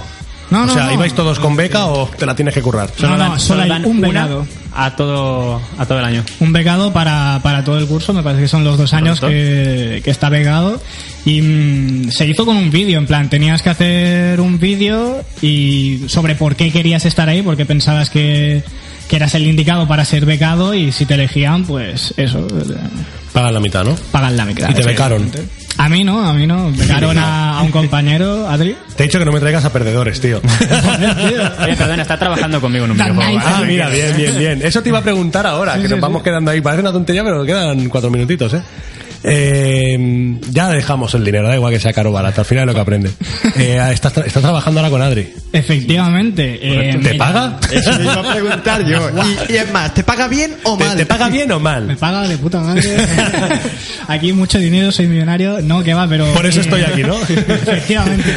No, 0.51 0.63
o 0.63 0.65
no, 0.65 0.73
sea, 0.73 0.85
no. 0.85 0.93
¿ibais 0.93 1.13
todos 1.13 1.39
con 1.39 1.55
beca 1.55 1.85
o 1.87 2.07
te 2.07 2.25
la 2.25 2.35
tienes 2.35 2.53
que 2.53 2.61
currar? 2.61 2.89
No, 3.01 3.17
no, 3.17 3.39
solo 3.39 3.61
hay 3.63 3.71
un 3.83 4.01
becado. 4.01 4.47
a 4.75 4.95
todo, 4.95 5.61
a 5.77 5.85
todo 5.85 5.99
el 5.99 6.05
año. 6.05 6.23
Un 6.39 6.51
becado 6.53 6.91
para, 6.91 7.39
para 7.43 7.63
todo 7.63 7.77
el 7.77 7.85
curso, 7.87 8.13
me 8.13 8.23
parece 8.23 8.43
que 8.43 8.47
son 8.47 8.63
los 8.63 8.77
dos 8.77 8.93
años 8.93 9.19
que, 9.19 10.01
que 10.03 10.09
está 10.11 10.29
becado. 10.29 10.81
Y 11.25 11.41
mm, 11.41 12.09
se 12.11 12.25
hizo 12.25 12.45
con 12.45 12.57
un 12.57 12.71
vídeo, 12.71 12.97
en 12.97 13.05
plan, 13.05 13.29
tenías 13.29 13.61
que 13.61 13.69
hacer 13.69 14.41
un 14.41 14.59
vídeo 14.59 15.23
y 15.41 16.03
sobre 16.07 16.35
por 16.35 16.55
qué 16.55 16.71
querías 16.71 17.05
estar 17.05 17.29
ahí, 17.29 17.41
porque 17.41 17.65
pensabas 17.65 18.09
que, 18.09 18.63
que 19.07 19.15
eras 19.15 19.35
el 19.35 19.45
indicado 19.45 19.87
para 19.87 20.05
ser 20.05 20.25
becado 20.25 20.73
y 20.73 20.91
si 20.91 21.05
te 21.05 21.13
elegían, 21.15 21.65
pues 21.65 22.13
eso, 22.17 22.39
eh, 22.39 22.75
Pagan 23.33 23.53
la 23.53 23.59
mitad, 23.59 23.83
¿no? 23.83 23.95
pagan 24.11 24.35
la 24.35 24.45
mitad. 24.45 24.69
Y 24.69 24.73
te 24.73 24.83
becaron. 24.83 25.29
A 25.79 25.87
mí 25.87 26.03
no, 26.03 26.19
a 26.27 26.33
mí 26.33 26.45
no. 26.45 26.73
Becaron 26.73 27.17
a, 27.17 27.57
a 27.57 27.61
un 27.61 27.71
compañero, 27.71 28.49
Adri. 28.49 28.75
Te 28.97 29.03
he 29.03 29.07
dicho 29.07 29.17
que 29.17 29.23
no 29.23 29.31
me 29.31 29.39
traigas 29.39 29.63
a 29.63 29.71
perdedores, 29.71 30.19
tío. 30.19 30.41
Oye, 31.63 31.75
perdón, 31.77 32.01
está 32.01 32.17
trabajando 32.19 32.59
conmigo 32.59 32.83
en 32.83 32.91
un 32.91 32.97
videojuego. 32.97 33.31
nice. 33.31 33.45
ah, 33.47 33.63
mira, 33.65 33.87
bien, 33.87 34.17
bien, 34.17 34.37
bien. 34.37 34.61
Eso 34.61 34.83
te 34.83 34.89
iba 34.89 34.99
a 34.99 35.01
preguntar 35.01 35.47
ahora, 35.47 35.81
que 35.81 35.87
nos 35.87 36.01
vamos 36.01 36.21
quedando 36.21 36.51
ahí. 36.51 36.59
Parece 36.59 36.81
una 36.81 36.91
tontería, 36.91 37.23
pero 37.23 37.45
quedan 37.45 37.87
cuatro 37.87 38.09
minutitos, 38.11 38.53
¿eh? 38.55 38.61
Eh, 39.23 40.37
ya 40.51 40.69
dejamos 40.69 41.13
el 41.15 41.25
dinero, 41.25 41.47
da 41.47 41.55
igual 41.55 41.73
que 41.73 41.79
sea 41.79 41.93
caro 41.93 42.09
o 42.09 42.13
barato, 42.13 42.41
al 42.41 42.45
final 42.45 42.63
es 42.63 42.67
lo 42.67 42.73
que 42.73 42.79
aprende. 42.81 43.09
Eh, 43.59 43.77
estás, 43.91 44.13
tra- 44.15 44.25
estás 44.25 44.41
trabajando 44.43 44.79
ahora 44.79 44.89
con 44.91 45.01
Adri. 45.01 45.33
Efectivamente. 45.51 46.59
eh, 46.61 46.91
¿Te 46.93 46.97
me- 47.13 47.15
paga? 47.15 47.57
Eso 47.71 47.91
me 47.97 48.03
iba 48.03 48.13
a 48.13 48.33
preguntar 48.33 48.85
yo. 48.85 49.09
Y, 49.49 49.53
y 49.53 49.55
es 49.57 49.71
más, 49.71 49.93
¿te 49.93 50.03
paga 50.03 50.27
bien 50.27 50.55
o 50.63 50.77
¿Te, 50.77 50.85
mal? 50.85 50.97
te 50.97 51.05
paga 51.05 51.29
bien 51.29 51.51
o 51.51 51.57
Me 51.59 51.63
mal? 51.63 51.97
paga 51.97 52.27
de 52.27 52.37
puta 52.37 52.59
madre. 52.61 52.83
aquí 54.07 54.31
mucho 54.33 54.59
dinero, 54.59 54.91
soy 54.91 55.07
millonario. 55.07 55.61
No, 55.61 55.83
que 55.83 55.93
va, 55.93 56.07
pero. 56.07 56.25
Por 56.33 56.45
eso 56.45 56.61
estoy 56.61 56.83
aquí, 56.83 57.01
¿no? 57.03 57.17
Efectivamente. 57.21 58.33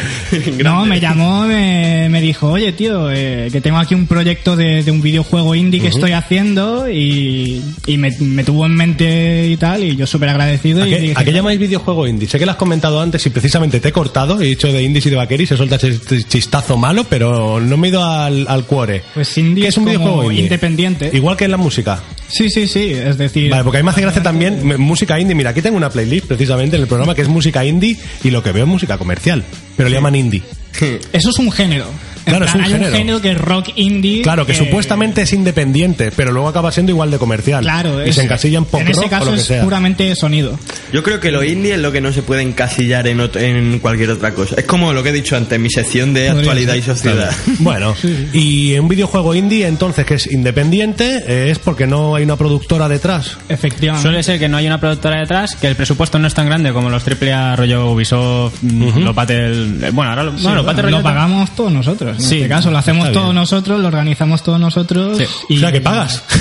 No, 0.65 0.85
me 0.87 0.99
llamó, 0.99 1.47
me, 1.47 2.09
me 2.09 2.21
dijo, 2.21 2.49
oye, 2.49 2.73
tío, 2.73 3.11
eh, 3.13 3.49
que 3.53 3.61
tengo 3.61 3.79
aquí 3.79 3.95
un 3.95 4.07
proyecto 4.07 4.57
de, 4.57 4.83
de 4.83 4.91
un 4.91 5.03
videojuego 5.03 5.55
indie 5.55 5.81
que 5.81 5.89
estoy 5.89 6.13
haciendo 6.13 6.89
y, 6.91 7.63
y 7.87 7.97
me, 7.99 8.11
me 8.21 8.45
tuvo 8.45 8.67
en 8.67 8.75
mente 8.75 9.47
y 9.49 9.57
tal, 9.57 9.85
y 9.85 9.95
yo 9.97 10.07
súper 10.07 10.31
agradecido. 10.31 10.72
¿A 10.81 10.87
y 10.87 10.91
qué, 10.91 10.99
dije, 11.01 11.15
a 11.17 11.25
qué 11.25 11.33
llamáis 11.33 11.59
videojuego 11.59 12.07
indie? 12.07 12.29
Sé 12.29 12.39
que 12.39 12.47
lo 12.47 12.53
has 12.53 12.57
comentado 12.57 13.01
antes 13.01 13.25
y 13.27 13.31
precisamente 13.31 13.81
te 13.81 13.89
he 13.89 13.93
cortado, 13.93 14.41
he 14.41 14.47
dicho 14.47 14.73
de 14.73 14.83
indies 14.83 15.07
y 15.07 15.11
de 15.11 15.17
vaqueris, 15.17 15.49
se 15.51 15.57
suelta 15.57 15.77
ese 15.77 15.99
chistazo 16.25 16.77
malo, 16.77 17.05
pero 17.05 17.61
no 17.61 17.77
me 17.77 17.89
he 17.89 17.91
ido 17.91 18.05
al, 18.05 18.47
al 18.49 18.65
cuore. 18.65 19.03
Pues 19.15 19.37
indie 19.39 19.65
¿Qué 19.65 19.69
es 19.69 19.77
un 19.77 19.85
como 19.85 19.97
videojuego 19.99 20.31
indie? 20.31 20.45
independiente. 20.45 21.11
Igual 21.13 21.37
que 21.37 21.45
en 21.45 21.51
la 21.51 21.57
música. 21.57 22.01
Sí, 22.29 22.49
sí, 22.49 22.67
sí, 22.67 22.93
es 22.93 23.19
decir... 23.19 23.51
Vale, 23.51 23.65
porque 23.65 23.79
a 23.79 23.81
mí 23.81 23.85
me 23.85 23.91
hace 23.91 24.01
gracia 24.01 24.23
también 24.23 24.81
música 24.81 25.21
indie. 25.21 25.35
Mira, 25.35 25.51
aquí 25.51 25.61
tengo 25.61 25.77
una 25.77 25.91
playlist 25.91 26.27
precisamente 26.27 26.77
en 26.77 26.83
el 26.83 26.89
programa 26.89 27.15
que 27.15 27.23
es 27.23 27.29
música 27.29 27.65
indie 27.65 27.99
y 28.25 28.31
lo 28.31 28.43
que 28.43 28.53
veo 28.53 28.65
es 28.65 28.69
música 28.71 28.97
comercial, 28.97 29.45
pero 29.77 29.89
le 29.89 29.95
llaman 29.97 30.15
indie. 30.15 30.43
Eso 31.13 31.31
es 31.31 31.39
un 31.39 31.53
género. 31.53 31.87
Claro, 32.25 32.45
es 32.47 32.55
un 32.55 32.61
hay 32.63 32.71
género. 32.73 32.91
un 32.93 32.97
género 32.99 33.21
que 33.21 33.31
es 33.33 33.39
rock 33.39 33.69
indie. 33.77 34.23
Claro, 34.23 34.47
que 34.47 34.55
supuestamente 34.55 35.23
es 35.23 35.33
independiente, 35.33 36.11
pero 36.13 36.33
luego 36.33 36.49
acaba 36.49 36.71
siendo 36.73 36.91
igual 36.93 37.11
de 37.11 37.19
comercial. 37.19 37.63
Claro, 37.63 38.05
y 38.05 38.09
es- 38.11 38.15
se 38.17 38.23
encasilla 38.23 38.59
en 38.59 38.65
pop 38.65 38.81
en 38.81 38.89
ese 38.89 39.01
rock 39.03 39.11
caso 39.11 39.23
o 39.25 39.27
lo 39.27 39.33
que 39.35 39.41
es 39.41 39.47
sea. 39.47 39.63
puramente 39.63 40.15
sonido. 40.17 40.59
Yo 40.93 41.03
creo 41.03 41.21
que 41.21 41.31
lo 41.31 41.43
indie 41.43 41.75
es 41.75 41.81
lo 41.81 41.91
que 41.93 42.01
no 42.01 42.13
se 42.13 42.23
puede 42.23 42.43
encasillar 42.43 43.07
en, 43.07 43.79
cualquier 43.81 44.11
otra 44.11 44.33
cosa. 44.35 44.57
Es 44.59 44.65
como 44.65 44.93
lo 44.93 45.03
que 45.03 45.09
he 45.09 45.13
dicho 45.13 45.37
antes, 45.37 45.59
mi 45.59 45.71
sección 45.71 46.15
de 46.15 46.29
actualidad 46.31 46.75
y 46.75 46.83
sociedad. 46.83 47.31
Bueno, 47.59 47.95
y 48.33 48.77
un 48.79 48.89
videojuego 48.89 49.35
indie, 49.35 49.67
entonces, 49.67 50.05
que 50.05 50.15
es 50.15 50.31
independiente, 50.31 51.23
eh, 51.27 51.51
es 51.51 51.59
porque 51.59 51.87
no 51.87 52.15
hay 52.15 52.25
una 52.25 52.37
productora 52.37 52.89
detrás. 52.89 53.37
Efectivamente. 53.49 54.03
Suele 54.09 54.23
ser 54.23 54.39
que 54.39 54.49
no 54.49 54.57
hay 54.57 54.67
una 54.67 54.79
productora 54.81 55.19
detrás, 55.21 55.55
que 55.57 55.67
el 55.69 55.77
presupuesto 55.77 56.19
no 56.19 56.27
es 56.27 56.35
tan 56.35 56.47
grande 56.47 56.73
como 56.73 56.91
los 56.91 57.03
AAA 57.07 57.57
rollo 57.57 57.91
Ubisoft, 57.91 58.63
mm, 58.63 58.99
lo 58.99 59.15
Patel... 59.15 59.79
eh, 59.83 59.91
Bueno, 59.93 60.11
ahora 60.11 60.25
lo, 60.25 60.39
Sí, 60.39 60.45
lo 60.45 60.63
bueno, 60.65 61.03
pagamos 61.03 61.55
todos 61.55 61.73
nosotros. 61.73 62.12
En 62.15 62.21
Sí, 62.21 62.37
este 62.37 62.49
caso, 62.49 62.71
lo 62.71 62.79
hacemos 62.79 63.13
todos 63.13 63.27
bien. 63.27 63.35
nosotros, 63.37 63.81
lo 63.81 63.89
organizamos 63.89 64.43
todos 64.43 64.59
nosotros. 64.61 65.19
Sí. 65.19 65.25
Y... 65.51 65.57
O 65.57 65.61
sea, 65.61 65.73
que 65.73 65.81
pagas. 65.81 66.23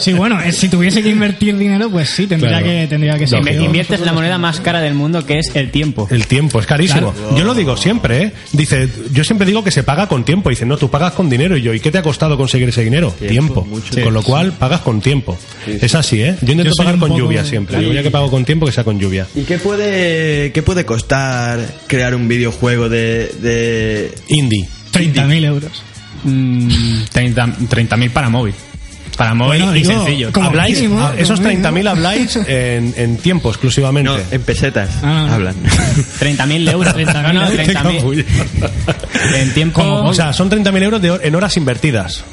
Sí, 0.00 0.12
bueno, 0.12 0.40
eh, 0.40 0.52
si 0.52 0.68
tuviese 0.68 1.02
que 1.02 1.08
invertir 1.08 1.56
dinero, 1.56 1.90
pues 1.90 2.10
sí, 2.10 2.26
tendría 2.26 2.58
Claro. 2.58 2.66
que 2.66 2.86
tendría 2.88 3.18
que 3.18 3.26
ser. 3.26 3.38
Inviertes 3.60 4.00
la 4.00 4.12
moneda 4.12 4.38
más 4.38 4.60
cara 4.60 4.80
del 4.80 4.94
mundo, 4.94 5.24
que 5.26 5.38
es 5.38 5.50
el 5.54 5.70
tiempo. 5.70 6.06
El 6.10 6.26
tiempo 6.26 6.60
es 6.60 6.66
carísimo. 6.66 7.12
Yo 7.36 7.44
lo 7.44 7.54
digo 7.54 7.76
siempre, 7.76 8.22
¿eh? 8.22 8.32
Dice, 8.52 8.88
yo 9.12 9.24
siempre 9.24 9.46
digo 9.46 9.62
que 9.64 9.70
se 9.70 9.82
paga 9.82 10.06
con 10.08 10.24
tiempo. 10.24 10.50
Dice, 10.50 10.66
no, 10.66 10.76
tú 10.76 10.88
pagas 10.90 11.12
con 11.12 11.28
dinero. 11.28 11.56
Y 11.56 11.62
yo, 11.62 11.74
¿y 11.74 11.80
qué 11.80 11.90
te 11.90 11.98
ha 11.98 12.02
costado 12.02 12.36
conseguir 12.36 12.68
ese 12.68 12.82
dinero? 12.84 13.10
Tiempo. 13.12 13.64
mucho. 13.64 14.00
con 14.02 14.14
lo 14.14 14.22
cual, 14.22 14.52
pagas 14.52 14.80
con 14.80 15.00
tiempo. 15.00 15.36
Es 15.66 15.94
así, 15.94 16.20
¿eh? 16.22 16.36
Yo 16.42 16.52
intento 16.52 16.72
Yo 16.76 16.84
pagar 16.84 16.98
con 16.98 17.16
lluvia 17.16 17.44
siempre. 17.44 17.78
Digo, 17.78 17.92
ya 17.92 18.02
que 18.02 18.10
pago 18.10 18.30
con 18.30 18.44
tiempo, 18.44 18.66
que 18.66 18.72
sea 18.72 18.84
con 18.84 18.98
lluvia. 18.98 19.26
¿Y 19.34 19.42
qué 19.42 19.58
puede, 19.58 20.52
qué 20.52 20.62
puede 20.62 20.84
costar 20.84 21.58
crear 21.86 22.14
un 22.14 22.28
videojuego 22.28 22.88
de, 22.88 23.30
de... 23.40 24.12
Indie. 24.48 24.68
30.000 24.92 25.44
euros. 25.44 25.82
Mm, 26.24 27.02
30 27.12 27.46
30.000 27.46 28.10
para 28.10 28.28
móvil. 28.28 28.54
Para 29.16 29.34
móvil 29.34 29.62
Bueno, 29.62 29.76
y 29.76 29.82
digo, 29.82 30.04
sencillo. 30.04 30.30
habláis, 30.42 30.76
mínimo, 30.80 31.00
ah, 31.00 31.12
esos 31.18 31.40
como 31.40 31.48
mínimo. 31.50 31.68
30.000 31.70 31.88
habláis 31.90 32.36
en, 32.36 32.94
en 32.96 33.16
tiempo 33.16 33.48
exclusivamente. 33.50 34.10
No, 34.10 34.16
en 34.30 34.42
pesetas 34.42 34.90
Ah. 35.02 35.28
hablan. 35.34 35.56
30.000 36.20 36.70
euros. 36.70 36.94
30.000 36.94 37.22
no, 37.22 37.32
no, 37.32 37.48
euros. 37.48 37.66
30.000. 37.66 38.24
En 39.34 39.54
tiempo... 39.54 39.82
O 39.82 40.14
sea, 40.14 40.32
son 40.32 40.48
30.000 40.50 40.82
euros 40.82 41.02
de 41.02 41.20
en 41.22 41.34
horas 41.34 41.56
invertidas. 41.56 42.24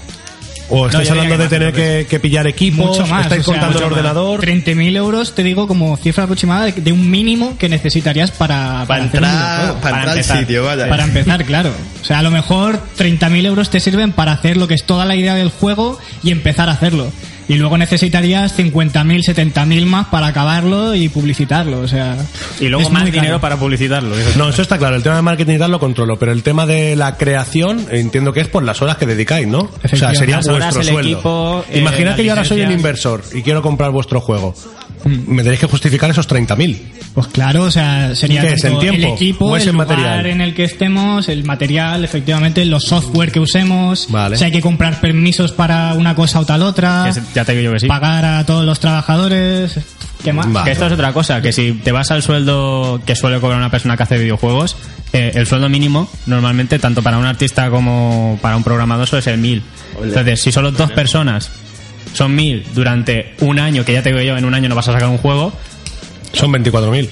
O 0.69 0.87
estáis 0.87 1.09
hablando 1.11 1.37
de 1.37 1.47
tener 1.47 1.73
que, 1.73 2.07
que 2.09 2.19
pillar 2.19 2.47
equipos, 2.47 2.87
Mucho 2.97 3.05
más. 3.07 3.23
estáis 3.25 3.41
o 3.41 3.51
sea, 3.51 3.53
contando 3.53 3.77
el 3.79 3.83
mucho 3.85 3.95
ordenador. 3.95 4.41
30.000 4.41 4.95
euros, 4.97 5.35
te 5.35 5.43
digo, 5.43 5.67
como 5.67 5.95
cifra 5.97 6.23
aproximada 6.23 6.65
de, 6.65 6.71
de 6.71 6.91
un 6.91 7.09
mínimo 7.09 7.57
que 7.57 7.69
necesitarías 7.69 8.31
para, 8.31 8.83
Para 8.87 9.01
un 9.01 9.05
entrar, 9.07 9.31
videojuego. 9.31 9.81
para 9.81 9.95
entrar 9.97 10.09
al 10.09 10.17
empezar. 10.17 10.39
sitio, 10.39 10.63
vaya. 10.63 10.89
Para 10.89 11.03
empezar, 11.03 11.45
claro. 11.45 11.71
O 12.01 12.05
sea, 12.05 12.19
a 12.19 12.21
lo 12.23 12.31
mejor 12.31 12.79
30.000 12.97 13.45
euros 13.45 13.69
te 13.69 13.79
sirven 13.79 14.11
para 14.11 14.31
hacer 14.31 14.57
lo 14.57 14.67
que 14.67 14.73
es 14.73 14.83
toda 14.85 15.05
la 15.05 15.15
idea 15.15 15.35
del 15.35 15.49
juego 15.49 15.99
y 16.23 16.31
empezar 16.31 16.67
a 16.69 16.73
hacerlo. 16.73 17.11
Y 17.47 17.55
luego 17.55 17.77
necesitarías 17.77 18.57
50.000, 18.57 19.21
70.000 19.53 19.85
más 19.85 20.07
para 20.07 20.27
acabarlo 20.27 20.95
y 20.95 21.09
publicitarlo. 21.09 21.79
O 21.81 21.87
sea, 21.87 22.17
Y 22.59 22.67
luego 22.69 22.87
es 22.87 22.91
más 22.91 23.05
dinero 23.05 23.23
caro. 23.25 23.39
para 23.41 23.57
publicitarlo. 23.57 24.15
No, 24.35 24.49
eso 24.49 24.61
está 24.63 24.77
claro. 24.77 24.95
El 24.95 25.03
tema 25.03 25.15
de 25.17 25.21
marketing 25.21 25.53
y 25.55 25.59
tal 25.59 25.71
lo 25.71 25.79
controlo, 25.79 26.17
pero 26.17 26.31
el 26.31 26.41
tema 26.43 26.65
de 26.65 26.95
la 26.95 27.17
creación 27.17 27.85
entiendo 27.91 28.33
que 28.33 28.41
es 28.41 28.47
por 28.47 28.63
las 28.63 28.81
horas 28.81 28.97
que 28.97 29.05
dedicáis, 29.05 29.47
¿no? 29.47 29.59
O 29.59 29.87
sea, 29.95 30.13
sería 30.15 30.39
vuestro 30.39 30.55
el 30.81 30.87
sueldo. 30.87 30.99
equipo, 31.01 31.65
eh, 31.69 31.79
Imaginad 31.79 32.07
las 32.09 32.15
que 32.15 32.25
yo 32.25 32.31
ahora 32.31 32.43
soy 32.45 32.61
un 32.61 32.69
licencias. 32.69 32.79
inversor 32.79 33.23
y 33.33 33.41
quiero 33.43 33.61
comprar 33.61 33.91
vuestro 33.91 34.21
juego. 34.21 34.55
Me 35.05 35.43
tenéis 35.43 35.59
que 35.59 35.67
justificar 35.67 36.09
esos 36.09 36.27
30.000. 36.27 36.79
Pues 37.13 37.27
claro, 37.27 37.63
o 37.63 37.71
sea, 37.71 38.15
sería 38.15 38.41
¿Qué 38.41 38.53
es, 38.53 38.61
tanto 38.61 38.81
en 38.81 38.89
tiempo? 38.89 39.07
el 39.07 39.13
equipo, 39.13 39.45
¿O 39.45 39.55
es 39.55 39.63
el 39.63 39.69
en 39.69 39.73
lugar 39.75 39.87
material? 39.89 40.25
en 40.25 40.41
el 40.41 40.55
que 40.55 40.63
estemos, 40.63 41.29
el 41.29 41.43
material, 41.43 42.03
efectivamente, 42.03 42.65
los 42.65 42.83
software 42.85 43.31
que 43.31 43.39
usemos, 43.39 44.07
Vale. 44.09 44.35
si 44.35 44.43
hay 44.45 44.51
que 44.51 44.61
comprar 44.61 44.99
permisos 44.99 45.51
para 45.51 45.93
una 45.93 46.15
cosa 46.15 46.39
o 46.39 46.45
tal 46.45 46.63
otra, 46.63 47.11
ya 47.35 47.45
te 47.45 47.51
digo 47.53 47.63
yo 47.65 47.73
que 47.73 47.81
sí. 47.81 47.87
pagar 47.87 48.25
a 48.25 48.43
todos 48.45 48.65
los 48.65 48.79
trabajadores, 48.79 49.79
¿qué 50.23 50.33
más? 50.33 50.51
Vale. 50.51 50.65
Que 50.65 50.71
esto 50.71 50.87
es 50.87 50.93
otra 50.93 51.13
cosa, 51.13 51.39
que 51.41 51.53
si 51.53 51.73
te 51.73 51.91
vas 51.91 52.09
al 52.09 52.23
sueldo 52.23 52.99
que 53.05 53.15
suele 53.15 53.39
cobrar 53.39 53.59
una 53.59 53.69
persona 53.71 53.95
que 53.95 54.03
hace 54.03 54.17
videojuegos, 54.17 54.75
eh, 55.13 55.31
el 55.35 55.45
sueldo 55.45 55.69
mínimo, 55.69 56.09
normalmente, 56.25 56.79
tanto 56.79 57.03
para 57.03 57.19
un 57.19 57.25
artista 57.25 57.69
como 57.69 58.39
para 58.41 58.57
un 58.57 58.63
programador, 58.63 59.07
suele 59.07 59.21
ser 59.21 59.37
mil. 59.37 59.61
Entonces, 60.01 60.41
si 60.41 60.51
solo 60.51 60.71
dos 60.71 60.91
personas 60.91 61.51
son 62.15 62.33
mil 62.33 62.65
durante 62.73 63.33
un 63.41 63.59
año, 63.59 63.83
que 63.85 63.93
ya 63.93 64.01
te 64.01 64.09
digo 64.09 64.21
yo, 64.21 64.37
en 64.37 64.45
un 64.45 64.53
año 64.55 64.69
no 64.69 64.75
vas 64.75 64.87
a 64.87 64.93
sacar 64.93 65.09
un 65.09 65.17
juego, 65.19 65.53
Son 66.33 66.51
24.000. 66.51 67.07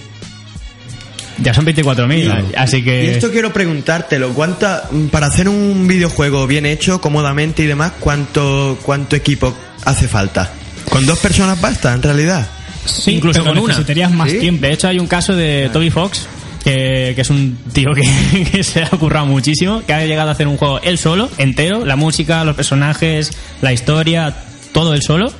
ya 1.39 1.53
son 1.53 1.65
24.000. 1.65 2.53
Así 2.57 2.77
Y 2.77 2.83
que... 2.83 3.11
esto 3.11 3.31
quiero 3.31 3.51
preguntártelo, 3.53 4.29
¿cuánta, 4.33 4.89
para 5.11 5.27
hacer 5.27 5.49
un 5.49 5.87
videojuego 5.87 6.47
bien 6.47 6.65
hecho, 6.65 7.01
cómodamente 7.01 7.63
y 7.63 7.67
demás, 7.67 7.93
cuánto, 7.99 8.77
cuánto 8.83 9.15
equipo 9.15 9.53
hace 9.85 10.07
falta? 10.07 10.51
¿Con 10.89 11.05
dos 11.05 11.19
personas 11.19 11.59
basta, 11.59 11.93
en 11.93 12.01
realidad? 12.03 12.47
Sí, 12.85 13.11
Incluso 13.15 13.43
con 13.45 13.57
una. 13.57 13.67
necesitarías 13.69 14.11
más 14.11 14.29
¿Sí? 14.31 14.39
tiempo. 14.39 14.65
De 14.65 14.73
hecho, 14.73 14.87
hay 14.87 14.99
un 14.99 15.07
caso 15.07 15.35
de 15.35 15.69
Toby 15.71 15.89
Fox, 15.89 16.27
que, 16.63 17.13
que 17.15 17.21
es 17.21 17.29
un 17.29 17.57
tío 17.73 17.91
que, 17.93 18.03
que 18.51 18.63
se 18.63 18.83
ha 18.83 18.89
ocurrado 18.91 19.25
muchísimo, 19.25 19.81
que 19.85 19.93
ha 19.93 20.05
llegado 20.05 20.29
a 20.29 20.33
hacer 20.33 20.47
un 20.47 20.57
juego 20.57 20.79
él 20.81 20.97
solo, 20.97 21.29
entero, 21.37 21.85
la 21.85 21.95
música, 21.95 22.43
los 22.43 22.55
personajes, 22.55 23.31
la 23.61 23.71
historia, 23.73 24.35
todo 24.73 24.93
él 24.93 25.01
solo. 25.01 25.31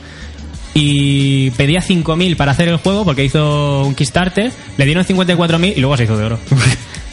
Y 0.75 1.51
pedía 1.51 1.81
5.000 1.81 2.35
para 2.35 2.51
hacer 2.53 2.67
el 2.67 2.77
juego 2.77 3.05
porque 3.05 3.23
hizo 3.23 3.83
un 3.83 3.93
Kickstarter, 3.93 4.51
le 4.77 4.85
dieron 4.85 5.05
54.000 5.05 5.73
y 5.75 5.79
luego 5.81 5.97
se 5.97 6.05
hizo 6.05 6.17
de 6.17 6.25
oro. 6.25 6.39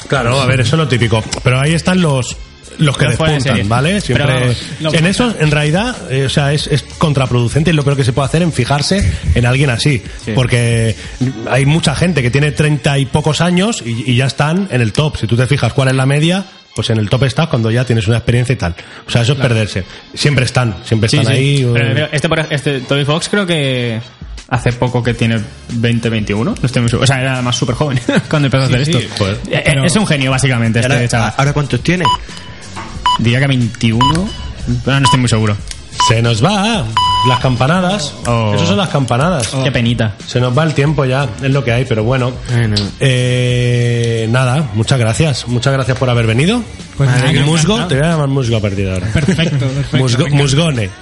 Claro, 0.08 0.40
a 0.40 0.46
ver, 0.46 0.58
eso 0.62 0.74
es 0.74 0.78
lo 0.78 0.88
típico. 0.88 1.22
Pero 1.44 1.60
ahí 1.60 1.72
están 1.72 2.02
los 2.02 2.36
los 2.78 2.96
que 2.96 3.06
despuntan. 3.06 3.68
¿vale? 3.68 4.00
Siempre, 4.00 4.26
Pero 4.80 4.96
en 4.96 5.06
eso, 5.06 5.32
en 5.38 5.50
realidad, 5.50 5.94
eh, 6.10 6.24
o 6.24 6.28
sea, 6.28 6.52
es, 6.52 6.66
es 6.66 6.82
contraproducente 6.82 7.70
y 7.70 7.74
lo 7.74 7.84
peor 7.84 7.96
que 7.96 8.04
se 8.04 8.12
puede 8.12 8.26
hacer 8.26 8.42
en 8.42 8.52
fijarse 8.52 9.08
en 9.34 9.46
alguien 9.46 9.70
así. 9.70 10.02
Sí. 10.24 10.32
Porque 10.34 10.96
hay 11.48 11.66
mucha 11.66 11.94
gente 11.94 12.22
que 12.22 12.30
tiene 12.30 12.52
treinta 12.52 12.98
y 12.98 13.06
pocos 13.06 13.40
años 13.40 13.82
y, 13.84 14.10
y 14.10 14.16
ya 14.16 14.26
están 14.26 14.68
en 14.72 14.80
el 14.80 14.92
top. 14.92 15.16
Si 15.16 15.26
tú 15.26 15.36
te 15.36 15.46
fijas 15.46 15.72
cuál 15.72 15.88
es 15.88 15.94
la 15.94 16.06
media, 16.06 16.44
pues 16.80 16.90
en 16.90 16.98
el 16.98 17.08
top 17.08 17.24
estás 17.24 17.48
cuando 17.48 17.70
ya 17.70 17.84
tienes 17.84 18.06
una 18.08 18.16
experiencia 18.18 18.52
y 18.52 18.56
tal. 18.56 18.74
O 19.06 19.10
sea, 19.10 19.22
eso 19.22 19.32
es 19.34 19.38
perderse. 19.38 19.84
Siempre 20.14 20.44
están, 20.44 20.76
siempre 20.84 21.06
están 21.06 21.26
sí. 21.26 21.32
ahí. 21.32 21.62
Eh, 21.62 21.70
pero 21.94 22.08
este, 22.12 22.28
por- 22.28 22.46
este 22.50 22.80
Toby 22.80 23.04
Fox 23.04 23.28
creo 23.28 23.46
que 23.46 24.00
hace 24.48 24.72
poco 24.72 25.02
que 25.02 25.14
tiene 25.14 25.40
20, 25.74 26.08
21. 26.08 26.54
No 26.60 26.66
estoy 26.66 26.82
muy 26.82 26.88
seguro. 26.90 27.04
O 27.04 27.06
sea, 27.06 27.20
era 27.20 27.40
más 27.42 27.56
súper 27.56 27.74
joven 27.76 28.00
cuando 28.28 28.46
empezó 28.46 28.64
a 28.64 28.66
hacer 28.66 28.84
Sí, 28.86 28.92
esto. 28.96 29.30
Eh, 29.30 29.62
Pero- 29.64 29.84
Es 29.84 29.94
un 29.96 30.06
genio, 30.06 30.30
básicamente, 30.30 30.80
este 30.80 30.92
Ahora, 30.92 31.08
chaval. 31.08 31.34
¿Ahora 31.36 31.52
cuántos 31.52 31.80
tiene? 31.82 32.04
Diría 33.18 33.38
que 33.40 33.46
21. 33.46 34.28
Pero 34.84 35.00
no 35.00 35.04
estoy 35.04 35.20
muy 35.20 35.28
seguro. 35.28 35.56
Se 36.08 36.22
nos 36.22 36.42
va 36.44 36.84
las 37.28 37.38
campanadas. 37.40 38.14
Oh. 38.26 38.52
Esas 38.54 38.68
son 38.68 38.76
las 38.76 38.88
campanadas. 38.88 39.48
Qué 39.62 39.70
penita. 39.70 40.14
Se 40.26 40.40
nos 40.40 40.56
va 40.56 40.64
el 40.64 40.74
tiempo 40.74 41.04
ya, 41.04 41.28
es 41.42 41.50
lo 41.50 41.62
que 41.64 41.72
hay, 41.72 41.84
pero 41.84 42.04
bueno. 42.04 42.32
Eh, 43.00 44.26
nada, 44.30 44.70
muchas 44.74 44.98
gracias. 44.98 45.46
Muchas 45.48 45.72
gracias 45.72 45.98
por 45.98 46.08
haber 46.08 46.26
venido. 46.26 46.62
Pues 47.06 47.32
que 47.32 47.40
Musgo, 47.40 47.74
encantado. 47.74 47.88
te 47.88 47.94
voy 47.96 48.04
a 48.06 48.10
llamar 48.10 48.28
Musgo 48.28 48.56
a 48.56 48.60
partir 48.60 48.84
de 48.86 48.92
ahora. 48.92 49.06
Perfecto, 49.12 49.58
perfecto. 49.66 49.98
Musgo- 49.98 50.30
musgone. 50.30 50.90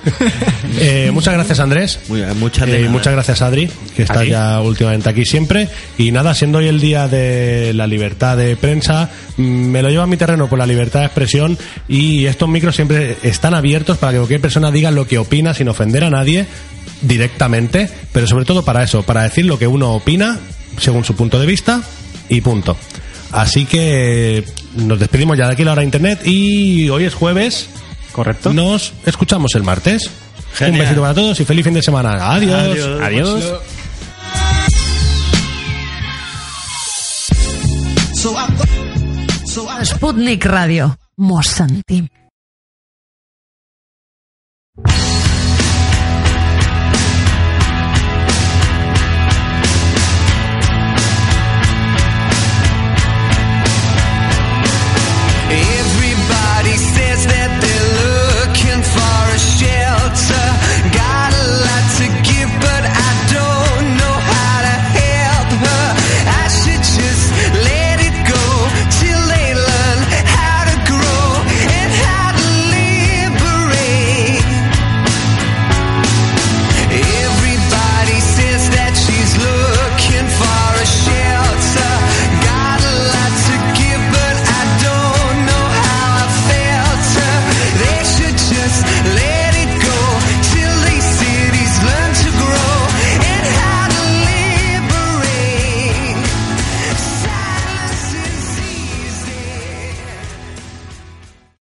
Eh, 0.81 1.11
muchas 1.13 1.35
gracias, 1.35 1.59
Andrés. 1.61 1.99
Muy 2.09 2.21
bien, 2.21 2.39
muchas 2.39 2.69
Eh, 2.69 2.87
muchas 2.89 3.13
gracias, 3.13 3.43
Adri, 3.43 3.69
que 3.97 4.03
está 4.03 4.23
ya 4.25 4.61
últimamente 4.61 5.09
aquí 5.09 5.25
siempre. 5.25 5.69
Y 5.97 6.13
nada, 6.13 6.35
siendo 6.35 6.59
hoy 6.59 6.69
el 6.69 6.79
día 6.81 7.09
de 7.09 7.73
la 7.75 7.87
libertad 7.87 8.37
de 8.37 8.55
prensa, 8.55 9.11
mm, 9.37 9.43
me 9.43 9.83
lo 9.83 9.89
llevo 9.89 10.03
a 10.03 10.07
mi 10.07 10.17
terreno 10.17 10.49
por 10.49 10.59
la 10.59 10.67
libertad 10.67 11.01
de 11.01 11.07
expresión 11.07 11.59
y 11.89 12.27
estos 12.27 12.49
micros 12.49 12.77
siempre 12.77 13.17
están 13.23 13.55
abiertos 13.55 13.99
para 13.99 14.13
que 14.13 14.19
cualquier 14.19 14.41
persona 14.41 14.71
diga 14.71 14.91
lo 14.91 15.07
que 15.07 15.19
opina 15.19 15.53
sin 15.55 15.69
ofender 15.69 16.05
a 16.05 16.11
nadie 16.11 16.47
directamente, 17.03 17.89
pero 18.13 18.27
sobre 18.27 18.45
todo 18.45 18.65
para 18.65 18.83
eso, 18.83 19.03
para 19.03 19.23
decir 19.23 19.47
lo 19.47 19.59
que 19.59 19.67
uno 19.67 19.93
opina 19.95 20.39
según 20.79 21.05
su 21.05 21.17
punto 21.17 21.41
de 21.41 21.47
vista 21.47 21.83
y 22.29 22.41
punto. 22.41 22.77
Así 23.33 23.67
que 23.67 24.45
nos 24.75 24.99
despedimos 24.99 25.37
ya 25.37 25.47
de 25.47 25.53
aquí 25.53 25.63
a 25.63 25.67
la 25.67 25.73
hora 25.73 25.81
de 25.81 25.87
internet 25.87 26.21
y 26.25 26.89
hoy 26.89 27.05
es 27.05 27.15
jueves. 27.15 27.69
Correcto. 28.13 28.53
Nos 28.53 28.93
escuchamos 29.07 29.55
el 29.55 29.63
martes. 29.63 30.11
Un 30.61 30.79
besito 30.79 31.03
para 31.03 31.15
todos 31.15 31.39
y 31.41 31.45
feliz 31.45 31.65
fin 31.65 31.75
de 31.75 31.83
semana. 31.83 32.33
Adiós. 32.33 33.01
Adiós. 33.03 33.03
Adiós. 33.03 33.61
Sputnik 39.85 40.45
Radio. 40.45 40.99
Mos 41.17 41.47
sentim. 41.47 42.09